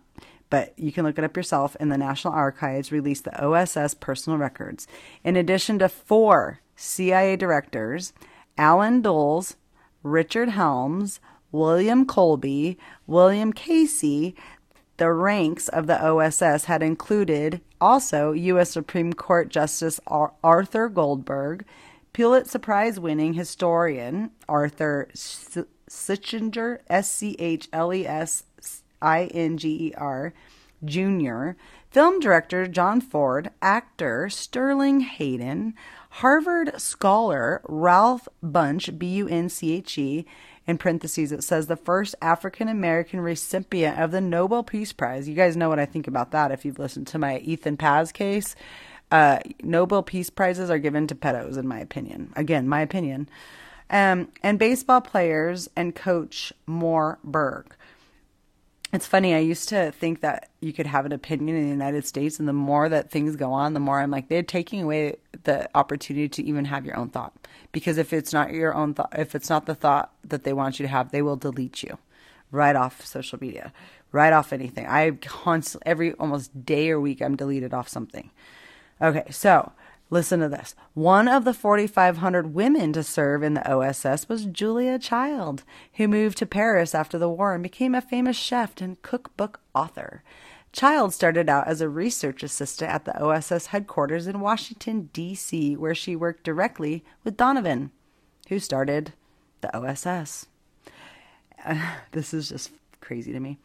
But 0.50 0.78
you 0.78 0.92
can 0.92 1.06
look 1.06 1.18
it 1.18 1.24
up 1.24 1.38
yourself, 1.38 1.78
and 1.80 1.90
the 1.90 1.98
National 1.98 2.34
Archives 2.34 2.92
released 2.92 3.24
the 3.24 3.42
OSS 3.42 3.94
personal 3.94 4.38
records. 4.38 4.86
In 5.24 5.38
addition 5.38 5.80
to 5.80 5.88
four 5.88 6.60
CIA 6.76 7.38
directors, 7.38 8.12
Allen 8.58 9.02
Dulles, 9.02 9.56
Richard 10.04 10.50
Helms, 10.50 11.20
William 11.52 12.06
Colby, 12.06 12.78
William 13.08 13.54
Casey, 13.54 14.36
the 14.98 15.12
ranks 15.12 15.68
of 15.68 15.88
the 15.88 16.00
OSS 16.00 16.66
had 16.66 16.84
included 16.84 17.62
also 17.80 18.32
U.S. 18.34 18.70
Supreme 18.70 19.14
Court 19.14 19.50
Justice 19.50 20.00
Arthur 20.08 20.90
Goldberg, 20.90 21.66
Pulitzer 22.14 22.60
Prize 22.60 23.00
winning 23.00 23.34
historian 23.34 24.32
Arthur 24.48 25.10
Schlesinger, 25.16 26.82
S 26.88 27.12
C 27.12 27.36
H 27.40 27.68
L 27.74 27.94
E 27.94 28.06
S 28.06 28.44
I 29.02 29.24
N 29.34 29.58
G 29.58 29.88
E 29.88 29.94
R, 29.98 30.34
Jr., 30.84 31.52
film 31.90 32.20
director 32.20 32.68
John 32.68 33.02
Ford, 33.02 33.50
actor 33.62 34.30
Sterling 34.30 35.02
Hayden, 35.02 35.74
Harvard 36.16 36.80
scholar 36.80 37.62
Ralph 37.68 38.28
Bunche, 38.44 38.98
B 38.98 39.08
U 39.08 39.28
N 39.28 39.48
C 39.48 39.74
H 39.74 39.98
E, 39.98 40.26
in 40.68 40.78
parentheses, 40.78 41.32
it 41.32 41.44
says 41.44 41.68
the 41.68 41.76
first 41.76 42.16
African 42.22 42.68
American 42.68 43.22
recipient 43.22 44.00
of 44.00 44.12
the 44.12 44.22
Nobel 44.22 44.64
Peace 44.64 44.94
Prize. 44.94 45.28
You 45.28 45.36
guys 45.36 45.58
know 45.58 45.70
what 45.70 45.80
I 45.80 45.86
think 45.86 46.08
about 46.08 46.32
that 46.32 46.52
if 46.52 46.66
you've 46.66 46.80
listened 46.80 47.08
to 47.08 47.18
my 47.18 47.40
Ethan 47.40 47.78
Patz 47.78 48.12
case. 48.12 48.56
Uh, 49.10 49.40
Nobel 49.64 50.04
Peace 50.04 50.30
Prizes 50.30 50.70
are 50.70 50.78
given 50.78 51.08
to 51.08 51.16
pedos, 51.16 51.58
in 51.58 51.68
my 51.68 51.80
opinion. 51.80 52.32
Again, 52.36 52.68
my 52.68 52.82
opinion. 52.82 53.28
Um, 53.90 54.30
and 54.44 54.60
baseball 54.60 55.02
players 55.02 55.70
and 55.76 55.96
coach 55.96 56.54
Moe 56.66 57.18
Berg 57.24 57.76
it's 58.94 59.08
funny. 59.08 59.34
I 59.34 59.40
used 59.40 59.70
to 59.70 59.92
think 59.92 60.22
that 60.22 60.50
you 60.60 60.74
could 60.74 60.88
have 60.88 61.06
an 61.06 61.12
opinion 61.12 61.56
in 61.56 61.64
the 61.64 61.70
United 61.70 62.06
States, 62.06 62.40
and 62.40 62.48
the 62.48 62.54
more 62.54 62.90
that 62.90 63.10
things 63.10 63.36
go 63.36 63.54
on, 63.54 63.74
the 63.74 63.80
more 63.80 64.00
I'm 64.00 64.12
like 64.12 64.28
they're 64.28 64.44
taking 64.44 64.84
away 64.84 65.18
the 65.44 65.70
opportunity 65.76 66.28
to 66.30 66.44
even 66.44 66.66
have 66.66 66.86
your 66.86 66.98
own 66.98 67.10
thought. 67.10 67.34
Because 67.72 67.98
if 67.98 68.12
it's 68.12 68.34
not 68.34 68.52
your 68.52 68.74
own 68.74 68.94
thought, 68.94 69.14
if 69.18 69.34
it's 69.34 69.50
not 69.50 69.66
the 69.66 69.76
thought 69.76 70.12
that 70.26 70.44
they 70.44 70.54
want 70.54 70.80
you 70.80 70.84
to 70.84 70.92
have, 70.92 71.12
they 71.12 71.22
will 71.22 71.38
delete 71.38 71.84
you 71.84 71.98
right 72.52 72.76
off 72.76 73.06
social 73.06 73.40
media, 73.40 73.72
right 74.12 74.34
off 74.34 74.52
anything. 74.52 74.86
I 74.86 75.12
constantly, 75.12 75.90
every 75.90 76.14
almost 76.14 76.66
day 76.66 76.90
or 76.90 77.00
week, 77.00 77.22
I'm 77.22 77.38
deleted 77.38 77.74
off 77.74 77.88
something. 77.88 78.30
Okay, 79.02 79.26
so 79.30 79.72
Listen 80.12 80.42
to 80.42 80.50
this. 80.50 80.76
One 80.94 81.30
of 81.30 81.46
the 81.46 81.54
4,500 81.54 82.54
women 82.54 82.92
to 82.94 83.02
serve 83.02 83.44
in 83.44 83.54
the 83.54 83.72
OSS 83.72 84.28
was 84.28 84.46
Julia 84.46 85.00
Child, 85.00 85.64
who 85.94 86.08
moved 86.10 86.38
to 86.40 86.46
Paris 86.46 86.94
after 86.94 87.18
the 87.18 87.30
war 87.30 87.54
and 87.54 87.64
became 87.64 87.96
a 87.96 88.02
famous 88.02 88.36
chef 88.36 88.82
and 88.82 89.02
cookbook 89.02 89.62
author. 89.74 90.22
Child 90.74 91.14
started 91.14 91.50
out 91.50 91.66
as 91.66 91.80
a 91.80 91.88
research 91.88 92.44
assistant 92.44 92.92
at 92.92 93.06
the 93.06 93.18
OSS 93.24 93.68
headquarters 93.68 94.28
in 94.28 94.42
Washington, 94.42 95.10
D.C., 95.14 95.78
where 95.78 95.96
she 95.96 96.18
worked 96.18 96.44
directly 96.44 97.06
with 97.24 97.38
Donovan, 97.38 97.92
who 98.50 98.60
started 98.60 99.14
the 99.62 99.74
OSS. 99.76 100.48
Uh, 101.66 101.96
this 102.12 102.34
is 102.34 102.50
just 102.50 102.72
crazy 103.02 103.34
to 103.34 103.40
me. 103.40 103.58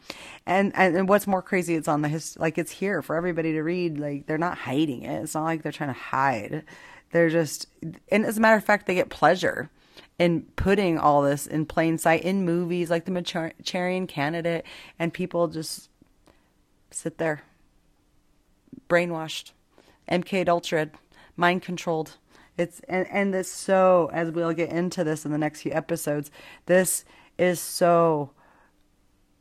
And, 0.47 0.73
and 0.75 0.97
and 0.97 1.09
what's 1.09 1.27
more 1.27 1.43
crazy, 1.43 1.75
it's 1.75 1.89
on 1.89 2.03
the 2.03 2.09
his 2.09 2.37
like 2.39 2.59
it's 2.59 2.73
here 2.73 3.03
for 3.03 3.17
everybody 3.17 3.53
to 3.53 3.63
read. 3.63 3.99
Like 3.99 4.27
they're 4.27 4.39
not 4.39 4.59
hiding 4.59 5.03
it. 5.03 5.23
It's 5.23 5.35
not 5.35 5.45
like 5.45 5.63
they're 5.63 5.73
trying 5.73 5.95
to 5.95 6.01
hide. 6.01 6.65
They're 7.13 7.31
just, 7.31 7.69
and 8.11 8.27
as 8.27 8.39
a 8.39 8.41
matter 8.41 8.57
of 8.57 8.65
fact, 8.65 8.87
they 8.87 8.95
get 8.95 9.09
pleasure 9.09 9.71
in 10.19 10.43
putting 10.57 10.99
all 10.99 11.23
this 11.23 11.47
in 11.47 11.67
plain 11.67 11.99
sight 11.99 12.23
in 12.23 12.45
movies 12.45 12.91
like 12.91 13.05
The 13.05 13.11
Manchurian 13.11 14.07
Candidate, 14.07 14.65
and 14.99 15.13
people 15.13 15.49
just 15.49 15.89
sit 16.91 17.19
there, 17.19 17.43
brainwashed, 18.89 19.53
MK 20.11 20.43
adulterated, 20.43 20.95
mind 21.37 21.63
controlled. 21.63 22.17
It's 22.57 22.81
and 22.89 23.07
and 23.11 23.35
this 23.35 23.51
so 23.51 24.11
as 24.13 24.31
we'll 24.31 24.53
get 24.55 24.71
into 24.71 25.05
this 25.05 25.25
in 25.25 25.33
the 25.33 25.39
next 25.39 25.63
few 25.63 25.73
episodes, 25.73 26.31
this 26.65 27.05
is 27.39 27.61
so 27.61 28.31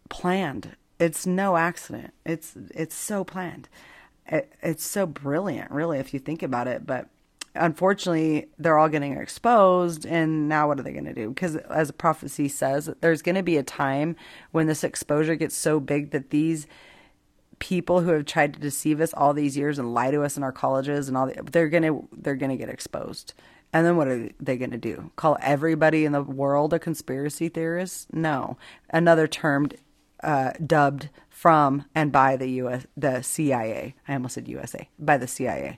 planned. 0.09 0.75
It's 0.99 1.25
no 1.25 1.57
accident. 1.57 2.13
It's 2.25 2.53
it's 2.71 2.95
so 2.95 3.23
planned. 3.23 3.67
It, 4.27 4.53
it's 4.61 4.85
so 4.85 5.05
brilliant, 5.05 5.71
really, 5.71 5.99
if 5.99 6.13
you 6.13 6.19
think 6.19 6.41
about 6.41 6.67
it. 6.67 6.87
But 6.87 7.09
unfortunately, 7.53 8.47
they're 8.57 8.77
all 8.77 8.89
getting 8.89 9.17
exposed. 9.17 10.05
And 10.05 10.49
now, 10.49 10.67
what 10.67 10.79
are 10.79 10.83
they 10.83 10.93
going 10.93 11.05
to 11.05 11.13
do? 11.13 11.29
Because 11.29 11.57
as 11.57 11.91
prophecy 11.91 12.47
says, 12.47 12.89
there's 13.01 13.21
going 13.21 13.35
to 13.35 13.43
be 13.43 13.57
a 13.57 13.63
time 13.63 14.15
when 14.51 14.67
this 14.67 14.83
exposure 14.83 15.35
gets 15.35 15.55
so 15.55 15.79
big 15.79 16.11
that 16.11 16.29
these 16.29 16.67
people 17.59 18.01
who 18.01 18.11
have 18.11 18.25
tried 18.25 18.53
to 18.53 18.59
deceive 18.59 18.99
us 18.99 19.13
all 19.13 19.33
these 19.33 19.55
years 19.55 19.79
and 19.79 19.93
lie 19.93 20.11
to 20.11 20.23
us 20.23 20.35
in 20.35 20.43
our 20.43 20.51
colleges 20.51 21.07
and 21.07 21.15
all 21.15 21.27
the, 21.27 21.41
they're 21.51 21.69
going 21.69 21.83
to 21.83 22.07
they're 22.11 22.35
going 22.35 22.51
to 22.51 22.57
get 22.57 22.69
exposed. 22.69 23.33
And 23.73 23.85
then 23.85 23.97
what 23.97 24.07
are 24.07 24.29
they 24.39 24.57
going 24.57 24.71
to 24.71 24.77
do? 24.77 25.11
Call 25.17 25.37
everybody 25.41 26.05
in 26.05 26.13
the 26.13 26.21
world 26.23 26.73
a 26.73 26.79
conspiracy 26.79 27.49
theorist? 27.49 28.13
No. 28.13 28.57
Another 28.89 29.27
term 29.27 29.69
uh, 30.25 30.51
dubbed 30.65 31.09
from 31.29 31.85
and 31.93 32.11
by 32.11 32.35
the 32.35 32.49
US 32.61 32.85
the 32.97 33.21
CIA. 33.21 33.95
I 34.07 34.13
almost 34.13 34.35
said 34.35 34.47
USA. 34.47 34.89
By 34.99 35.17
the 35.17 35.27
CIA 35.27 35.77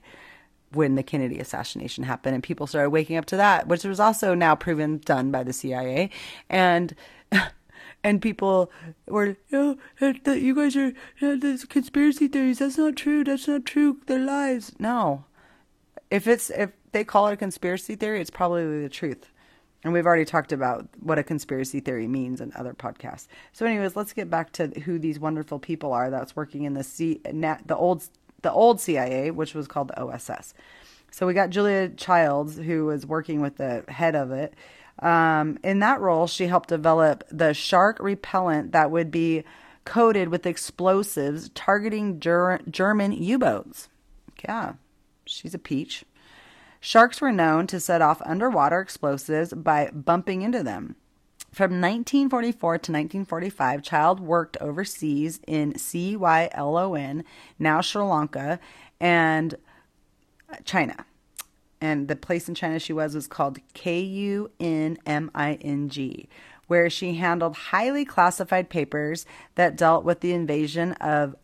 when 0.72 0.94
the 0.96 1.02
Kennedy 1.02 1.38
assassination 1.38 2.04
happened 2.04 2.34
and 2.34 2.42
people 2.42 2.66
started 2.66 2.90
waking 2.90 3.16
up 3.16 3.24
to 3.26 3.36
that, 3.36 3.66
which 3.68 3.84
was 3.84 4.00
also 4.00 4.34
now 4.34 4.54
proven 4.54 4.98
done 4.98 5.30
by 5.30 5.42
the 5.42 5.52
CIA. 5.52 6.10
And 6.48 6.94
and 8.04 8.22
people 8.22 8.70
were, 9.06 9.36
oh, 9.52 9.76
you 10.00 10.54
guys 10.54 10.76
are 10.76 10.92
uh, 11.22 11.36
conspiracy 11.68 12.28
theories. 12.28 12.58
That's 12.58 12.78
not 12.78 12.96
true. 12.96 13.24
That's 13.24 13.48
not 13.48 13.64
true. 13.64 13.98
They're 14.06 14.18
lies. 14.18 14.72
No, 14.78 15.24
if 16.10 16.26
it's 16.26 16.50
if 16.50 16.70
they 16.92 17.04
call 17.04 17.28
it 17.28 17.34
a 17.34 17.36
conspiracy 17.36 17.96
theory, 17.96 18.20
it's 18.20 18.30
probably 18.30 18.82
the 18.82 18.88
truth. 18.88 19.30
And 19.84 19.92
we've 19.92 20.06
already 20.06 20.24
talked 20.24 20.52
about 20.52 20.88
what 20.98 21.18
a 21.18 21.22
conspiracy 21.22 21.80
theory 21.80 22.08
means 22.08 22.40
in 22.40 22.52
other 22.56 22.74
podcasts. 22.74 23.28
So, 23.52 23.64
anyways, 23.64 23.94
let's 23.94 24.12
get 24.12 24.28
back 24.28 24.52
to 24.54 24.68
who 24.80 24.98
these 24.98 25.20
wonderful 25.20 25.58
people 25.60 25.92
are 25.92 26.10
that's 26.10 26.34
working 26.34 26.64
in 26.64 26.74
the 26.74 26.82
C, 26.82 27.20
the 27.24 27.76
old 27.76 28.02
the 28.42 28.52
old 28.52 28.80
CIA, 28.80 29.30
which 29.30 29.54
was 29.54 29.66
called 29.66 29.88
the 29.88 30.00
OSS. 30.00 30.54
So 31.10 31.26
we 31.26 31.34
got 31.34 31.50
Julia 31.50 31.88
Childs, 31.88 32.56
who 32.56 32.86
was 32.86 33.06
working 33.06 33.40
with 33.40 33.56
the 33.56 33.84
head 33.88 34.14
of 34.14 34.30
it, 34.30 34.54
um, 35.00 35.58
in 35.62 35.78
that 35.78 36.00
role, 36.00 36.26
she 36.26 36.46
helped 36.46 36.68
develop 36.68 37.24
the 37.30 37.54
shark 37.54 37.98
repellent 38.00 38.72
that 38.72 38.90
would 38.90 39.10
be 39.10 39.44
coated 39.84 40.28
with 40.28 40.46
explosives 40.46 41.50
targeting 41.50 42.20
ger- 42.20 42.60
German 42.68 43.12
U 43.12 43.38
boats. 43.38 43.88
Yeah, 44.44 44.74
she's 45.24 45.54
a 45.54 45.58
peach. 45.58 46.04
Sharks 46.80 47.20
were 47.20 47.32
known 47.32 47.66
to 47.68 47.80
set 47.80 48.02
off 48.02 48.22
underwater 48.24 48.80
explosives 48.80 49.52
by 49.52 49.90
bumping 49.90 50.42
into 50.42 50.62
them. 50.62 50.96
From 51.52 51.80
1944 51.80 52.72
to 52.72 52.92
1945, 52.92 53.82
Child 53.82 54.20
worked 54.20 54.56
overseas 54.60 55.40
in 55.46 55.72
CYLON, 55.74 57.24
now 57.58 57.80
Sri 57.80 58.02
Lanka, 58.02 58.60
and 59.00 59.54
China 60.64 61.06
and 61.80 62.08
the 62.08 62.16
place 62.16 62.48
in 62.48 62.54
China 62.54 62.78
she 62.78 62.92
was 62.92 63.14
was 63.14 63.26
called 63.26 63.58
K 63.74 64.00
U 64.00 64.50
N 64.60 64.98
M 65.06 65.30
I 65.34 65.54
N 65.54 65.88
G, 65.88 66.28
where 66.66 66.90
she 66.90 67.14
handled 67.14 67.56
highly 67.56 68.04
classified 68.04 68.68
papers 68.68 69.26
that 69.54 69.76
dealt 69.76 70.04
with 70.04 70.20
the 70.20 70.32
invasion 70.32 70.92
of 70.94 71.36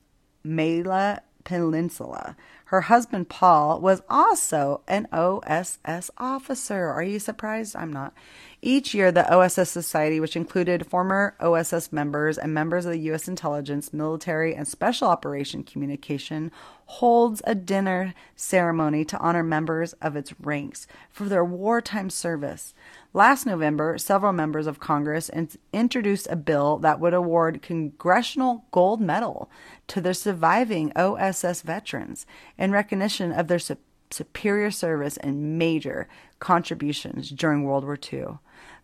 Malaya 0.43 1.23
Peninsula. 1.45 2.37
Her 2.69 2.83
husband 2.83 3.29
Paul 3.29 3.81
was 3.81 4.03
also 4.09 4.81
an 4.89 5.07
OSS 5.13 6.11
officer. 6.17 6.89
Are 6.89 7.03
you 7.03 7.19
surprised? 7.19 7.77
I'm 7.77 7.93
not. 7.93 8.15
Each 8.63 8.95
year, 8.95 9.13
the 9.13 9.31
OSS 9.31 9.69
Society, 9.69 10.19
which 10.19 10.37
included 10.37 10.87
former 10.87 11.37
OSS 11.39 11.93
members 11.93 12.39
and 12.39 12.55
members 12.55 12.87
of 12.87 12.93
the 12.93 12.99
U.S. 13.01 13.29
intelligence, 13.29 13.93
military, 13.93 14.55
and 14.55 14.67
special 14.67 15.09
operation 15.09 15.63
communication, 15.63 16.51
holds 16.87 17.43
a 17.47 17.55
dinner 17.55 18.15
ceremony 18.35 19.05
to 19.05 19.19
honor 19.19 19.43
members 19.43 19.93
of 19.95 20.17
its 20.17 20.33
ranks 20.41 20.87
for 21.11 21.25
their 21.25 21.45
wartime 21.45 22.09
service. 22.09 22.73
Last 23.17 23.47
November, 23.47 23.97
several 23.97 24.33
members 24.33 24.67
of 24.67 24.81
Congress 24.81 25.31
introduced 25.73 26.27
a 26.29 26.35
bill 26.35 26.79
that 26.79 26.99
would 26.99 27.15
award 27.15 27.63
Congressional 27.63 28.65
Gold 28.73 29.01
Medal 29.01 29.49
to 29.87 30.01
the 30.01 30.15
surviving 30.15 30.91
OSS 30.97 31.63
veterans 31.63 32.27
in 32.59 32.73
recognition 32.73 33.31
of 33.31 33.47
their 33.47 33.61
su- 33.61 33.77
superior 34.11 34.73
service 34.73 35.17
and 35.19 35.57
major 35.57 36.09
contributions 36.41 37.31
during 37.31 37.63
World 37.63 37.85
War 37.85 37.97
II. 38.13 38.39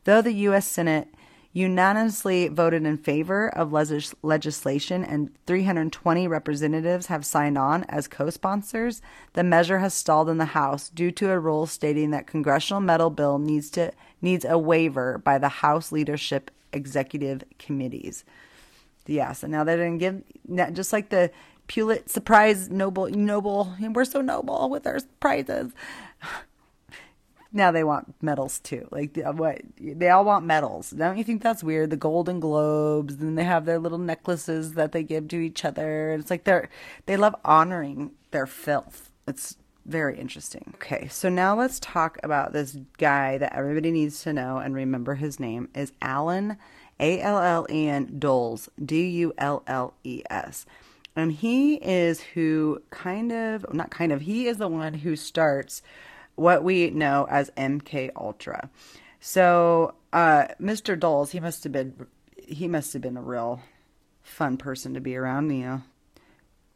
Though 0.05 0.23
the 0.23 0.33
U.S. 0.33 0.69
Senate 0.69 1.09
unanimously 1.53 2.49
voted 2.49 2.87
in 2.87 2.97
favor 2.97 3.49
of 3.49 3.73
legis- 3.73 4.15
legislation 4.23 5.05
and 5.05 5.31
320 5.47 6.29
representatives 6.29 7.07
have 7.07 7.27
signed 7.27 7.59
on 7.59 7.85
as 7.85 8.07
co 8.07 8.31
sponsors, 8.31 9.03
the 9.33 9.43
measure 9.43 9.79
has 9.79 9.93
stalled 9.93 10.29
in 10.29 10.39
the 10.39 10.47
House 10.47 10.89
due 10.89 11.11
to 11.13 11.31
a 11.31 11.39
rule 11.39 11.67
stating 11.67 12.11
that 12.11 12.27
congressional 12.27 12.81
medal 12.81 13.11
bill 13.11 13.39
needs, 13.39 13.71
to, 13.71 13.93
needs 14.23 14.45
a 14.45 14.59
waiver 14.59 15.19
by 15.19 15.39
the 15.39 15.49
House 15.49 15.91
leadership 15.91 16.51
executive 16.73 17.43
committees. 17.59 18.25
Yeah, 19.07 19.33
so 19.33 19.49
now 19.49 19.65
they 19.65 19.77
didn't 19.77 19.99
give, 19.99 20.23
just 20.73 20.93
like 20.93 21.09
the 21.09 21.33
Pulitzer 21.67 22.21
Prize, 22.21 22.69
noble, 22.71 23.09
noble, 23.09 23.75
and 23.83 23.95
we're 23.95 24.05
so 24.05 24.21
noble 24.21 24.71
with 24.71 24.87
our 24.87 24.99
prizes 25.19 25.73
now 27.53 27.71
they 27.71 27.85
want 27.85 28.15
medals 28.23 28.61
too. 28.61 28.87
Like 28.91 29.17
what 29.17 29.61
they 29.79 30.09
all 30.09 30.25
want 30.25 30.47
medals. 30.47 30.91
Don't 30.91 31.19
you 31.19 31.25
think 31.25 31.43
that's 31.43 31.65
weird? 31.65 31.91
The 31.91 31.97
Golden 31.97 32.41
Globes, 32.41 33.15
and 33.15 33.37
they 33.37 33.45
have 33.45 33.65
their 33.65 33.79
little 33.79 33.99
necklaces 33.99 34.75
that 34.75 34.93
they 34.93 35.03
give 35.03 35.29
to 35.29 35.37
each 35.37 35.65
other. 35.65 36.13
It's 36.13 36.31
like 36.31 36.45
they're 36.45 36.69
they 37.07 37.17
love 37.17 37.35
honoring 37.45 38.13
their 38.31 38.47
filth. 38.47 39.11
It's 39.27 39.57
very 39.87 40.19
interesting. 40.19 40.75
Okay, 40.77 41.09
so 41.09 41.29
now 41.29 41.59
let's 41.59 41.81
talk 41.81 42.19
about 42.23 42.53
this 42.53 42.77
guy 42.99 43.39
that 43.39 43.55
everybody 43.55 43.91
needs 43.91 44.23
to 44.23 44.33
know 44.33 44.59
and 44.59 44.75
remember 44.75 45.17
his 45.17 45.41
name 45.41 45.69
is 45.75 45.93
Allen 46.01 46.57
A 47.01 47.21
L 47.21 47.39
L 47.39 47.67
E 47.71 47.89
N 47.89 48.17
Dulles 48.19 48.69
D 48.83 49.09
U 49.09 49.33
L 49.39 49.63
L 49.67 49.95
E 50.05 50.23
S. 50.31 50.67
And 51.17 51.33
he 51.33 51.75
is 51.75 52.21
who 52.21 52.83
kind 52.91 53.33
of 53.33 53.75
not 53.75 53.91
kind 53.91 54.13
of 54.13 54.23
he 54.23 54.47
is 54.47 54.59
the 54.59 54.69
one 54.69 54.95
who 54.95 55.17
starts 55.17 55.83
what 56.35 56.65
we 56.65 56.91
know 56.91 57.27
as 57.31 57.51
MK 57.57 58.11
Ultra. 58.17 58.71
So, 59.21 59.95
uh, 60.13 60.47
Mr. 60.61 60.99
Dulles, 60.99 61.33
he 61.33 61.41
must 61.41 61.65
have 61.65 61.73
been 61.73 62.07
he 62.47 62.67
must 62.67 62.93
have 62.95 63.03
been 63.03 63.17
a 63.17 63.23
real 63.23 63.61
fun 64.23 64.57
person 64.57 64.95
to 64.95 65.01
be 65.01 65.17
around, 65.17 65.51
you 65.51 65.65
know, 65.65 65.83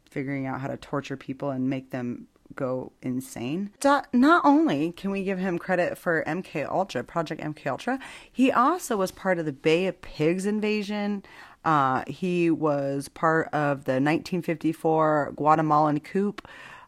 figuring 0.09 0.45
out 0.45 0.61
how 0.61 0.67
to 0.67 0.77
torture 0.77 1.17
people 1.17 1.49
and 1.49 1.69
make 1.69 1.91
them 1.91 2.27
go 2.55 2.91
insane. 3.01 3.71
Not 4.13 4.41
only 4.45 4.91
can 4.91 5.11
we 5.11 5.23
give 5.23 5.39
him 5.39 5.59
credit 5.59 5.97
for 5.97 6.23
MK 6.25 6.69
Ultra, 6.69 7.03
Project 7.03 7.41
MK 7.41 7.67
Ultra, 7.67 7.99
he 8.31 8.51
also 8.51 8.95
was 8.95 9.11
part 9.11 9.39
of 9.39 9.45
the 9.45 9.51
Bay 9.51 9.87
of 9.87 10.01
Pigs 10.01 10.45
invasion. 10.45 11.23
Uh, 11.63 12.03
he 12.07 12.49
was 12.49 13.09
part 13.09 13.47
of 13.47 13.85
the 13.85 13.93
1954 13.93 15.33
Guatemalan 15.35 15.99
coup. 15.99 16.35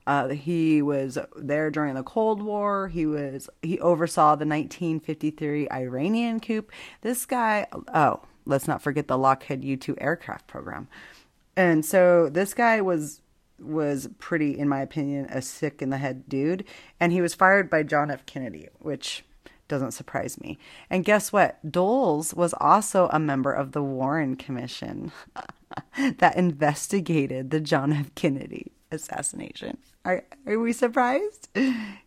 Uh, 0.08 0.30
he 0.30 0.82
was 0.82 1.18
there 1.36 1.70
during 1.70 1.94
the 1.94 2.02
Cold 2.02 2.42
War. 2.42 2.88
He 2.88 3.06
was 3.06 3.50
he 3.62 3.78
oversaw 3.82 4.36
the 4.36 4.46
1953 4.46 5.70
Iranian 5.70 6.40
coup. 6.40 6.66
This 7.02 7.26
guy, 7.26 7.68
oh, 7.94 8.22
let's 8.46 8.70
not 8.70 8.82
forget 8.82 9.10
the 9.10 9.18
Lockheed 9.18 9.66
U-2 9.66 9.96
aircraft 10.00 10.48
program. 10.48 10.88
And 11.58 11.86
so 11.86 12.30
this 12.30 12.54
guy 12.54 12.80
was 12.80 13.22
was 13.60 14.08
pretty, 14.18 14.58
in 14.58 14.70
my 14.70 14.80
opinion, 14.80 15.26
a 15.30 15.42
sick 15.42 15.82
in 15.82 15.90
the 15.90 15.98
head 15.98 16.30
dude. 16.30 16.64
And 17.02 17.12
he 17.12 17.22
was 17.22 17.34
fired 17.34 17.70
by 17.70 17.84
John 17.84 18.10
F. 18.10 18.26
Kennedy, 18.26 18.70
which 18.80 19.26
doesn't 19.68 19.92
surprise 19.92 20.40
me. 20.40 20.58
And 20.90 21.04
guess 21.04 21.34
what? 21.34 21.60
Dulles 21.70 22.34
was 22.34 22.54
also 22.62 23.10
a 23.12 23.20
member 23.20 23.52
of 23.52 23.74
the 23.74 23.84
Warren 23.84 24.38
Commission 24.38 25.12
that 25.98 26.38
investigated 26.38 27.52
the 27.52 27.60
John 27.60 27.92
F. 27.92 28.16
Kennedy 28.16 28.72
assassination. 28.92 29.78
Are 30.08 30.24
are 30.46 30.58
we 30.58 30.72
surprised? 30.72 31.50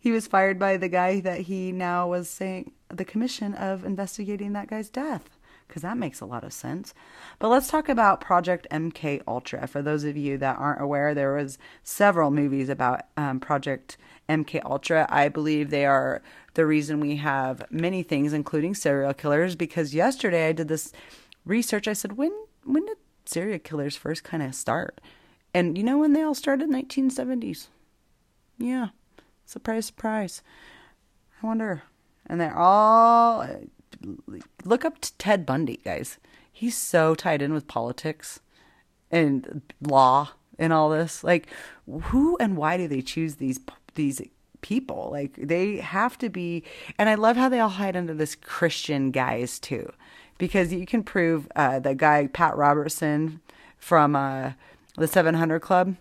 He 0.01 0.11
was 0.11 0.26
fired 0.26 0.59
by 0.59 0.78
the 0.78 0.88
guy 0.88 1.20
that 1.20 1.42
he 1.42 1.70
now 1.70 2.09
was 2.09 2.30
saying 2.30 2.72
the 2.88 3.05
commission 3.05 3.53
of 3.53 3.84
investigating 3.84 4.55
that 4.55 4.70
guy's 4.70 4.88
death. 4.88 5.28
because 5.68 5.82
that 5.82 5.98
makes 5.98 6.22
a 6.22 6.26
lot 6.26 6.42
of 6.42 6.55
sense. 6.55 6.94
But 7.38 7.51
let's 7.51 7.68
talk 7.68 7.90
about 7.90 8.22
Project 8.22 8.66
MK 8.70 9.22
Ultra. 9.28 9.66
For 9.66 9.82
those 9.82 10.05
of 10.05 10.16
you 10.16 10.38
that 10.38 10.57
aren't 10.59 10.80
aware, 10.80 11.14
there 11.14 11.34
was 11.34 11.59
several 11.82 12.30
movies 12.30 12.70
about 12.70 13.03
um, 13.18 13.38
Project 13.38 13.98
MK 14.30 14.64
Ultra. 14.64 15.07
I 15.11 15.28
believe 15.28 15.68
they 15.68 15.84
are 15.84 16.22
the 16.55 16.64
reason 16.64 17.01
we 17.01 17.16
have 17.16 17.62
many 17.70 18.03
things, 18.03 18.32
including 18.32 18.74
serial 18.74 19.12
killers. 19.12 19.57
Because 19.57 19.94
yesterday 19.94 20.48
I 20.48 20.53
did 20.53 20.68
this 20.68 20.90
research. 21.44 21.86
I 21.86 21.92
said, 21.92 22.16
when 22.16 22.32
when 22.64 22.86
did 22.86 22.96
serial 23.26 23.59
killers 23.59 23.94
first 23.94 24.24
kind 24.24 24.42
of 24.42 24.55
start? 24.55 25.03
And 25.53 25.76
you 25.76 25.84
know 25.84 25.98
when 25.98 26.14
they 26.14 26.22
all 26.22 26.34
started? 26.34 26.70
1970s. 26.70 27.68
Yeah, 28.61 28.89
surprise, 29.47 29.87
surprise. 29.87 30.43
I 31.43 31.47
wonder. 31.47 31.83
And 32.27 32.41
they're 32.41 32.57
all 32.57 33.47
look 34.65 34.85
up 34.85 35.01
to 35.01 35.17
Ted 35.17 35.47
Bundy, 35.47 35.79
guys. 35.79 36.19
He's 36.53 36.77
so 36.77 37.15
tied 37.15 37.43
in 37.43 37.53
with 37.53 37.67
politics 37.67 38.41
and 39.11 39.63
law 39.81 40.33
and 40.59 40.73
all 40.73 40.91
this. 40.91 41.25
Like, 41.25 41.49
who 41.87 42.37
and 42.39 42.57
why 42.57 42.77
do 42.77 42.87
they 42.87 43.01
choose 43.01 43.37
these 43.37 43.59
these 43.95 44.21
people? 44.61 45.09
Like, 45.11 45.37
they 45.37 45.79
have 45.79 46.19
to 46.19 46.29
be. 46.29 46.63
And 46.99 47.09
I 47.09 47.15
love 47.15 47.37
how 47.37 47.49
they 47.49 47.61
all 47.61 47.71
hide 47.71 47.97
under 47.97 48.15
this 48.15 48.35
Christian 48.35 49.11
guise 49.11 49.59
too, 49.59 49.91
because 50.39 50.73
you 50.73 50.87
can 50.87 51.03
prove 51.03 51.49
uh, 51.57 51.79
the 51.79 51.95
guy 51.95 52.27
Pat 52.27 52.57
Robertson 52.57 53.41
from 53.79 54.15
uh, 54.15 54.53
the 54.97 55.09
700 55.09 55.61
Club. 55.61 55.97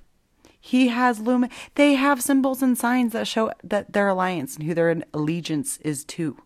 He 0.59 0.89
has 0.89 1.19
lumen. 1.19 1.49
They 1.75 1.93
have 1.93 2.21
symbols 2.21 2.61
and 2.61 2.77
signs 2.77 3.13
that 3.13 3.27
show 3.27 3.51
that 3.63 3.93
their 3.93 4.09
alliance 4.09 4.55
and 4.55 4.65
who 4.65 4.73
their 4.73 5.01
allegiance 5.13 5.77
is 5.77 6.03
to. 6.05 6.37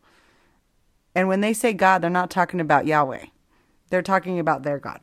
And 1.15 1.27
when 1.27 1.41
they 1.41 1.53
say 1.53 1.73
God, 1.73 2.01
they're 2.01 2.09
not 2.09 2.29
talking 2.29 2.59
about 2.59 2.85
Yahweh. 2.85 3.25
They're 3.89 4.01
talking 4.01 4.39
about 4.39 4.63
their 4.63 4.79
God. 4.79 4.99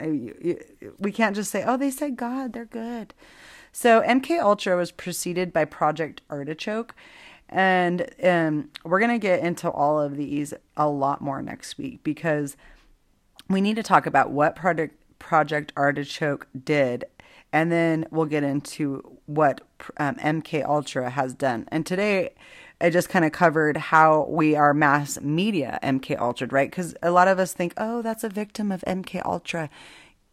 We 0.00 1.12
can't 1.12 1.36
just 1.36 1.50
say, 1.50 1.62
"Oh, 1.64 1.76
they 1.76 1.90
said 1.90 2.16
God, 2.16 2.52
they're 2.52 2.64
good." 2.64 3.12
So 3.72 4.00
MK 4.02 4.40
Ultra 4.40 4.76
was 4.76 4.90
preceded 4.92 5.52
by 5.52 5.64
Project 5.64 6.22
Artichoke, 6.30 6.94
and 7.48 8.08
um, 8.22 8.70
we're 8.84 9.00
gonna 9.00 9.18
get 9.18 9.40
into 9.40 9.70
all 9.70 10.00
of 10.00 10.16
these 10.16 10.54
a 10.76 10.88
lot 10.88 11.20
more 11.20 11.42
next 11.42 11.76
week 11.76 12.02
because 12.02 12.56
we 13.48 13.60
need 13.60 13.76
to 13.76 13.82
talk 13.82 14.06
about 14.06 14.30
what 14.30 14.56
Project 14.56 14.96
Project 15.18 15.72
Artichoke 15.76 16.48
did, 16.64 17.04
and 17.52 17.70
then 17.70 18.06
we'll 18.10 18.26
get 18.26 18.44
into 18.44 19.18
what 19.26 19.60
um, 19.96 20.16
MK 20.16 20.64
Ultra 20.64 21.10
has 21.10 21.34
done. 21.34 21.66
And 21.68 21.84
today 21.84 22.30
I 22.80 22.90
just 22.90 23.08
kind 23.08 23.24
of 23.24 23.32
covered 23.32 23.76
how 23.76 24.26
we 24.28 24.56
are 24.56 24.72
mass 24.72 25.20
media 25.20 25.78
MK 25.82 26.18
Ultra, 26.18 26.48
right? 26.48 26.70
Because 26.70 26.94
a 27.02 27.10
lot 27.10 27.28
of 27.28 27.38
us 27.38 27.52
think, 27.52 27.74
oh, 27.76 28.00
that's 28.00 28.24
a 28.24 28.28
victim 28.28 28.72
of 28.72 28.82
MK 28.86 29.24
Ultra. 29.24 29.68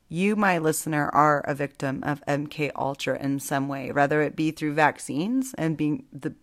You, 0.08 0.38
my 0.38 0.58
listener, 0.58 1.10
are 1.10 1.42
a 1.42 1.54
victim 1.54 2.04
of 2.04 2.24
MK 2.26 2.72
Ultra 2.76 3.20
in 3.22 3.40
some 3.40 3.68
way, 3.68 3.92
whether 3.92 4.22
it 4.22 4.38
be 4.38 4.52
through 4.52 4.74
vaccines 4.74 5.54
and 5.58 5.76
being 5.76 6.06
the 6.14 6.34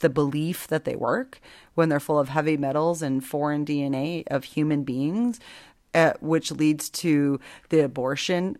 the 0.00 0.08
belief 0.08 0.68
that 0.68 0.84
they 0.84 0.94
work 0.94 1.40
when 1.74 1.88
they're 1.88 1.98
full 1.98 2.20
of 2.20 2.28
heavy 2.28 2.56
metals 2.56 3.02
and 3.02 3.24
foreign 3.24 3.66
DNA 3.66 4.22
of 4.28 4.44
human 4.44 4.84
beings, 4.84 5.40
uh, 5.92 6.12
which 6.20 6.52
leads 6.52 6.88
to 6.88 7.40
the 7.70 7.80
abortion 7.80 8.56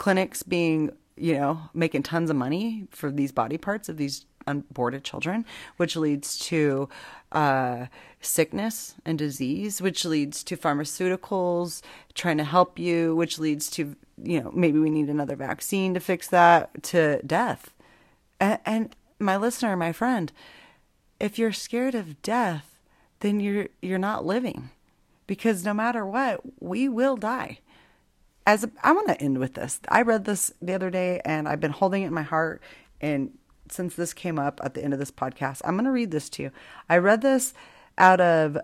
clinics 0.00 0.42
being, 0.42 0.90
you 1.16 1.34
know, 1.34 1.60
making 1.74 2.02
tons 2.02 2.30
of 2.30 2.36
money 2.36 2.88
for 2.90 3.10
these 3.10 3.32
body 3.32 3.58
parts 3.58 3.88
of 3.90 3.98
these 3.98 4.24
aborted 4.46 5.04
children, 5.04 5.44
which 5.76 5.94
leads 5.94 6.38
to 6.38 6.88
uh, 7.32 7.84
sickness 8.20 8.94
and 9.04 9.18
disease, 9.18 9.82
which 9.82 10.06
leads 10.06 10.42
to 10.42 10.56
pharmaceuticals 10.56 11.82
trying 12.14 12.38
to 12.38 12.44
help 12.44 12.78
you, 12.78 13.14
which 13.14 13.38
leads 13.38 13.70
to, 13.70 13.94
you 14.22 14.40
know, 14.40 14.50
maybe 14.54 14.78
we 14.78 14.88
need 14.88 15.10
another 15.10 15.36
vaccine 15.36 15.92
to 15.92 16.00
fix 16.00 16.26
that, 16.28 16.82
to 16.82 17.20
death. 17.22 17.70
And, 18.40 18.58
and 18.64 18.96
my 19.18 19.36
listener, 19.36 19.76
my 19.76 19.92
friend, 19.92 20.32
if 21.20 21.38
you're 21.38 21.52
scared 21.52 21.94
of 21.94 22.22
death, 22.22 22.80
then 23.20 23.38
you're 23.38 23.68
you're 23.82 23.98
not 23.98 24.24
living, 24.24 24.70
because 25.26 25.62
no 25.62 25.74
matter 25.74 26.06
what, 26.06 26.40
we 26.58 26.88
will 26.88 27.18
die. 27.18 27.58
As 28.46 28.66
I 28.82 28.92
want 28.92 29.08
to 29.08 29.20
end 29.20 29.38
with 29.38 29.54
this. 29.54 29.80
I 29.88 30.02
read 30.02 30.24
this 30.24 30.52
the 30.60 30.74
other 30.74 30.90
day, 30.90 31.20
and 31.24 31.48
I've 31.48 31.60
been 31.60 31.70
holding 31.72 32.02
it 32.02 32.06
in 32.06 32.14
my 32.14 32.22
heart, 32.22 32.62
and 33.00 33.32
since 33.70 33.94
this 33.94 34.12
came 34.12 34.38
up 34.38 34.60
at 34.62 34.74
the 34.74 34.82
end 34.82 34.92
of 34.92 34.98
this 34.98 35.10
podcast, 35.10 35.60
I'm 35.64 35.74
going 35.74 35.84
to 35.84 35.92
read 35.92 36.10
this 36.10 36.28
to 36.30 36.42
you. 36.42 36.50
I 36.88 36.96
read 36.96 37.22
this 37.22 37.54
out 37.98 38.20
of 38.20 38.58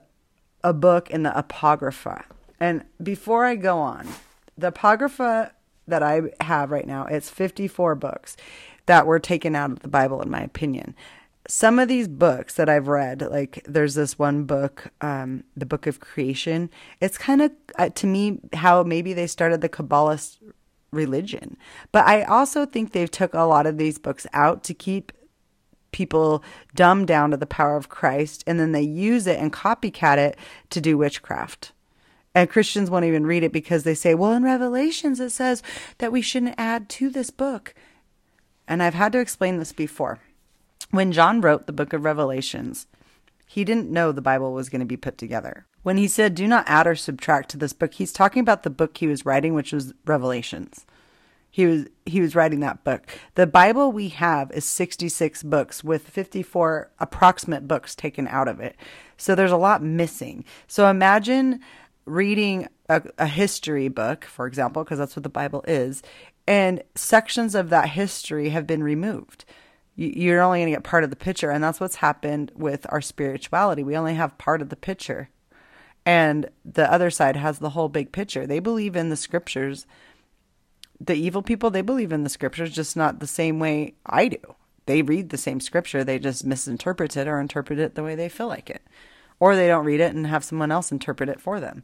a 0.64 0.72
book 0.72 1.10
in 1.10 1.22
the 1.22 1.36
Apocrypha. 1.38 2.24
And 2.58 2.84
before 3.02 3.44
I 3.44 3.54
go 3.54 3.78
on, 3.78 4.08
the 4.58 4.68
Apocrypha 4.68 5.52
that 5.86 6.02
I 6.02 6.22
have 6.40 6.70
right 6.70 6.86
now, 6.86 7.06
it's 7.06 7.30
54 7.30 7.94
books 7.94 8.36
that 8.86 9.06
were 9.06 9.18
taken 9.18 9.54
out 9.54 9.70
of 9.70 9.80
the 9.80 9.88
Bible, 9.88 10.22
in 10.22 10.30
my 10.30 10.40
opinion. 10.40 10.94
Some 11.48 11.78
of 11.78 11.88
these 11.88 12.08
books 12.08 12.54
that 12.54 12.68
I've 12.68 12.88
read, 12.88 13.22
like 13.22 13.62
there's 13.68 13.94
this 13.94 14.18
one 14.18 14.44
book, 14.44 14.88
um, 15.00 15.44
the 15.56 15.66
Book 15.66 15.86
of 15.86 16.00
Creation. 16.00 16.70
It's 17.00 17.18
kind 17.18 17.40
of, 17.40 17.52
uh, 17.78 17.90
to 17.90 18.06
me, 18.06 18.40
how 18.52 18.82
maybe 18.82 19.12
they 19.12 19.28
started 19.28 19.60
the 19.60 19.68
Kabbalist 19.68 20.38
religion. 20.90 21.56
But 21.92 22.06
I 22.06 22.22
also 22.22 22.66
think 22.66 22.92
they've 22.92 23.10
took 23.10 23.34
a 23.34 23.42
lot 23.42 23.66
of 23.66 23.78
these 23.78 23.98
books 23.98 24.26
out 24.32 24.64
to 24.64 24.74
keep 24.74 25.12
people 25.92 26.42
dumbed 26.74 27.06
down 27.06 27.30
to 27.30 27.36
the 27.36 27.46
power 27.46 27.76
of 27.76 27.88
Christ 27.88 28.44
and 28.46 28.60
then 28.60 28.72
they 28.72 28.82
use 28.82 29.26
it 29.26 29.38
and 29.38 29.52
copycat 29.52 30.18
it 30.18 30.36
to 30.70 30.80
do 30.80 30.98
witchcraft. 30.98 31.72
And 32.34 32.50
Christians 32.50 32.90
won't 32.90 33.06
even 33.06 33.24
read 33.24 33.42
it 33.42 33.52
because 33.52 33.84
they 33.84 33.94
say, 33.94 34.14
well, 34.14 34.32
in 34.32 34.42
Revelations 34.42 35.20
it 35.20 35.30
says 35.30 35.62
that 35.98 36.12
we 36.12 36.20
shouldn't 36.20 36.56
add 36.58 36.88
to 36.90 37.08
this 37.08 37.30
book. 37.30 37.74
And 38.68 38.82
I've 38.82 38.94
had 38.94 39.12
to 39.12 39.20
explain 39.20 39.58
this 39.58 39.72
before. 39.72 40.20
When 40.90 41.12
John 41.12 41.40
wrote 41.40 41.66
the 41.66 41.72
book 41.72 41.92
of 41.92 42.04
Revelations, 42.04 42.86
he 43.46 43.64
didn't 43.64 43.90
know 43.90 44.12
the 44.12 44.20
Bible 44.20 44.52
was 44.52 44.68
going 44.68 44.80
to 44.80 44.86
be 44.86 44.96
put 44.96 45.18
together. 45.18 45.66
When 45.82 45.96
he 45.96 46.08
said, 46.08 46.34
do 46.34 46.48
not 46.48 46.68
add 46.68 46.86
or 46.86 46.96
subtract 46.96 47.48
to 47.50 47.56
this 47.56 47.72
book, 47.72 47.94
he's 47.94 48.12
talking 48.12 48.40
about 48.40 48.64
the 48.64 48.70
book 48.70 48.96
he 48.96 49.06
was 49.06 49.24
writing, 49.24 49.54
which 49.54 49.72
was 49.72 49.94
Revelations. 50.04 50.84
He 51.48 51.64
was 51.64 51.86
he 52.04 52.20
was 52.20 52.34
writing 52.34 52.60
that 52.60 52.84
book. 52.84 53.06
The 53.34 53.46
Bible 53.46 53.90
we 53.90 54.08
have 54.10 54.50
is 54.50 54.66
66 54.66 55.42
books 55.44 55.82
with 55.82 56.06
54 56.06 56.90
approximate 56.98 57.66
books 57.66 57.94
taken 57.94 58.28
out 58.28 58.46
of 58.46 58.60
it. 58.60 58.76
So 59.16 59.34
there's 59.34 59.52
a 59.52 59.56
lot 59.56 59.82
missing. 59.82 60.44
So 60.66 60.90
imagine 60.90 61.60
reading 62.04 62.68
a, 62.90 63.02
a 63.16 63.26
history 63.26 63.88
book, 63.88 64.24
for 64.24 64.46
example, 64.46 64.84
because 64.84 64.98
that's 64.98 65.16
what 65.16 65.22
the 65.22 65.30
Bible 65.30 65.64
is, 65.66 66.02
and 66.46 66.82
sections 66.94 67.54
of 67.54 67.70
that 67.70 67.88
history 67.90 68.50
have 68.50 68.66
been 68.66 68.82
removed 68.82 69.46
you're 69.96 70.42
only 70.42 70.60
going 70.60 70.72
to 70.72 70.76
get 70.76 70.84
part 70.84 71.04
of 71.04 71.10
the 71.10 71.16
picture. 71.16 71.50
And 71.50 71.64
that's 71.64 71.80
what's 71.80 71.96
happened 71.96 72.52
with 72.54 72.86
our 72.90 73.00
spirituality. 73.00 73.82
We 73.82 73.96
only 73.96 74.14
have 74.14 74.38
part 74.38 74.62
of 74.62 74.68
the 74.68 74.76
picture. 74.76 75.30
And 76.04 76.50
the 76.64 76.90
other 76.92 77.10
side 77.10 77.36
has 77.36 77.58
the 77.58 77.70
whole 77.70 77.88
big 77.88 78.12
picture. 78.12 78.46
They 78.46 78.60
believe 78.60 78.94
in 78.94 79.08
the 79.08 79.16
scriptures. 79.16 79.86
The 81.00 81.14
evil 81.14 81.42
people, 81.42 81.70
they 81.70 81.82
believe 81.82 82.12
in 82.12 82.22
the 82.22 82.30
scriptures, 82.30 82.72
just 82.72 82.96
not 82.96 83.18
the 83.18 83.26
same 83.26 83.58
way 83.58 83.94
I 84.06 84.28
do. 84.28 84.54
They 84.86 85.02
read 85.02 85.30
the 85.30 85.36
same 85.36 85.60
scripture, 85.60 86.04
they 86.04 86.18
just 86.20 86.46
misinterpret 86.46 87.16
it 87.16 87.26
or 87.26 87.40
interpret 87.40 87.80
it 87.80 87.96
the 87.96 88.04
way 88.04 88.14
they 88.14 88.28
feel 88.28 88.46
like 88.46 88.70
it. 88.70 88.82
Or 89.40 89.56
they 89.56 89.66
don't 89.66 89.84
read 89.84 90.00
it 90.00 90.14
and 90.14 90.26
have 90.28 90.44
someone 90.44 90.70
else 90.70 90.92
interpret 90.92 91.28
it 91.28 91.40
for 91.40 91.58
them. 91.58 91.82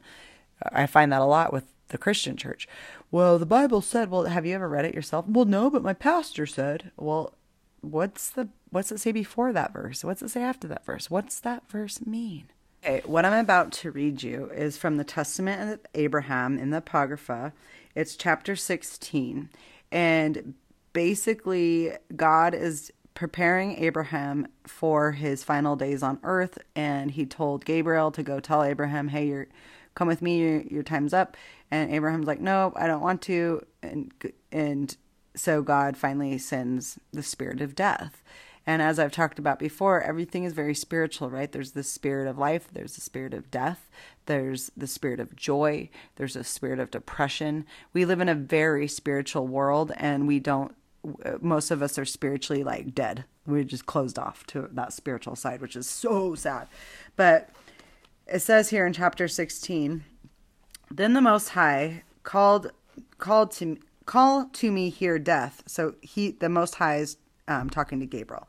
I 0.70 0.86
find 0.86 1.12
that 1.12 1.20
a 1.20 1.24
lot 1.24 1.52
with 1.52 1.64
the 1.88 1.98
Christian 1.98 2.36
church. 2.36 2.68
Well, 3.10 3.38
the 3.38 3.44
Bible 3.44 3.80
said, 3.80 4.08
well, 4.08 4.24
have 4.24 4.46
you 4.46 4.54
ever 4.54 4.68
read 4.68 4.84
it 4.84 4.94
yourself? 4.94 5.26
Well, 5.28 5.44
no, 5.44 5.68
but 5.68 5.82
my 5.82 5.94
pastor 5.94 6.46
said. 6.46 6.92
Well, 6.96 7.34
what's 7.83 8.30
the 8.30 8.49
what's 8.70 8.91
it 8.91 8.99
say 8.99 9.12
before 9.12 9.53
that 9.53 9.72
verse? 9.72 10.03
What's 10.03 10.22
it 10.22 10.30
say 10.30 10.43
after 10.43 10.66
that 10.68 10.87
verse? 10.87 11.11
What's 11.11 11.39
that 11.41 11.68
verse 11.68 12.05
mean? 12.07 12.45
Okay, 12.85 13.03
what 13.05 13.24
I'm 13.24 13.39
about 13.39 13.70
to 13.72 13.93
read 13.93 14.22
you 14.22 14.51
is 14.51 14.76
from 14.76 14.97
the 14.97 15.05
Testament 15.05 15.72
of 15.72 15.80
Abraham 15.95 16.59
in 16.59 16.70
the 16.70 16.78
Apocrypha. 16.78 17.53
It's 17.95 18.16
chapter 18.16 18.57
16. 18.57 19.51
And 19.93 20.55
basically, 20.93 21.93
God 22.16 22.55
is 22.55 22.93
preparing 23.14 23.76
Abraham 23.76 24.49
for 24.66 25.12
his 25.12 25.45
final 25.45 25.76
days 25.76 26.03
on 26.03 26.18
earth. 26.24 26.59
And 26.74 27.12
he 27.12 27.24
told 27.24 27.64
Gabriel 27.64 28.11
to 28.11 28.22
go 28.22 28.41
tell 28.41 28.64
Abraham, 28.64 29.09
hey, 29.09 29.28
you're 29.28 29.47
come 29.95 30.09
with 30.09 30.22
me, 30.22 30.39
your, 30.41 30.61
your 30.62 30.83
time's 30.83 31.12
up. 31.12 31.37
And 31.70 31.93
Abraham's 31.93 32.26
like, 32.26 32.41
no, 32.41 32.72
I 32.76 32.87
don't 32.87 33.03
want 33.03 33.22
to. 33.22 33.64
And, 33.83 34.12
and 34.51 34.97
so 35.35 35.62
God 35.62 35.97
finally 35.97 36.39
sends 36.39 36.99
the 37.12 37.22
spirit 37.22 37.61
of 37.61 37.74
death. 37.74 38.22
And 38.64 38.80
as 38.80 38.99
I've 38.99 39.12
talked 39.12 39.41
about 39.41 39.59
before, 39.59 40.01
everything 40.03 40.45
is 40.45 40.53
very 40.53 40.74
spiritual, 40.74 41.30
right? 41.30 41.51
There's 41.51 41.72
the 41.72 41.83
spirit 41.83 42.28
of 42.28 42.39
life, 42.39 42.68
there's 42.72 42.95
the 42.95 43.01
spirit 43.01 43.35
of 43.35 43.51
death, 43.51 43.89
there's 44.26 44.70
the 44.76 44.87
spirit 44.87 45.18
of 45.18 45.35
joy, 45.35 45.91
there's 46.14 46.37
a 46.37 46.45
spirit 46.45 46.78
of 46.78 46.91
depression. 46.91 47.66
We 47.93 48.05
live 48.05 48.20
in 48.20 48.28
a 48.28 48.37
very 48.37 48.87
spiritual 48.87 49.49
world 49.49 49.91
and 49.97 50.28
we 50.28 50.39
don't 50.39 50.74
most 51.41 51.70
of 51.70 51.83
us 51.83 51.99
are 51.99 52.05
spiritually 52.05 52.62
like 52.62 52.95
dead. 52.95 53.24
We're 53.47 53.64
just 53.64 53.87
closed 53.87 54.18
off 54.18 54.47
to 54.49 54.68
that 54.72 54.93
spiritual 54.93 55.35
side, 55.35 55.61
which 55.61 55.74
is 55.74 55.89
so 55.89 56.35
sad. 56.35 56.68
But 57.16 57.51
it 58.26 58.39
says 58.41 58.70
here 58.70 58.87
in 58.87 58.93
chapter 58.93 59.26
16, 59.26 60.05
Then 60.91 61.12
the 61.12 61.20
Most 61.20 61.51
High 61.51 62.03
called 62.22 62.70
called 63.18 63.51
to 63.53 63.78
call 64.12 64.44
to 64.52 64.70
me 64.70 64.90
here 64.90 65.18
death. 65.18 65.62
So 65.64 65.94
he 66.02 66.32
the 66.32 66.50
Most 66.50 66.74
High 66.74 66.96
is 66.96 67.16
um, 67.48 67.70
talking 67.70 67.98
to 68.00 68.04
Gabriel. 68.04 68.46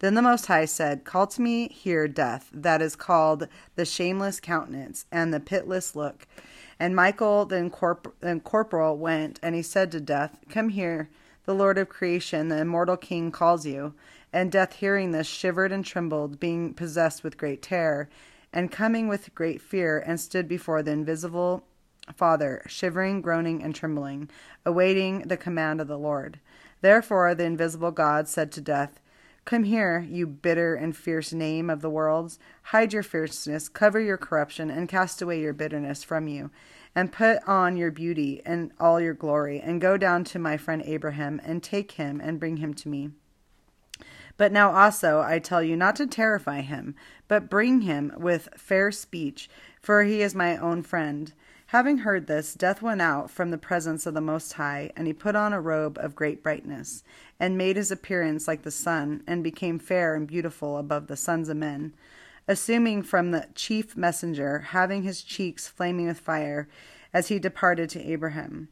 Then 0.00 0.12
the 0.12 0.20
Most 0.20 0.44
High 0.44 0.66
said, 0.66 1.04
Call 1.04 1.26
to 1.28 1.40
me 1.40 1.68
here 1.68 2.06
death, 2.06 2.50
that 2.52 2.82
is 2.82 2.96
called 2.96 3.48
the 3.76 3.86
shameless 3.86 4.40
countenance 4.40 5.06
and 5.10 5.32
the 5.32 5.40
pitless 5.40 5.96
look. 5.96 6.26
And 6.78 6.94
Michael, 6.94 7.46
the, 7.46 7.56
incorpor- 7.56 8.12
the 8.20 8.38
corporal, 8.44 8.98
went, 8.98 9.40
and 9.42 9.54
he 9.54 9.62
said 9.62 9.90
to 9.92 10.00
death, 10.02 10.38
Come 10.50 10.68
here, 10.68 11.08
the 11.46 11.54
Lord 11.54 11.78
of 11.78 11.88
creation, 11.88 12.48
the 12.48 12.58
immortal 12.58 12.98
King 12.98 13.30
calls 13.30 13.64
you. 13.64 13.94
And 14.34 14.52
death, 14.52 14.74
hearing 14.74 15.12
this, 15.12 15.26
shivered 15.26 15.72
and 15.72 15.82
trembled, 15.82 16.38
being 16.38 16.74
possessed 16.74 17.24
with 17.24 17.38
great 17.38 17.62
terror, 17.62 18.10
and 18.52 18.70
coming 18.70 19.08
with 19.08 19.34
great 19.34 19.62
fear, 19.62 19.98
and 19.98 20.20
stood 20.20 20.46
before 20.46 20.82
the 20.82 20.90
invisible 20.90 21.64
Father, 22.14 22.62
shivering, 22.66 23.20
groaning, 23.20 23.62
and 23.62 23.74
trembling, 23.74 24.30
awaiting 24.64 25.20
the 25.22 25.36
command 25.36 25.80
of 25.80 25.88
the 25.88 25.98
Lord. 25.98 26.40
Therefore 26.80 27.34
the 27.34 27.44
invisible 27.44 27.90
God 27.90 28.28
said 28.28 28.52
to 28.52 28.60
death, 28.60 29.00
Come 29.44 29.62
here, 29.62 30.04
you 30.10 30.26
bitter 30.26 30.74
and 30.74 30.96
fierce 30.96 31.32
name 31.32 31.70
of 31.70 31.80
the 31.80 31.90
worlds. 31.90 32.40
Hide 32.64 32.92
your 32.92 33.04
fierceness, 33.04 33.68
cover 33.68 34.00
your 34.00 34.16
corruption, 34.16 34.70
and 34.70 34.88
cast 34.88 35.22
away 35.22 35.40
your 35.40 35.52
bitterness 35.52 36.02
from 36.02 36.26
you. 36.26 36.50
And 36.96 37.12
put 37.12 37.38
on 37.46 37.76
your 37.76 37.92
beauty 37.92 38.42
and 38.44 38.72
all 38.80 39.00
your 39.00 39.14
glory, 39.14 39.60
and 39.60 39.80
go 39.80 39.96
down 39.96 40.24
to 40.24 40.40
my 40.40 40.56
friend 40.56 40.82
Abraham, 40.84 41.40
and 41.44 41.62
take 41.62 41.92
him, 41.92 42.20
and 42.20 42.40
bring 42.40 42.56
him 42.56 42.74
to 42.74 42.88
me. 42.88 43.10
But 44.36 44.50
now 44.50 44.72
also 44.72 45.20
I 45.20 45.38
tell 45.38 45.62
you 45.62 45.76
not 45.76 45.94
to 45.96 46.06
terrify 46.06 46.62
him, 46.62 46.96
but 47.28 47.48
bring 47.48 47.82
him 47.82 48.12
with 48.16 48.48
fair 48.56 48.90
speech, 48.90 49.48
for 49.80 50.02
he 50.02 50.22
is 50.22 50.34
my 50.34 50.56
own 50.56 50.82
friend. 50.82 51.32
Having 51.70 51.98
heard 51.98 52.28
this, 52.28 52.54
Death 52.54 52.80
went 52.80 53.02
out 53.02 53.28
from 53.28 53.50
the 53.50 53.58
presence 53.58 54.06
of 54.06 54.14
the 54.14 54.20
Most 54.20 54.52
High, 54.52 54.92
and 54.96 55.08
he 55.08 55.12
put 55.12 55.34
on 55.34 55.52
a 55.52 55.60
robe 55.60 55.98
of 55.98 56.14
great 56.14 56.40
brightness, 56.40 57.02
and 57.40 57.58
made 57.58 57.76
his 57.76 57.90
appearance 57.90 58.46
like 58.46 58.62
the 58.62 58.70
sun, 58.70 59.24
and 59.26 59.42
became 59.42 59.80
fair 59.80 60.14
and 60.14 60.28
beautiful 60.28 60.78
above 60.78 61.08
the 61.08 61.16
sons 61.16 61.48
of 61.48 61.56
men. 61.56 61.92
Assuming 62.46 63.02
from 63.02 63.32
the 63.32 63.48
chief 63.56 63.96
messenger, 63.96 64.60
having 64.70 65.02
his 65.02 65.22
cheeks 65.22 65.66
flaming 65.66 66.06
with 66.06 66.20
fire, 66.20 66.68
as 67.12 67.28
he 67.28 67.40
departed 67.40 67.90
to 67.90 68.00
Abraham. 68.00 68.68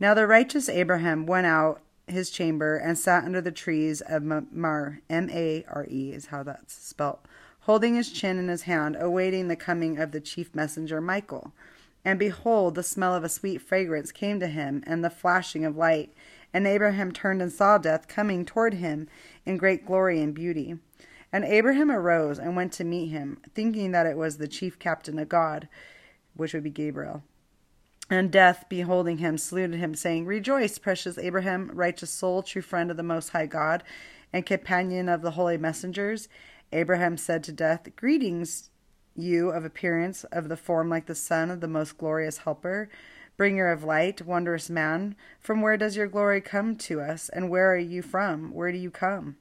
Now 0.00 0.12
the 0.12 0.26
righteous 0.26 0.68
Abraham 0.68 1.26
went 1.26 1.46
out 1.46 1.80
his 2.08 2.28
chamber 2.28 2.76
and 2.76 2.98
sat 2.98 3.22
under 3.22 3.40
the 3.40 3.52
trees 3.52 4.00
of 4.00 4.24
Mamre, 4.24 5.00
M 5.08 5.30
A 5.30 5.64
R 5.68 5.86
E 5.88 6.12
is 6.12 6.26
how 6.26 6.42
that's 6.42 6.74
spelt, 6.74 7.24
holding 7.60 7.94
his 7.94 8.10
chin 8.10 8.36
in 8.40 8.48
his 8.48 8.62
hand, 8.62 8.96
awaiting 8.98 9.46
the 9.46 9.54
coming 9.54 9.98
of 9.98 10.10
the 10.10 10.20
chief 10.20 10.52
messenger 10.56 11.00
Michael. 11.00 11.52
And 12.04 12.18
behold, 12.18 12.74
the 12.74 12.82
smell 12.82 13.14
of 13.14 13.24
a 13.24 13.28
sweet 13.28 13.62
fragrance 13.62 14.10
came 14.10 14.40
to 14.40 14.48
him, 14.48 14.82
and 14.86 15.04
the 15.04 15.10
flashing 15.10 15.64
of 15.64 15.76
light. 15.76 16.12
And 16.52 16.66
Abraham 16.66 17.12
turned 17.12 17.40
and 17.40 17.52
saw 17.52 17.78
death 17.78 18.08
coming 18.08 18.44
toward 18.44 18.74
him 18.74 19.08
in 19.46 19.56
great 19.56 19.86
glory 19.86 20.20
and 20.20 20.34
beauty. 20.34 20.76
And 21.32 21.44
Abraham 21.44 21.90
arose 21.90 22.38
and 22.38 22.56
went 22.56 22.72
to 22.74 22.84
meet 22.84 23.08
him, 23.08 23.38
thinking 23.54 23.92
that 23.92 24.06
it 24.06 24.16
was 24.16 24.36
the 24.36 24.48
chief 24.48 24.78
captain 24.78 25.18
of 25.18 25.28
God, 25.28 25.68
which 26.34 26.52
would 26.52 26.64
be 26.64 26.70
Gabriel. 26.70 27.22
And 28.10 28.30
death, 28.30 28.66
beholding 28.68 29.18
him, 29.18 29.38
saluted 29.38 29.78
him, 29.78 29.94
saying, 29.94 30.26
Rejoice, 30.26 30.78
precious 30.78 31.16
Abraham, 31.16 31.70
righteous 31.72 32.10
soul, 32.10 32.42
true 32.42 32.60
friend 32.60 32.90
of 32.90 32.98
the 32.98 33.02
Most 33.02 33.30
High 33.30 33.46
God, 33.46 33.82
and 34.32 34.44
companion 34.44 35.08
of 35.08 35.22
the 35.22 35.30
holy 35.30 35.56
messengers. 35.56 36.28
Abraham 36.72 37.16
said 37.16 37.42
to 37.44 37.52
death, 37.52 37.88
Greetings 37.96 38.68
you 39.16 39.50
of 39.50 39.64
appearance, 39.64 40.24
of 40.24 40.48
the 40.48 40.56
form 40.56 40.88
like 40.88 41.06
the 41.06 41.14
sun 41.14 41.50
of 41.50 41.60
the 41.60 41.68
most 41.68 41.98
glorious 41.98 42.38
helper, 42.38 42.88
bringer 43.36 43.70
of 43.70 43.84
light, 43.84 44.22
wondrous 44.22 44.70
man, 44.70 45.16
from 45.40 45.60
where 45.60 45.76
does 45.76 45.96
your 45.96 46.06
glory 46.06 46.40
come 46.40 46.76
to 46.76 47.00
us, 47.00 47.28
and 47.28 47.50
where 47.50 47.72
are 47.72 47.78
you 47.78 48.02
from? 48.02 48.52
Where 48.52 48.72
do 48.72 48.78
you 48.78 48.90
come? 48.90 49.36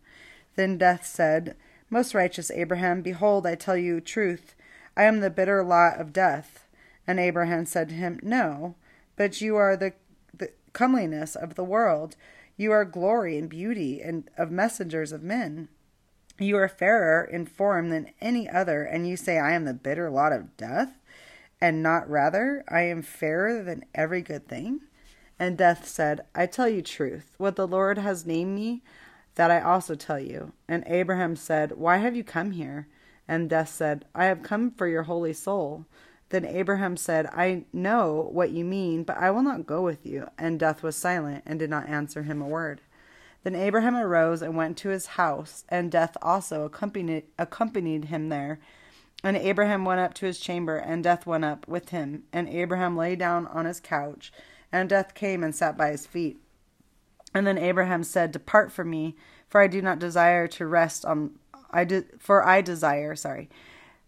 Then 0.55 0.77
death 0.77 1.05
said, 1.05 1.55
Most 1.89 2.13
righteous 2.13 2.51
Abraham, 2.51 3.01
behold, 3.01 3.45
I 3.45 3.55
tell 3.55 3.77
you 3.77 4.01
truth. 4.01 4.55
I 4.95 5.03
am 5.03 5.19
the 5.19 5.29
bitter 5.29 5.63
lot 5.63 5.99
of 5.99 6.13
death. 6.13 6.67
And 7.07 7.19
Abraham 7.19 7.65
said 7.65 7.89
to 7.89 7.95
him, 7.95 8.19
No, 8.21 8.75
but 9.15 9.41
you 9.41 9.55
are 9.55 9.75
the, 9.75 9.93
the 10.33 10.51
comeliness 10.73 11.35
of 11.35 11.55
the 11.55 11.63
world. 11.63 12.15
You 12.57 12.71
are 12.71 12.85
glory 12.85 13.37
and 13.37 13.49
beauty 13.49 14.01
and 14.01 14.29
of 14.37 14.51
messengers 14.51 15.11
of 15.11 15.23
men. 15.23 15.69
You 16.41 16.57
are 16.57 16.67
fairer 16.67 17.23
in 17.23 17.45
form 17.45 17.89
than 17.89 18.11
any 18.19 18.49
other, 18.49 18.83
and 18.83 19.07
you 19.07 19.15
say, 19.15 19.37
I 19.37 19.51
am 19.51 19.65
the 19.65 19.73
bitter 19.73 20.09
lot 20.09 20.33
of 20.33 20.57
death, 20.57 20.97
and 21.59 21.83
not 21.83 22.09
rather, 22.09 22.63
I 22.67 22.81
am 22.81 23.03
fairer 23.03 23.61
than 23.61 23.85
every 23.93 24.21
good 24.21 24.47
thing? 24.47 24.81
And 25.37 25.57
death 25.57 25.87
said, 25.87 26.21
I 26.33 26.47
tell 26.47 26.67
you 26.67 26.81
truth. 26.81 27.35
What 27.37 27.55
the 27.55 27.67
Lord 27.67 27.97
has 27.97 28.25
named 28.25 28.55
me, 28.55 28.81
that 29.35 29.51
I 29.51 29.61
also 29.61 29.95
tell 29.95 30.19
you. 30.19 30.53
And 30.67 30.83
Abraham 30.87 31.35
said, 31.35 31.73
Why 31.73 31.97
have 31.97 32.15
you 32.15 32.23
come 32.23 32.51
here? 32.51 32.87
And 33.27 33.49
death 33.49 33.69
said, 33.69 34.05
I 34.13 34.25
have 34.25 34.43
come 34.43 34.71
for 34.71 34.87
your 34.87 35.03
holy 35.03 35.33
soul. 35.33 35.85
Then 36.29 36.45
Abraham 36.45 36.97
said, 36.97 37.27
I 37.27 37.65
know 37.73 38.29
what 38.31 38.51
you 38.51 38.63
mean, 38.65 39.03
but 39.03 39.17
I 39.17 39.31
will 39.31 39.43
not 39.43 39.65
go 39.65 39.81
with 39.81 40.05
you. 40.05 40.27
And 40.37 40.59
death 40.59 40.81
was 40.81 40.95
silent 40.95 41.43
and 41.45 41.59
did 41.59 41.69
not 41.69 41.89
answer 41.89 42.23
him 42.23 42.41
a 42.41 42.47
word. 42.47 42.81
Then 43.43 43.55
Abraham 43.55 43.95
arose 43.95 44.41
and 44.41 44.55
went 44.55 44.77
to 44.77 44.89
his 44.89 45.07
house, 45.07 45.63
and 45.69 45.91
Death 45.91 46.15
also 46.21 46.63
accompanied, 46.63 47.23
accompanied 47.39 48.05
him 48.05 48.29
there. 48.29 48.59
And 49.23 49.37
Abraham 49.37 49.85
went 49.85 49.99
up 49.99 50.13
to 50.15 50.25
his 50.25 50.39
chamber, 50.39 50.77
and 50.77 51.03
Death 51.03 51.25
went 51.25 51.45
up 51.45 51.67
with 51.67 51.89
him. 51.89 52.23
And 52.31 52.47
Abraham 52.49 52.95
lay 52.95 53.15
down 53.15 53.47
on 53.47 53.65
his 53.65 53.79
couch, 53.79 54.31
and 54.71 54.89
Death 54.89 55.13
came 55.15 55.43
and 55.43 55.55
sat 55.55 55.77
by 55.77 55.89
his 55.89 56.05
feet. 56.05 56.39
And 57.33 57.47
then 57.47 57.57
Abraham 57.57 58.03
said, 58.03 58.31
Depart 58.31 58.71
from 58.71 58.89
me, 58.89 59.15
for 59.47 59.61
I 59.61 59.67
do 59.67 59.81
not 59.81 59.99
desire 59.99 60.47
to 60.49 60.65
rest 60.65 61.05
on. 61.05 61.39
I 61.71 61.85
de- 61.85 62.05
for 62.19 62.45
I 62.45 62.61
desire, 62.61 63.15
sorry, 63.15 63.49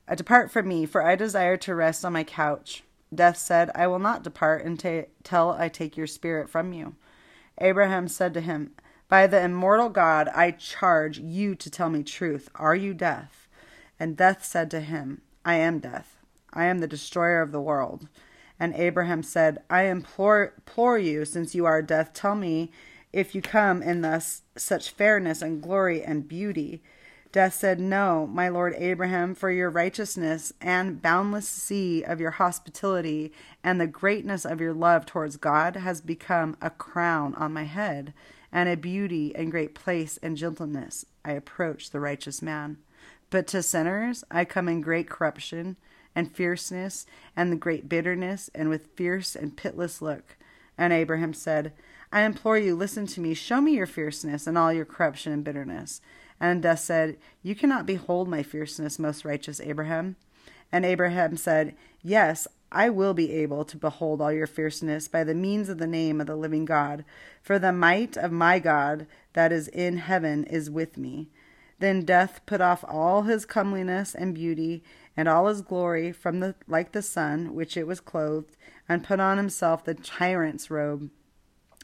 uh, 0.08 0.16
depart 0.16 0.52
from 0.52 0.68
me, 0.68 0.86
for 0.86 1.02
I 1.02 1.16
desire 1.16 1.58
to 1.58 1.76
rest 1.76 2.04
on 2.04 2.14
my 2.14 2.24
couch. 2.24 2.84
Death 3.14 3.38
said, 3.38 3.72
I 3.76 3.88
will 3.88 4.00
not 4.00 4.24
depart 4.24 4.66
until 4.66 5.52
I 5.52 5.70
take 5.70 5.96
your 5.96 6.08
spirit 6.08 6.50
from 6.50 6.74
you. 6.74 6.96
Abraham 7.60 8.08
said 8.08 8.34
to 8.34 8.42
him, 8.42 8.72
by 9.14 9.28
the 9.28 9.40
immortal 9.40 9.90
God, 9.90 10.28
I 10.30 10.50
charge 10.50 11.20
you 11.20 11.54
to 11.54 11.70
tell 11.70 11.88
me 11.88 12.02
truth. 12.02 12.50
Are 12.56 12.76
you 12.76 12.96
death? 12.96 13.48
And 14.00 14.18
death 14.18 14.44
said 14.44 14.72
to 14.72 14.80
him, 14.80 15.22
I 15.46 15.54
am 15.54 15.78
death. 15.78 16.18
I 16.52 16.66
am 16.66 16.80
the 16.80 16.88
destroyer 16.88 17.40
of 17.40 17.52
the 17.52 17.62
world. 17.62 18.08
And 18.60 18.74
Abraham 18.74 19.22
said, 19.22 19.62
I 19.70 19.84
implore, 19.84 20.54
implore 20.58 20.98
you, 20.98 21.26
since 21.26 21.54
you 21.54 21.64
are 21.68 21.84
death, 21.84 22.16
tell 22.16 22.34
me 22.34 22.72
if 23.12 23.36
you 23.36 23.44
come 23.44 23.84
in 23.84 24.02
thus 24.02 24.42
such 24.58 24.90
fairness 24.90 25.44
and 25.44 25.62
glory 25.62 26.02
and 26.02 26.28
beauty. 26.28 26.82
Death 27.32 27.54
said, 27.54 27.80
No, 27.80 28.26
my 28.26 28.50
lord 28.50 28.74
Abraham, 28.80 29.36
for 29.36 29.52
your 29.52 29.70
righteousness 29.70 30.54
and 30.60 31.04
boundless 31.04 31.48
sea 31.48 32.02
of 32.02 32.20
your 32.20 32.32
hospitality 32.32 33.32
and 33.64 33.80
the 33.80 33.86
greatness 33.86 34.44
of 34.44 34.60
your 34.60 34.74
love 34.74 35.06
towards 35.06 35.38
God 35.38 35.76
has 35.76 36.02
become 36.02 36.58
a 36.64 36.72
crown 36.72 37.36
on 37.36 37.54
my 37.54 37.66
head 37.66 38.12
and 38.54 38.70
a 38.70 38.78
beauty 38.78 39.36
and 39.36 39.52
great 39.52 39.74
place 39.74 40.18
and 40.22 40.38
gentleness 40.38 41.06
I 41.26 41.32
approach 41.32 41.90
the 41.90 42.00
righteous 42.00 42.42
man. 42.42 42.78
But 43.32 43.48
to 43.48 43.64
sinners 43.64 44.24
I 44.30 44.46
come 44.46 44.70
in 44.70 44.80
great 44.80 45.10
corruption 45.10 45.76
and 46.16 46.32
fierceness 46.32 47.08
and 47.36 47.52
the 47.52 47.58
great 47.58 47.90
bitterness 47.90 48.52
and 48.54 48.70
with 48.70 48.92
fierce 48.96 49.36
and 49.36 49.58
pitless 49.58 50.02
look. 50.02 50.38
And 50.78 50.94
Abraham 50.94 51.34
said, 51.34 51.74
I 52.12 52.22
implore 52.22 52.60
you, 52.60 52.76
listen 52.76 53.08
to 53.08 53.22
me, 53.22 53.34
show 53.34 53.60
me 53.60 53.74
your 53.74 53.88
fierceness 53.88 54.46
and 54.46 54.56
all 54.56 54.72
your 54.72 54.86
corruption 54.86 55.34
and 55.34 55.44
bitterness. 55.44 56.00
And 56.40 56.62
Death 56.62 56.80
said, 56.80 57.18
You 57.42 57.56
cannot 57.56 57.88
behold 57.88 58.28
my 58.28 58.44
fierceness, 58.44 59.00
most 59.00 59.26
righteous 59.26 59.60
Abraham. 59.62 60.16
And 60.72 60.86
Abraham 60.86 61.38
said, 61.38 61.76
Yes, 62.04 62.48
I 62.74 62.90
will 62.90 63.14
be 63.14 63.32
able 63.32 63.66
to 63.66 63.78
behold 63.78 64.20
all 64.20 64.32
your 64.32 64.48
fierceness 64.48 65.08
by 65.08 65.24
the 65.24 65.36
means 65.36 65.70
of 65.70 65.78
the 65.78 65.86
name 65.86 66.20
of 66.20 66.26
the 66.26 66.36
living 66.36 66.66
God, 66.66 67.06
for 67.42 67.60
the 67.60 67.72
might 67.72 68.18
of 68.18 68.32
my 68.32 68.58
God 68.58 69.06
that 69.34 69.52
is 69.52 69.68
in 69.68 69.98
heaven 69.98 70.44
is 70.46 70.72
with 70.72 70.98
me. 70.98 71.30
Then 71.78 72.04
death 72.04 72.42
put 72.48 72.62
off 72.62 72.84
all 72.88 73.24
his 73.24 73.46
comeliness 73.46 74.16
and 74.16 74.34
beauty 74.34 74.84
and 75.16 75.28
all 75.28 75.48
his 75.48 75.62
glory 75.62 76.12
from 76.12 76.40
the 76.40 76.56
like 76.68 76.94
the 76.94 77.04
sun 77.04 77.54
which 77.54 77.78
it 77.78 77.86
was 77.86 78.00
clothed, 78.00 78.58
and 78.90 79.04
put 79.04 79.20
on 79.20 79.38
himself 79.38 79.86
the 79.86 79.94
tyrant's 79.94 80.72
robe, 80.72 81.12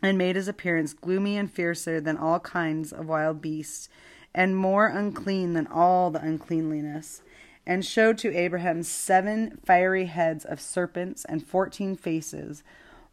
and 0.02 0.18
made 0.18 0.36
his 0.36 0.48
appearance 0.48 0.94
gloomy 0.94 1.38
and 1.38 1.52
fiercer 1.52 2.02
than 2.02 2.18
all 2.18 2.40
kinds 2.40 2.92
of 2.92 3.08
wild 3.08 3.42
beasts, 3.42 3.90
and 4.34 4.56
more 4.56 4.88
unclean 4.88 5.54
than 5.54 5.68
all 5.68 6.10
the 6.10 6.22
uncleanliness 6.22 7.22
and 7.70 7.86
showed 7.86 8.18
to 8.18 8.36
Abraham 8.36 8.82
seven 8.82 9.60
fiery 9.64 10.06
heads 10.06 10.44
of 10.44 10.60
serpents 10.60 11.24
and 11.26 11.46
fourteen 11.46 11.96
faces, 11.96 12.64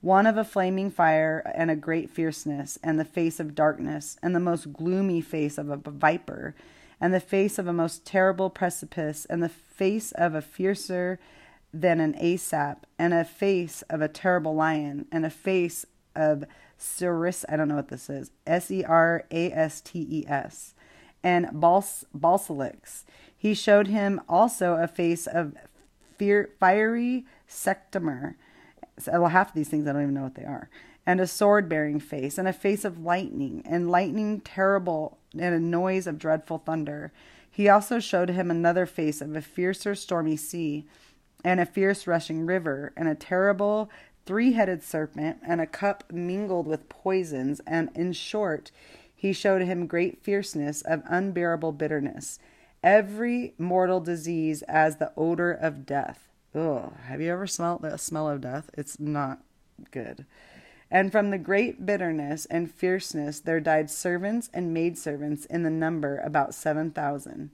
one 0.01 0.27
of 0.27 0.39
a 0.39 0.45
flaming 0.45 0.91
fire 0.91 1.53
and 1.55 1.71
a 1.71 1.77
great 1.77 2.09
fierceness, 2.09 2.79
and 2.83 2.99
the 2.99 3.05
face 3.05 3.39
of 3.39 3.55
darkness, 3.55 4.17
and 4.23 4.35
the 4.35 4.41
most 4.41 4.73
gloomy 4.73 5.21
face 5.21 5.59
of 5.59 5.69
a 5.69 5.77
viper, 5.77 6.55
and 6.99 7.13
the 7.13 7.21
face 7.21 7.59
of 7.59 7.67
a 7.67 7.73
most 7.73 8.07
terrible 8.07 8.49
precipice, 8.49 9.27
and 9.27 9.43
the 9.43 9.51
face 9.51 10.11
of 10.13 10.35
a 10.35 10.41
fiercer 10.41 11.21
than 11.75 12.01
an 12.01 12.15
Asap, 12.15 12.79
and 12.99 13.13
a 13.13 13.27
face 13.27 13.83
of 13.91 14.01
a 14.01 14.09
terrible 14.09 14.55
lion, 14.55 15.05
and 15.13 15.27
a 15.27 15.31
face 15.31 15.85
of 16.15 16.45
Ceris. 16.79 17.45
I 17.47 17.57
don't 17.57 17.69
know 17.69 17.77
what 17.77 17.89
this 17.89 18.09
is. 18.09 18.31
S 18.47 18.71
E 18.71 18.83
R 18.83 19.25
A 19.31 19.53
S 19.53 19.83
T 19.83 20.07
E 20.11 20.25
S. 20.27 20.73
And 21.23 21.49
Bals- 21.53 22.07
Balsalix. 22.17 23.05
He 23.37 23.55
showed 23.55 23.89
him 23.89 24.21
also 24.29 24.75
a 24.75 24.89
face 24.89 25.27
of 25.27 25.55
fiery 26.19 27.27
Sectimer. 27.47 28.37
Half 29.07 29.49
of 29.49 29.55
these 29.55 29.69
things 29.69 29.87
I 29.87 29.93
don't 29.93 30.03
even 30.03 30.15
know 30.15 30.23
what 30.23 30.35
they 30.35 30.45
are. 30.45 30.71
And 31.05 31.21
a 31.21 31.27
sword 31.27 31.69
bearing 31.69 32.01
face, 32.01 32.39
and 32.39 32.49
a 32.49 32.53
face 32.53 32.85
of 32.85 33.05
lightning, 33.05 33.63
and 33.65 33.91
lightning 33.91 34.41
terrible, 34.41 35.19
and 35.39 35.55
a 35.55 35.61
noise 35.61 36.07
of 36.07 36.19
dreadful 36.19 36.59
thunder. 36.59 37.13
He 37.49 37.69
also 37.69 38.01
showed 38.01 38.31
him 38.31 38.51
another 38.51 38.87
face 38.87 39.21
of 39.21 39.37
a 39.37 39.41
fiercer 39.41 39.95
stormy 39.95 40.37
sea, 40.37 40.85
and 41.45 41.61
a 41.61 41.67
fierce 41.67 42.07
rushing 42.07 42.45
river, 42.45 42.93
and 42.97 43.07
a 43.07 43.15
terrible 43.15 43.89
three 44.25 44.53
headed 44.55 44.83
serpent, 44.83 45.39
and 45.47 45.61
a 45.61 45.67
cup 45.67 46.13
mingled 46.13 46.67
with 46.67 46.89
poisons, 46.89 47.61
and 47.67 47.91
in 47.95 48.13
short, 48.13 48.73
he 49.15 49.33
showed 49.33 49.63
him 49.63 49.87
great 49.87 50.23
fierceness 50.23 50.83
of 50.83 51.03
unbearable 51.07 51.71
bitterness, 51.71 52.41
every 52.83 53.55
mortal 53.59 54.01
disease 54.01 54.63
as 54.63 54.97
the 54.97 55.13
odor 55.17 55.53
of 55.53 55.87
death. 55.87 56.29
Ugh, 56.55 56.93
have 57.07 57.21
you 57.21 57.33
ever 57.33 57.47
smelled 57.47 57.83
the 57.83 57.97
smell 57.97 58.29
of 58.29 58.41
death? 58.41 58.71
It's 58.75 58.99
not 58.99 59.41
good. 59.91 60.25
And 60.91 61.11
from 61.11 61.31
the 61.31 61.39
great 61.39 61.85
bitterness 61.85 62.47
and 62.47 62.71
fierceness 62.71 63.41
there 63.41 63.61
died 63.61 63.91
servants 63.91 64.49
and 64.55 64.73
maidservants 64.73 65.45
in 65.45 65.65
the 65.65 65.71
number 65.71 66.19
about 66.19 66.55
seven 66.55 66.91
thousand. 66.91 67.51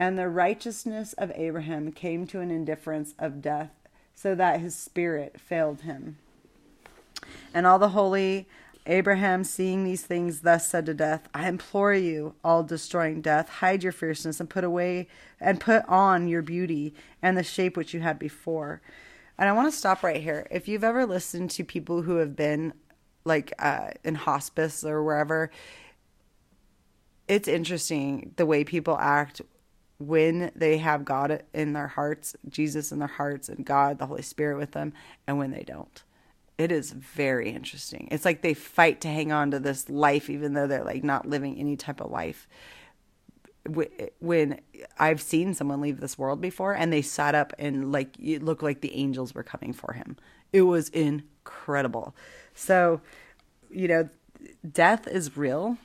And 0.00 0.18
the 0.18 0.28
righteousness 0.28 1.12
of 1.12 1.30
Abraham 1.34 1.92
came 1.92 2.26
to 2.28 2.40
an 2.40 2.50
indifference 2.50 3.14
of 3.18 3.42
death, 3.42 3.70
so 4.14 4.34
that 4.34 4.60
his 4.60 4.74
spirit 4.74 5.40
failed 5.40 5.82
him. 5.82 6.16
And 7.54 7.66
all 7.66 7.78
the 7.78 7.90
holy 7.90 8.48
Abraham, 8.86 9.44
seeing 9.44 9.84
these 9.84 10.02
things, 10.02 10.40
thus 10.40 10.66
said 10.66 10.86
to 10.86 10.94
death, 10.94 11.28
I 11.32 11.48
implore 11.48 11.94
you, 11.94 12.34
all 12.42 12.64
destroying 12.64 13.20
death, 13.20 13.48
hide 13.48 13.82
your 13.82 13.92
fierceness 13.92 14.40
and 14.40 14.50
put 14.50 14.64
away 14.64 15.08
and 15.40 15.60
put 15.60 15.84
on 15.88 16.26
your 16.26 16.42
beauty 16.42 16.94
and 17.20 17.36
the 17.36 17.44
shape 17.44 17.76
which 17.76 17.94
you 17.94 18.00
had 18.00 18.18
before. 18.18 18.82
And 19.38 19.48
I 19.48 19.52
want 19.52 19.70
to 19.72 19.76
stop 19.76 20.02
right 20.02 20.20
here. 20.20 20.46
If 20.50 20.66
you've 20.68 20.84
ever 20.84 21.06
listened 21.06 21.50
to 21.52 21.64
people 21.64 22.02
who 22.02 22.16
have 22.16 22.34
been 22.34 22.72
like 23.24 23.52
uh, 23.58 23.90
in 24.02 24.16
hospice 24.16 24.84
or 24.84 25.02
wherever, 25.02 25.50
it's 27.28 27.48
interesting 27.48 28.32
the 28.36 28.46
way 28.46 28.64
people 28.64 28.98
act 28.98 29.40
when 29.98 30.50
they 30.56 30.78
have 30.78 31.04
God 31.04 31.44
in 31.54 31.72
their 31.72 31.86
hearts, 31.86 32.34
Jesus 32.48 32.90
in 32.90 32.98
their 32.98 33.08
hearts, 33.08 33.48
and 33.48 33.64
God, 33.64 33.98
the 33.98 34.06
Holy 34.06 34.22
Spirit 34.22 34.58
with 34.58 34.72
them, 34.72 34.92
and 35.26 35.38
when 35.38 35.52
they 35.52 35.62
don't. 35.62 36.02
It 36.58 36.70
is 36.70 36.92
very 36.92 37.50
interesting. 37.50 38.08
It's 38.10 38.24
like 38.24 38.42
they 38.42 38.54
fight 38.54 39.00
to 39.02 39.08
hang 39.08 39.32
on 39.32 39.50
to 39.52 39.58
this 39.58 39.88
life, 39.88 40.28
even 40.30 40.54
though 40.54 40.66
they're 40.66 40.84
like 40.84 41.02
not 41.02 41.26
living 41.26 41.56
any 41.58 41.76
type 41.76 42.00
of 42.00 42.10
life. 42.10 42.46
When 44.20 44.60
I've 44.98 45.22
seen 45.22 45.54
someone 45.54 45.80
leave 45.80 46.00
this 46.00 46.18
world 46.18 46.40
before 46.40 46.74
and 46.74 46.92
they 46.92 47.02
sat 47.02 47.34
up 47.34 47.52
and 47.58 47.92
like 47.92 48.18
it 48.18 48.42
looked 48.42 48.62
like 48.62 48.80
the 48.80 48.94
angels 48.94 49.34
were 49.34 49.44
coming 49.44 49.72
for 49.72 49.92
him. 49.92 50.16
It 50.52 50.62
was 50.62 50.88
incredible. 50.90 52.14
So, 52.54 53.00
you 53.70 53.88
know, 53.88 54.08
death 54.70 55.06
is 55.06 55.36
real. 55.36 55.78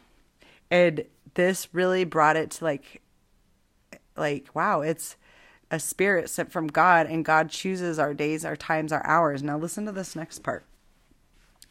And 0.70 1.06
this 1.36 1.68
really 1.72 2.04
brought 2.04 2.36
it 2.36 2.52
to 2.52 2.64
like 2.64 3.02
like 4.18 4.48
wow 4.56 4.82
it's 4.82 5.16
a 5.70 5.80
spirit 5.80 6.30
sent 6.30 6.52
from 6.52 6.68
god 6.68 7.08
and 7.08 7.26
god 7.26 7.50
chooses 7.50 8.00
our 8.00 8.14
days 8.14 8.46
our 8.46 8.56
times 8.56 8.92
our 8.92 9.06
hours. 9.06 9.44
Now 9.44 9.58
listen 9.58 9.86
to 9.86 9.92
this 9.92 10.16
next 10.16 10.40
part. 10.40 10.66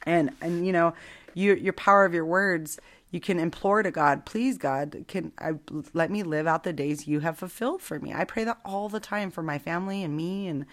And 0.05 0.33
and 0.41 0.67
you 0.67 0.73
know 0.73 0.95
you 1.35 1.55
your 1.55 1.73
power 1.73 2.05
of 2.05 2.15
your 2.15 2.25
words 2.25 2.79
you 3.11 3.21
can 3.21 3.39
implore 3.39 3.83
to 3.83 3.91
god 3.91 4.27
please 4.27 4.59
god 4.59 5.05
can 5.09 5.33
I, 5.39 5.53
let 5.95 6.11
me 6.11 6.23
live 6.23 6.47
out 6.47 6.65
the 6.65 6.73
days 6.73 7.07
you 7.07 7.21
have 7.21 7.39
fulfilled 7.39 7.83
for 7.83 7.99
me. 7.99 8.13
I 8.13 8.25
pray 8.25 8.45
that 8.45 8.59
all 8.65 8.89
the 8.89 9.01
time 9.01 9.31
for 9.31 9.43
my 9.43 9.59
family 9.59 10.03
and 10.03 10.17
me 10.17 10.47
and 10.49 10.67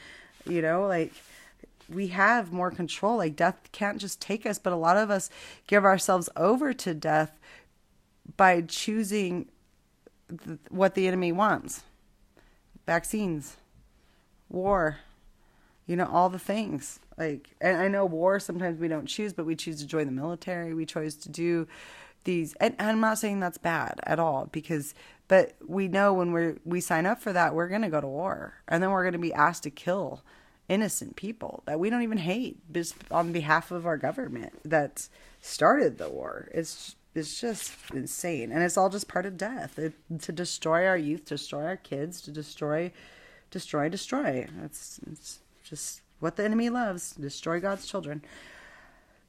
you 0.45 0.61
know 0.61 0.87
like 0.87 1.13
we 1.89 2.07
have 2.07 2.51
more 2.51 2.71
control. 2.71 3.17
Like 3.17 3.35
death 3.35 3.69
can't 3.71 3.99
just 3.99 4.21
take 4.21 4.45
us 4.45 4.59
but 4.59 4.73
a 4.73 4.77
lot 4.77 4.97
of 4.97 5.09
us 5.09 5.29
give 5.67 5.85
ourselves 5.85 6.29
over 6.35 6.73
to 6.73 6.93
death 6.93 7.39
by 8.37 8.61
choosing 8.61 9.49
th- 10.29 10.59
what 10.69 10.95
the 10.95 11.07
enemy 11.07 11.31
wants 11.31 11.83
vaccines, 12.85 13.57
war, 14.49 14.97
you 15.85 15.95
know, 15.95 16.05
all 16.05 16.29
the 16.29 16.39
things. 16.39 16.99
Like, 17.17 17.49
and 17.61 17.77
I 17.77 17.87
know 17.87 18.05
war 18.05 18.39
sometimes 18.39 18.79
we 18.79 18.87
don't 18.87 19.07
choose, 19.07 19.33
but 19.33 19.45
we 19.45 19.55
choose 19.55 19.79
to 19.79 19.87
join 19.87 20.05
the 20.05 20.11
military. 20.11 20.73
We 20.73 20.85
chose 20.85 21.15
to 21.15 21.29
do 21.29 21.67
these, 22.23 22.53
and, 22.55 22.75
and 22.79 22.89
I'm 22.89 22.99
not 23.01 23.19
saying 23.19 23.39
that's 23.39 23.57
bad 23.57 23.99
at 24.03 24.19
all 24.19 24.47
because, 24.51 24.93
but 25.27 25.55
we 25.65 25.87
know 25.87 26.13
when 26.13 26.31
we're, 26.31 26.57
we 26.63 26.79
sign 26.79 27.05
up 27.05 27.21
for 27.21 27.33
that, 27.33 27.53
we're 27.53 27.67
going 27.67 27.81
to 27.81 27.89
go 27.89 28.01
to 28.01 28.07
war 28.07 28.55
and 28.67 28.81
then 28.81 28.91
we're 28.91 29.03
going 29.03 29.13
to 29.13 29.19
be 29.19 29.33
asked 29.33 29.63
to 29.63 29.69
kill 29.69 30.23
innocent 30.69 31.15
people 31.15 31.63
that 31.65 31.79
we 31.79 31.89
don't 31.89 32.03
even 32.03 32.17
hate 32.17 32.57
just 32.71 32.95
on 33.11 33.33
behalf 33.33 33.71
of 33.71 33.85
our 33.85 33.97
government 33.97 34.53
that 34.63 35.09
started 35.41 35.97
the 35.97 36.09
war. 36.09 36.47
It's 36.53 36.95
it's 37.15 37.39
just 37.39 37.73
insane. 37.93 38.51
And 38.51 38.63
it's 38.63 38.77
all 38.77 38.89
just 38.89 39.07
part 39.07 39.25
of 39.25 39.37
death. 39.37 39.77
It, 39.77 39.93
to 40.21 40.31
destroy 40.31 40.85
our 40.87 40.97
youth 40.97 41.25
to 41.25 41.35
destroy 41.35 41.65
our 41.65 41.77
kids 41.77 42.21
to 42.21 42.31
destroy 42.31 42.91
destroy 43.51 43.89
destroy. 43.89 44.47
It's, 44.63 44.99
it's 45.11 45.39
just 45.63 46.01
what 46.19 46.35
the 46.35 46.43
enemy 46.43 46.69
loves 46.69 47.13
destroy 47.13 47.59
god's 47.59 47.85
children. 47.85 48.23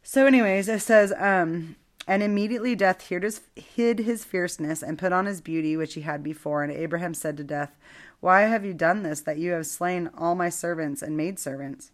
So 0.03 0.27
anyways 0.27 0.69
it 0.69 0.81
says 0.81 1.13
um 1.19 1.77
and 2.07 2.23
immediately 2.23 2.75
death 2.75 3.09
hid 3.09 3.23
his, 3.23 3.41
hid 3.57 4.01
his 4.01 4.25
fierceness 4.25 4.83
and 4.83 4.99
put 4.99 5.13
on 5.13 5.25
his 5.25 5.41
beauty 5.41 5.77
which 5.77 5.95
he 5.95 6.03
had 6.03 6.23
before. 6.23 6.63
And 6.63 6.73
abraham 6.73 7.15
said 7.15 7.37
to 7.37 7.45
death 7.45 7.77
why 8.21 8.43
have 8.43 8.65
you 8.65 8.73
done 8.73 9.03
this 9.03 9.21
that 9.23 9.39
you 9.39 9.53
have 9.53 9.67
slain 9.67 10.11
all 10.17 10.35
my 10.35 10.49
servants 10.49 11.03
and 11.03 11.17
maidservants 11.17 11.91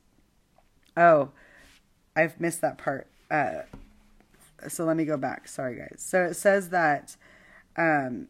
oh 0.97 1.31
i've 2.15 2.41
missed 2.41 2.61
that 2.61 2.79
part. 2.79 3.09
Uh 3.29 3.63
so 4.69 4.85
let 4.85 4.97
me 4.97 5.05
go 5.05 5.17
back. 5.17 5.49
Sorry, 5.49 5.77
guys. 5.77 5.97
So 5.99 6.25
it 6.25 6.35
says 6.35 6.71
that, 6.71 7.17
um, 7.77 8.29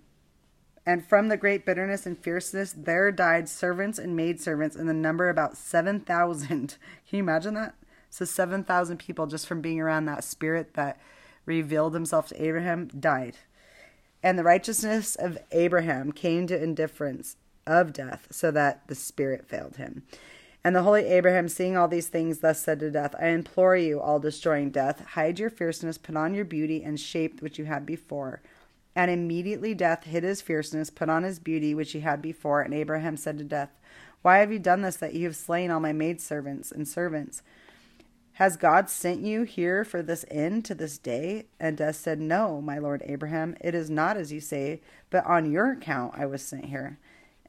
and 0.87 1.07
from 1.07 1.29
the 1.29 1.37
great 1.37 1.67
bitterness 1.67 2.07
and 2.07 2.19
fierceness, 2.19 2.73
there 2.73 3.13
died 3.13 3.49
servants 3.49 3.99
and 3.99 4.17
maidservants 4.17 4.77
in 4.77 4.87
the 4.87 4.95
number 4.95 5.29
about 5.29 5.57
7,000. 5.57 6.49
Can 6.49 6.77
you 7.11 7.23
imagine 7.23 7.55
that? 7.55 7.75
So 8.09 8.25
7,000 8.25 8.99
people 8.99 9.27
just 9.27 9.47
from 9.47 9.61
being 9.61 9.81
around 9.81 10.07
that 10.07 10.25
spirit 10.25 10.75
that 10.75 11.01
revealed 11.47 11.95
himself 11.95 12.29
to 12.29 12.43
Abraham 12.43 12.89
died. 12.89 13.37
And 14.23 14.39
the 14.39 14.45
righteousness 14.45 15.15
of 15.15 15.39
Abraham 15.53 16.13
came 16.13 16.47
to 16.49 16.63
indifference 16.63 17.37
of 17.67 17.93
death, 17.93 18.27
so 18.31 18.51
that 18.51 18.87
the 18.89 18.95
spirit 18.95 19.47
failed 19.47 19.77
him. 19.77 20.03
And 20.63 20.77
the 20.77 20.83
holy 20.83 21.07
Abraham, 21.07 21.49
seeing 21.49 21.77
all 21.77 21.89
these 21.89 22.09
things, 22.09 22.41
thus 22.41 22.61
said 22.61 22.81
to 22.81 22.91
death, 22.91 23.15
I 23.19 23.29
implore 23.29 23.77
you, 23.77 24.01
all 24.01 24.19
destroying 24.19 24.71
death, 24.71 25.05
hide 25.13 25.39
your 25.39 25.49
fierceness, 25.49 25.97
put 25.97 26.17
on 26.17 26.35
your 26.35 26.45
beauty 26.45 26.83
and 26.83 27.01
shape 27.01 27.41
which 27.41 27.59
you 27.59 27.65
had 27.65 27.87
before. 27.87 28.43
And 28.95 29.11
immediately 29.11 29.75
death 29.75 30.05
hid 30.05 30.23
his 30.23 30.43
fierceness, 30.43 30.91
put 30.91 31.09
on 31.09 31.23
his 31.23 31.39
beauty 31.39 31.75
which 31.75 31.93
he 31.93 32.01
had 32.01 32.21
before. 32.21 32.61
And 32.61 32.75
Abraham 32.75 33.17
said 33.17 33.39
to 33.39 33.45
death, 33.45 33.71
Why 34.21 34.39
have 34.39 34.53
you 34.53 34.59
done 34.59 34.83
this, 34.83 34.97
that 34.97 35.15
you 35.15 35.25
have 35.25 35.37
slain 35.37 35.71
all 35.71 35.81
my 35.81 35.93
maidservants 35.93 36.71
and 36.71 36.87
servants? 36.87 37.43
Has 38.35 38.57
God 38.57 38.91
sent 38.91 39.21
you 39.21 39.43
here 39.43 39.85
for 39.85 40.03
this 40.03 40.25
end 40.31 40.65
to 40.67 40.75
this 40.75 40.99
day? 40.99 41.47
And 41.59 41.77
death 41.77 41.97
said, 41.97 42.21
No, 42.21 42.61
my 42.61 42.79
lord 42.79 43.03
Abraham, 43.07 43.57
it 43.61 43.75
is 43.75 43.89
not 43.89 44.17
as 44.19 44.33
you 44.33 44.41
say, 44.41 44.83
but 45.09 45.25
on 45.25 45.51
your 45.51 45.73
account 45.73 46.15
I 46.17 46.27
was 46.27 46.43
sent 46.43 46.67
here. 46.67 46.99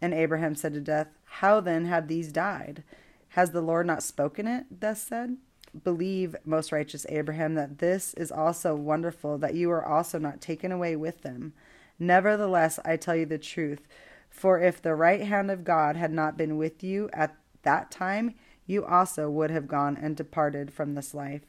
And 0.01 0.13
Abraham 0.13 0.55
said 0.55 0.73
to 0.73 0.81
death, 0.81 1.07
How 1.25 1.59
then 1.59 1.85
have 1.85 2.07
these 2.07 2.31
died? 2.31 2.83
Has 3.31 3.51
the 3.51 3.61
Lord 3.61 3.87
not 3.87 4.03
spoken 4.03 4.45
it? 4.45 4.65
Thus 4.81 5.01
said. 5.01 5.37
Believe, 5.83 6.35
most 6.43 6.73
righteous 6.73 7.05
Abraham, 7.07 7.55
that 7.55 7.77
this 7.77 8.13
is 8.15 8.29
also 8.29 8.75
wonderful, 8.75 9.37
that 9.37 9.55
you 9.55 9.71
are 9.71 9.85
also 9.85 10.19
not 10.19 10.41
taken 10.41 10.69
away 10.69 10.97
with 10.97 11.21
them. 11.21 11.53
Nevertheless, 11.97 12.77
I 12.83 12.97
tell 12.97 13.15
you 13.15 13.25
the 13.25 13.37
truth. 13.37 13.87
For 14.29 14.59
if 14.59 14.81
the 14.81 14.95
right 14.95 15.21
hand 15.21 15.49
of 15.49 15.63
God 15.63 15.95
had 15.95 16.11
not 16.11 16.35
been 16.35 16.57
with 16.57 16.83
you 16.83 17.09
at 17.13 17.37
that 17.63 17.89
time, 17.89 18.35
you 18.65 18.83
also 18.83 19.29
would 19.29 19.49
have 19.49 19.67
gone 19.67 19.97
and 20.01 20.17
departed 20.17 20.73
from 20.73 20.95
this 20.95 21.13
life. 21.13 21.43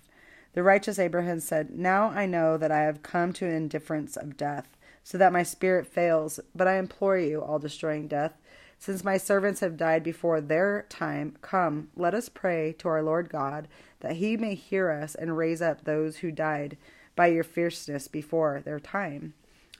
The 0.53 0.63
righteous 0.63 1.01
Abraham 1.01 1.41
said, 1.41 1.71
Now 1.71 2.11
I 2.11 2.27
know 2.27 2.57
that 2.59 2.71
I 2.71 2.83
have 2.83 3.03
come 3.03 3.33
to 3.33 3.47
an 3.47 3.55
indifference 3.55 4.17
of 4.17 4.37
death, 4.37 4.77
so 5.03 5.19
that 5.19 5.33
my 5.33 5.43
spirit 5.43 5.89
fails, 5.89 6.39
but 6.55 6.69
I 6.69 6.79
implore 6.79 7.19
you, 7.19 7.43
all 7.43 7.59
destroying 7.59 8.07
death, 8.07 8.35
since 8.83 9.05
my 9.05 9.17
servants 9.17 9.61
have 9.61 9.77
died 9.77 10.03
before 10.03 10.41
their 10.41 10.87
time, 10.89 11.37
come, 11.41 11.91
let 11.95 12.15
us 12.15 12.29
pray 12.29 12.75
to 12.81 12.89
our 12.89 13.01
Lord 13.01 13.29
God, 13.29 13.69
that 14.01 14.17
he 14.17 14.37
may 14.37 14.57
hear 14.57 14.91
us 14.91 15.15
and 15.15 15.37
raise 15.37 15.63
up 15.63 15.85
those 15.85 16.17
who 16.17 16.33
died 16.33 16.77
by 17.15 17.29
your 17.29 17.45
fierceness 17.45 18.09
before 18.09 18.61
their 18.61 18.81
time. 18.81 19.35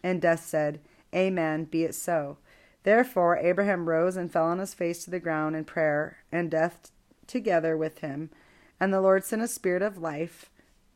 And 0.05 0.23
death 0.23 0.45
said, 0.45 0.79
Amen, 1.13 1.65
be 1.65 1.83
it 1.83 1.97
so. 1.97 2.39
Therefore, 2.85 3.37
Abraham 3.39 3.89
rose 3.89 4.17
and 4.17 4.33
fell 4.33 4.45
on 4.45 4.61
his 4.61 4.73
face 4.73 5.03
to 5.03 5.11
the 5.11 5.19
ground 5.19 5.57
in 5.57 5.65
prayer, 5.65 6.19
and 6.31 6.49
death 6.49 6.93
together 7.27 7.77
with 7.77 8.03
him. 8.03 8.31
And 8.79 8.95
the 8.95 9.01
Lord 9.01 9.25
sent 9.25 9.43
a 9.43 9.49
spirit 9.49 9.83
of 9.83 9.99
life. 9.99 10.49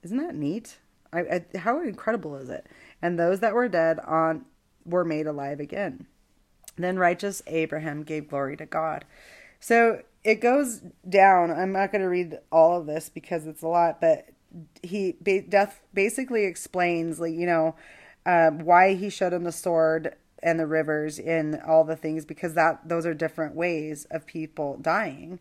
Isn't 0.04 0.18
that 0.18 0.36
neat? 0.36 0.78
I, 1.12 1.18
I, 1.22 1.58
how 1.58 1.82
incredible 1.82 2.36
is 2.36 2.50
it? 2.50 2.68
And 3.02 3.18
those 3.18 3.40
that 3.40 3.54
were 3.54 3.68
dead 3.68 3.98
on 3.98 4.44
were 4.84 5.04
made 5.04 5.26
alive 5.26 5.58
again. 5.58 6.06
Then 6.76 6.98
righteous 6.98 7.42
Abraham 7.46 8.02
gave 8.02 8.28
glory 8.28 8.56
to 8.56 8.66
God. 8.66 9.04
So 9.60 10.02
it 10.24 10.40
goes 10.40 10.82
down. 11.08 11.50
I'm 11.50 11.72
not 11.72 11.92
going 11.92 12.02
to 12.02 12.08
read 12.08 12.38
all 12.50 12.78
of 12.78 12.86
this 12.86 13.08
because 13.08 13.46
it's 13.46 13.62
a 13.62 13.68
lot, 13.68 14.00
but 14.00 14.28
he 14.82 15.12
death 15.48 15.80
basically 15.92 16.44
explains, 16.44 17.20
like 17.20 17.34
you 17.34 17.46
know, 17.46 17.74
um, 18.24 18.60
why 18.60 18.94
he 18.94 19.10
showed 19.10 19.32
him 19.32 19.44
the 19.44 19.52
sword 19.52 20.14
and 20.42 20.60
the 20.60 20.66
rivers 20.66 21.18
and 21.18 21.60
all 21.66 21.84
the 21.84 21.96
things 21.96 22.24
because 22.24 22.54
that 22.54 22.88
those 22.88 23.06
are 23.06 23.14
different 23.14 23.54
ways 23.54 24.06
of 24.10 24.26
people 24.26 24.78
dying. 24.80 25.40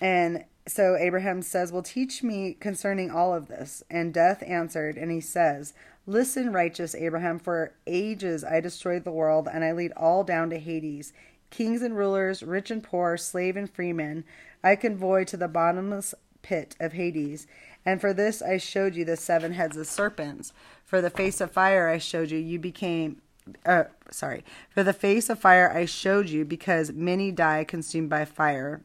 And 0.00 0.44
so 0.66 0.96
Abraham 0.96 1.42
says, 1.42 1.72
Well, 1.72 1.82
teach 1.82 2.22
me 2.22 2.56
concerning 2.58 3.10
all 3.10 3.34
of 3.34 3.48
this. 3.48 3.82
And 3.90 4.14
death 4.14 4.42
answered, 4.46 4.96
and 4.96 5.10
he 5.10 5.20
says, 5.20 5.74
Listen, 6.10 6.52
righteous 6.52 6.96
Abraham, 6.96 7.38
for 7.38 7.72
ages 7.86 8.42
I 8.42 8.58
destroyed 8.58 9.04
the 9.04 9.12
world, 9.12 9.46
and 9.46 9.62
I 9.62 9.70
lead 9.70 9.92
all 9.96 10.24
down 10.24 10.50
to 10.50 10.58
Hades. 10.58 11.12
Kings 11.50 11.82
and 11.82 11.96
rulers, 11.96 12.42
rich 12.42 12.68
and 12.72 12.82
poor, 12.82 13.16
slave 13.16 13.56
and 13.56 13.70
freeman, 13.70 14.24
I 14.64 14.74
convoy 14.74 15.22
to 15.26 15.36
the 15.36 15.46
bottomless 15.46 16.12
pit 16.42 16.74
of 16.80 16.94
Hades. 16.94 17.46
And 17.86 18.00
for 18.00 18.12
this 18.12 18.42
I 18.42 18.56
showed 18.56 18.96
you 18.96 19.04
the 19.04 19.16
seven 19.16 19.52
heads 19.52 19.76
of 19.76 19.86
serpents. 19.86 20.52
For 20.84 21.00
the 21.00 21.10
face 21.10 21.40
of 21.40 21.52
fire 21.52 21.88
I 21.88 21.98
showed 21.98 22.32
you, 22.32 22.38
you 22.38 22.58
became 22.58 23.22
uh, 23.64 23.84
sorry, 24.10 24.44
for 24.68 24.82
the 24.82 24.92
face 24.92 25.30
of 25.30 25.38
fire 25.38 25.72
I 25.72 25.84
showed 25.84 26.28
you, 26.28 26.44
because 26.44 26.90
many 26.90 27.30
die 27.30 27.62
consumed 27.62 28.10
by 28.10 28.24
fire. 28.24 28.80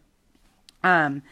Um, 0.84 1.24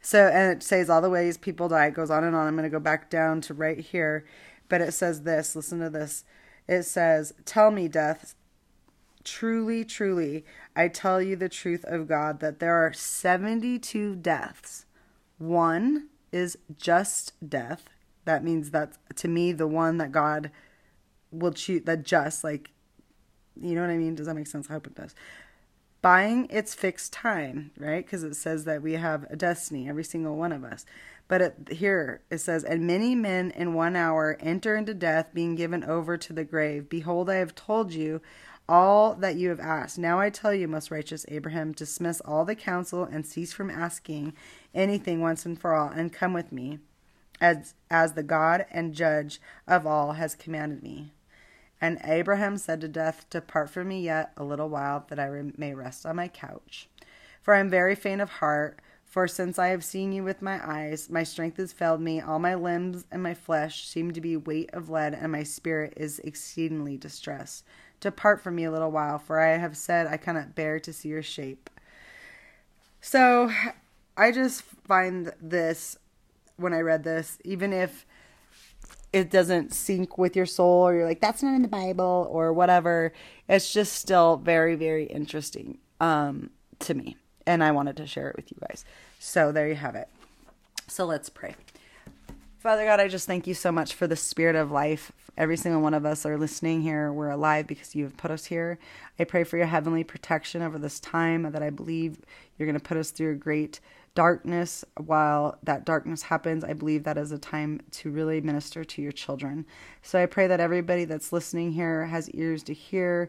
so 0.00 0.28
and 0.28 0.52
it 0.58 0.62
says 0.62 0.88
all 0.88 1.00
the 1.00 1.10
ways 1.10 1.36
people 1.36 1.68
die. 1.68 1.86
It 1.86 1.94
goes 1.94 2.10
on 2.10 2.22
and 2.22 2.36
on. 2.36 2.46
I'm 2.46 2.54
going 2.54 2.62
to 2.62 2.70
go 2.70 2.78
back 2.78 3.10
down 3.10 3.40
to 3.42 3.54
right 3.54 3.78
here, 3.78 4.24
but 4.70 4.80
it 4.80 4.92
says 4.92 5.22
this. 5.22 5.54
Listen 5.54 5.80
to 5.80 5.90
this. 5.90 6.24
It 6.66 6.84
says, 6.84 7.34
"Tell 7.44 7.70
me, 7.70 7.88
death." 7.88 8.34
Truly, 9.22 9.84
truly, 9.84 10.46
I 10.74 10.88
tell 10.88 11.20
you 11.20 11.36
the 11.36 11.50
truth 11.50 11.84
of 11.84 12.08
God 12.08 12.40
that 12.40 12.58
there 12.58 12.76
are 12.76 12.94
72 12.94 14.16
deaths. 14.16 14.86
One 15.36 16.08
is 16.32 16.56
just 16.78 17.34
death. 17.46 17.84
That 18.24 18.42
means 18.42 18.70
that 18.70 18.96
to 19.16 19.28
me, 19.28 19.52
the 19.52 19.66
one 19.66 19.98
that 19.98 20.10
God 20.10 20.50
will 21.30 21.52
choose, 21.52 21.82
that 21.84 22.02
just, 22.02 22.42
like, 22.42 22.70
you 23.60 23.74
know 23.74 23.82
what 23.82 23.90
I 23.90 23.98
mean? 23.98 24.14
Does 24.14 24.26
that 24.26 24.34
make 24.34 24.46
sense? 24.46 24.70
I 24.70 24.72
hope 24.72 24.86
it 24.86 24.94
does. 24.94 25.14
Buying 26.00 26.46
its 26.48 26.74
fixed 26.74 27.12
time, 27.12 27.72
right? 27.76 28.04
Because 28.04 28.24
it 28.24 28.34
says 28.34 28.64
that 28.64 28.80
we 28.80 28.94
have 28.94 29.26
a 29.30 29.36
destiny, 29.36 29.86
every 29.86 30.04
single 30.04 30.36
one 30.36 30.52
of 30.52 30.64
us. 30.64 30.86
But 31.30 31.42
it, 31.42 31.68
here 31.70 32.22
it 32.28 32.38
says, 32.38 32.64
And 32.64 32.88
many 32.88 33.14
men 33.14 33.52
in 33.52 33.72
one 33.72 33.94
hour 33.94 34.36
enter 34.40 34.74
into 34.74 34.94
death, 34.94 35.28
being 35.32 35.54
given 35.54 35.84
over 35.84 36.16
to 36.16 36.32
the 36.32 36.42
grave. 36.42 36.88
Behold, 36.88 37.30
I 37.30 37.36
have 37.36 37.54
told 37.54 37.92
you 37.92 38.20
all 38.68 39.14
that 39.14 39.36
you 39.36 39.48
have 39.50 39.60
asked. 39.60 39.96
Now 39.96 40.18
I 40.18 40.30
tell 40.30 40.52
you, 40.52 40.66
most 40.66 40.90
righteous 40.90 41.24
Abraham, 41.28 41.70
dismiss 41.70 42.20
all 42.22 42.44
the 42.44 42.56
counsel 42.56 43.04
and 43.04 43.24
cease 43.24 43.52
from 43.52 43.70
asking 43.70 44.32
anything 44.74 45.20
once 45.20 45.46
and 45.46 45.56
for 45.56 45.72
all, 45.72 45.86
and 45.88 46.12
come 46.12 46.32
with 46.32 46.50
me, 46.50 46.80
as, 47.40 47.74
as 47.88 48.14
the 48.14 48.24
God 48.24 48.66
and 48.68 48.92
judge 48.92 49.40
of 49.68 49.86
all 49.86 50.14
has 50.14 50.34
commanded 50.34 50.82
me. 50.82 51.12
And 51.80 52.00
Abraham 52.02 52.58
said 52.58 52.80
to 52.80 52.88
death, 52.88 53.30
Depart 53.30 53.70
from 53.70 53.86
me 53.86 54.02
yet 54.02 54.32
a 54.36 54.42
little 54.42 54.68
while, 54.68 55.06
that 55.08 55.20
I 55.20 55.30
may 55.56 55.74
rest 55.74 56.04
on 56.04 56.16
my 56.16 56.26
couch. 56.26 56.88
For 57.40 57.54
I 57.54 57.60
am 57.60 57.70
very 57.70 57.94
faint 57.94 58.20
of 58.20 58.30
heart. 58.30 58.80
For 59.10 59.26
since 59.26 59.58
I 59.58 59.68
have 59.68 59.82
seen 59.82 60.12
you 60.12 60.22
with 60.22 60.40
my 60.40 60.60
eyes, 60.64 61.10
my 61.10 61.24
strength 61.24 61.56
has 61.56 61.72
failed 61.72 62.00
me. 62.00 62.20
All 62.20 62.38
my 62.38 62.54
limbs 62.54 63.04
and 63.10 63.20
my 63.20 63.34
flesh 63.34 63.88
seem 63.88 64.12
to 64.12 64.20
be 64.20 64.36
weight 64.36 64.70
of 64.72 64.88
lead, 64.88 65.14
and 65.14 65.32
my 65.32 65.42
spirit 65.42 65.94
is 65.96 66.20
exceedingly 66.20 66.96
distressed. 66.96 67.64
Depart 67.98 68.40
from 68.40 68.54
me 68.54 68.62
a 68.62 68.70
little 68.70 68.92
while, 68.92 69.18
for 69.18 69.40
I 69.40 69.56
have 69.56 69.76
said 69.76 70.06
I 70.06 70.16
cannot 70.16 70.54
bear 70.54 70.78
to 70.78 70.92
see 70.92 71.08
your 71.08 71.24
shape. 71.24 71.68
So 73.00 73.50
I 74.16 74.30
just 74.30 74.62
find 74.62 75.32
this 75.42 75.98
when 76.56 76.72
I 76.72 76.78
read 76.78 77.02
this, 77.02 77.36
even 77.44 77.72
if 77.72 78.06
it 79.12 79.28
doesn't 79.28 79.74
sync 79.74 80.18
with 80.18 80.36
your 80.36 80.46
soul 80.46 80.86
or 80.86 80.94
you're 80.94 81.04
like 81.04 81.20
that's 81.20 81.42
not 81.42 81.56
in 81.56 81.62
the 81.62 81.68
bible 81.68 82.28
or 82.30 82.52
whatever 82.52 83.12
it's 83.48 83.72
just 83.72 83.94
still 83.94 84.36
very 84.36 84.76
very 84.76 85.06
interesting 85.06 85.78
um, 85.98 86.48
to 86.78 86.94
me 86.94 87.16
and 87.50 87.64
i 87.64 87.72
wanted 87.72 87.96
to 87.96 88.06
share 88.06 88.30
it 88.30 88.36
with 88.36 88.50
you 88.52 88.56
guys. 88.60 88.84
So 89.18 89.50
there 89.50 89.68
you 89.68 89.74
have 89.74 89.96
it. 89.96 90.08
So 90.86 91.04
let's 91.04 91.28
pray. 91.28 91.56
Father 92.58 92.84
god 92.84 93.00
i 93.00 93.08
just 93.08 93.26
thank 93.26 93.46
you 93.46 93.54
so 93.54 93.72
much 93.72 93.94
for 93.94 94.06
the 94.06 94.16
spirit 94.16 94.54
of 94.54 94.70
life. 94.70 95.10
Every 95.36 95.56
single 95.56 95.82
one 95.82 95.94
of 95.94 96.06
us 96.06 96.24
are 96.24 96.38
listening 96.38 96.82
here. 96.82 97.12
We're 97.12 97.30
alive 97.30 97.66
because 97.66 97.94
you 97.96 98.04
have 98.04 98.16
put 98.16 98.30
us 98.30 98.44
here. 98.44 98.78
I 99.18 99.24
pray 99.24 99.44
for 99.44 99.56
your 99.56 99.66
heavenly 99.66 100.04
protection 100.04 100.62
over 100.62 100.78
this 100.78 101.00
time 101.00 101.42
that 101.42 101.62
i 101.62 101.70
believe 101.70 102.18
you're 102.56 102.66
going 102.66 102.78
to 102.78 102.88
put 102.88 102.98
us 102.98 103.10
through 103.10 103.32
a 103.32 103.36
great 103.36 103.80
darkness. 104.14 104.84
While 104.96 105.58
that 105.64 105.84
darkness 105.84 106.22
happens 106.22 106.62
i 106.62 106.72
believe 106.72 107.02
that 107.02 107.18
is 107.18 107.32
a 107.32 107.38
time 107.38 107.80
to 107.92 108.12
really 108.12 108.40
minister 108.40 108.84
to 108.84 109.02
your 109.02 109.12
children. 109.12 109.66
So 110.02 110.22
i 110.22 110.26
pray 110.26 110.46
that 110.46 110.60
everybody 110.60 111.04
that's 111.04 111.32
listening 111.32 111.72
here 111.72 112.06
has 112.06 112.30
ears 112.30 112.62
to 112.64 112.74
hear 112.74 113.28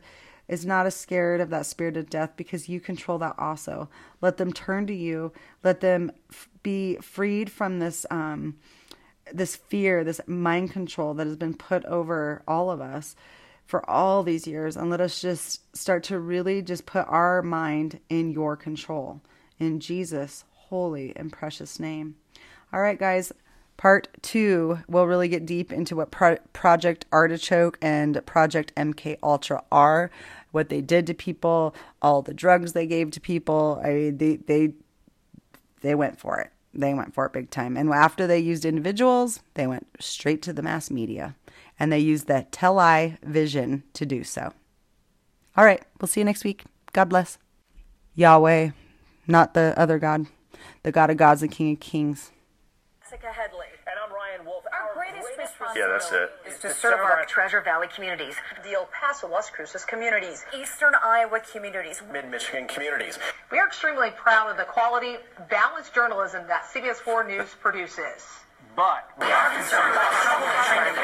is 0.52 0.66
not 0.66 0.86
as 0.86 0.96
scared 0.96 1.40
of 1.40 1.50
that 1.50 1.66
spirit 1.66 1.96
of 1.96 2.10
death 2.10 2.34
because 2.36 2.68
you 2.68 2.82
control 2.82 3.18
that 3.18 3.36
also. 3.40 3.90
Let 4.20 4.36
them 4.36 4.52
turn 4.52 4.86
to 4.88 4.94
you. 4.94 5.32
Let 5.64 5.80
them 5.80 6.12
f- 6.30 6.50
be 6.62 6.98
freed 6.98 7.50
from 7.50 7.80
this 7.80 8.06
um 8.12 8.58
this 9.34 9.56
fear 9.56 10.04
this 10.04 10.20
mind 10.28 10.72
control 10.72 11.14
that 11.14 11.26
has 11.26 11.38
been 11.38 11.54
put 11.54 11.86
over 11.86 12.44
all 12.46 12.70
of 12.70 12.82
us 12.82 13.16
for 13.66 13.90
all 13.90 14.24
these 14.24 14.46
years. 14.46 14.76
And 14.76 14.90
let 14.90 15.00
us 15.00 15.22
just 15.22 15.74
start 15.76 16.04
to 16.06 16.20
really 16.20 16.62
just 16.62 16.86
put 16.86 17.08
our 17.08 17.42
mind 17.42 18.02
in 18.10 18.30
your 18.30 18.58
control. 18.58 19.22
In 19.58 19.80
Jesus 19.80 20.44
holy 20.72 21.14
and 21.16 21.32
precious 21.32 21.80
name. 21.80 22.16
All 22.74 22.82
right, 22.82 22.98
guys, 22.98 23.32
part 23.82 24.08
two, 24.22 24.80
we'll 24.88 25.08
really 25.08 25.28
get 25.28 25.46
deep 25.46 25.74
into 25.74 25.96
what 25.96 26.12
Pro- 26.12 26.38
Project 26.54 27.06
Artichoke 27.12 27.78
and 27.82 28.24
Project 28.26 28.74
MK 28.76 29.18
Ultra 29.24 29.64
are, 29.72 30.12
what 30.52 30.70
they 30.70 30.82
did 30.82 31.08
to 31.08 31.14
people, 31.14 31.76
all 32.02 32.22
the 32.22 32.34
drugs 32.34 32.74
they 32.74 32.88
gave 32.88 33.12
to 33.12 33.22
people. 33.22 33.82
I 33.84 33.90
mean, 33.90 34.18
they 34.18 34.36
they 34.38 34.74
they 35.82 35.96
went 35.96 36.20
for 36.20 36.40
it. 36.40 36.52
They 36.74 36.94
went 36.94 37.14
for 37.14 37.26
it 37.26 37.34
big 37.34 37.50
time. 37.50 37.76
And 37.76 37.90
after 37.90 38.28
they 38.28 38.40
used 38.40 38.64
individuals, 38.64 39.42
they 39.56 39.68
went 39.68 39.88
straight 40.00 40.42
to 40.44 40.54
the 40.54 40.62
mass 40.62 40.90
media, 40.90 41.36
and 41.80 41.92
they 41.92 42.00
used 42.00 42.28
the 42.28 42.48
tell-eye 42.52 43.18
vision 43.24 43.84
to 43.94 44.06
do 44.06 44.24
so. 44.24 44.54
All 45.58 45.66
right, 45.66 45.84
we'll 46.00 46.08
see 46.08 46.22
you 46.22 46.26
next 46.26 46.46
week. 46.46 46.64
God 46.94 47.10
bless. 47.10 47.38
Yahweh, 48.16 48.72
not 49.28 49.54
the 49.54 49.74
other 49.78 50.00
God 50.00 50.28
the 50.84 50.92
God 50.92 51.10
of 51.10 51.18
gods, 51.18 51.42
the 51.42 51.48
King 51.48 51.74
of 51.74 51.80
kings. 51.80 52.32
Jessica 53.04 53.32
Headley. 53.32 53.68
And 53.86 53.96
I'm 54.04 54.14
Ryan 54.14 54.46
Wolf. 54.46 54.64
Our, 54.72 54.90
our 54.90 54.94
greatest, 54.94 55.22
greatest 55.22 55.40
responsibility 55.40 55.41
yeah, 55.76 55.88
that's 55.88 56.12
it. 56.12 56.32
it. 56.46 56.54
is 56.54 56.60
to 56.60 56.74
serve 56.74 57.00
our 57.00 57.26
Treasure 57.26 57.62
Valley 57.62 57.88
communities, 57.94 58.36
the 58.64 58.74
El 58.74 58.88
Paso 58.92 59.28
Las 59.28 59.50
Cruces 59.50 59.86
communities, 59.86 60.46
Eastern 60.58 60.94
Iowa 61.04 61.40
communities, 61.52 62.02
Mid 62.12 62.30
Michigan 62.30 62.68
communities. 62.68 63.20
We 63.52 63.60
are 63.60 63.68
extremely 63.68 64.10
proud 64.12 64.52
of 64.52 64.58
the 64.58 64.64
quality, 64.64 65.18
balanced 65.50 65.94
journalism 65.94 66.48
that 66.48 66.64
CBS 66.64 66.98
4 66.98 67.28
News 67.28 67.56
produces. 67.60 68.28
But 68.76 69.10
we 69.20 69.26
are 69.26 69.50
concerned 69.54 69.92
about 69.92 70.12
trouble 70.24 70.48
trying 70.64 70.96
to 70.96 71.02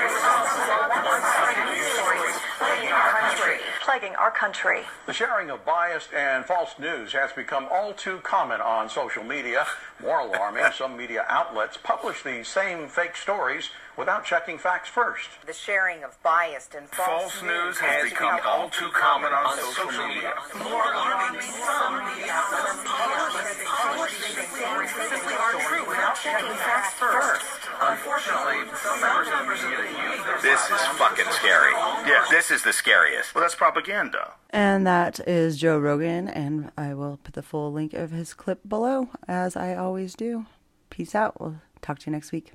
plaguing 2.57 2.91
our 2.91 3.11
country. 3.11 3.57
Plaguing 3.83 4.15
our 4.15 4.31
country. 4.31 4.81
The 5.05 5.13
sharing 5.13 5.49
of 5.49 5.65
biased 5.65 6.13
and 6.13 6.45
false 6.45 6.79
news 6.79 7.13
has 7.13 7.31
become 7.33 7.67
all 7.71 7.93
too 7.93 8.19
common 8.23 8.61
on 8.61 8.89
social 8.89 9.23
media. 9.23 9.65
More 10.01 10.19
alarming, 10.19 10.63
some 10.75 10.95
media 10.95 11.25
outlets 11.27 11.77
publish 11.77 12.23
these 12.23 12.47
same 12.47 12.87
fake 12.87 13.17
stories 13.17 13.69
without 13.97 14.23
checking 14.23 14.57
facts 14.57 14.87
first. 14.87 15.29
The 15.45 15.53
sharing 15.53 16.03
of 16.03 16.21
biased 16.21 16.75
and 16.75 16.87
false, 16.87 17.33
false 17.33 17.41
news 17.41 17.77
has, 17.79 18.03
has 18.03 18.09
become, 18.11 18.37
become 18.37 18.47
all 18.47 18.69
too 18.69 18.89
common 18.93 19.33
on, 19.33 19.45
on 19.45 19.57
social, 19.57 19.89
social 19.89 20.07
media. 20.07 20.33
More 20.61 20.85
alarming, 20.93 21.41
some 21.41 22.05
media 22.05 22.29
outlets 22.29 23.57
publish 23.65 24.13
these 24.21 24.47
stories 24.53 24.91
simply 24.93 25.33
aren't 25.33 25.61
true 25.65 25.85
without 25.89 26.15
checking 26.15 26.55
facts 26.61 26.93
first. 26.93 27.45
Unfortunately, 27.81 28.69
some 28.77 29.01
members 29.01 29.27
of 29.33 29.39
the 29.41 29.45
media 29.49 29.89
use 30.13 30.23
their 30.23 30.41
This 30.45 30.61
is 30.69 30.81
fucking 31.01 31.31
scary. 31.33 31.73
Yeah, 32.05 32.25
this 32.29 32.51
is 32.51 32.61
the 32.63 32.73
scariest. 32.73 33.33
Well, 33.33 33.41
that's 33.43 33.55
propaganda. 33.55 34.33
And 34.51 34.85
that 34.85 35.19
is 35.27 35.57
Joe 35.57 35.77
Rogan, 35.77 36.27
and 36.27 36.71
I 36.77 36.93
will 36.93 37.17
put 37.23 37.33
the 37.33 37.43
full 37.43 37.73
link 37.73 37.93
of 37.93 38.11
his 38.11 38.33
clip 38.33 38.61
below, 38.67 39.09
as 39.27 39.55
I 39.55 39.75
always 39.75 40.15
do. 40.15 40.45
Peace 40.89 41.13
out. 41.15 41.39
We'll 41.41 41.57
talk 41.81 41.99
to 41.99 42.05
you 42.07 42.11
next 42.11 42.31
week. 42.31 42.45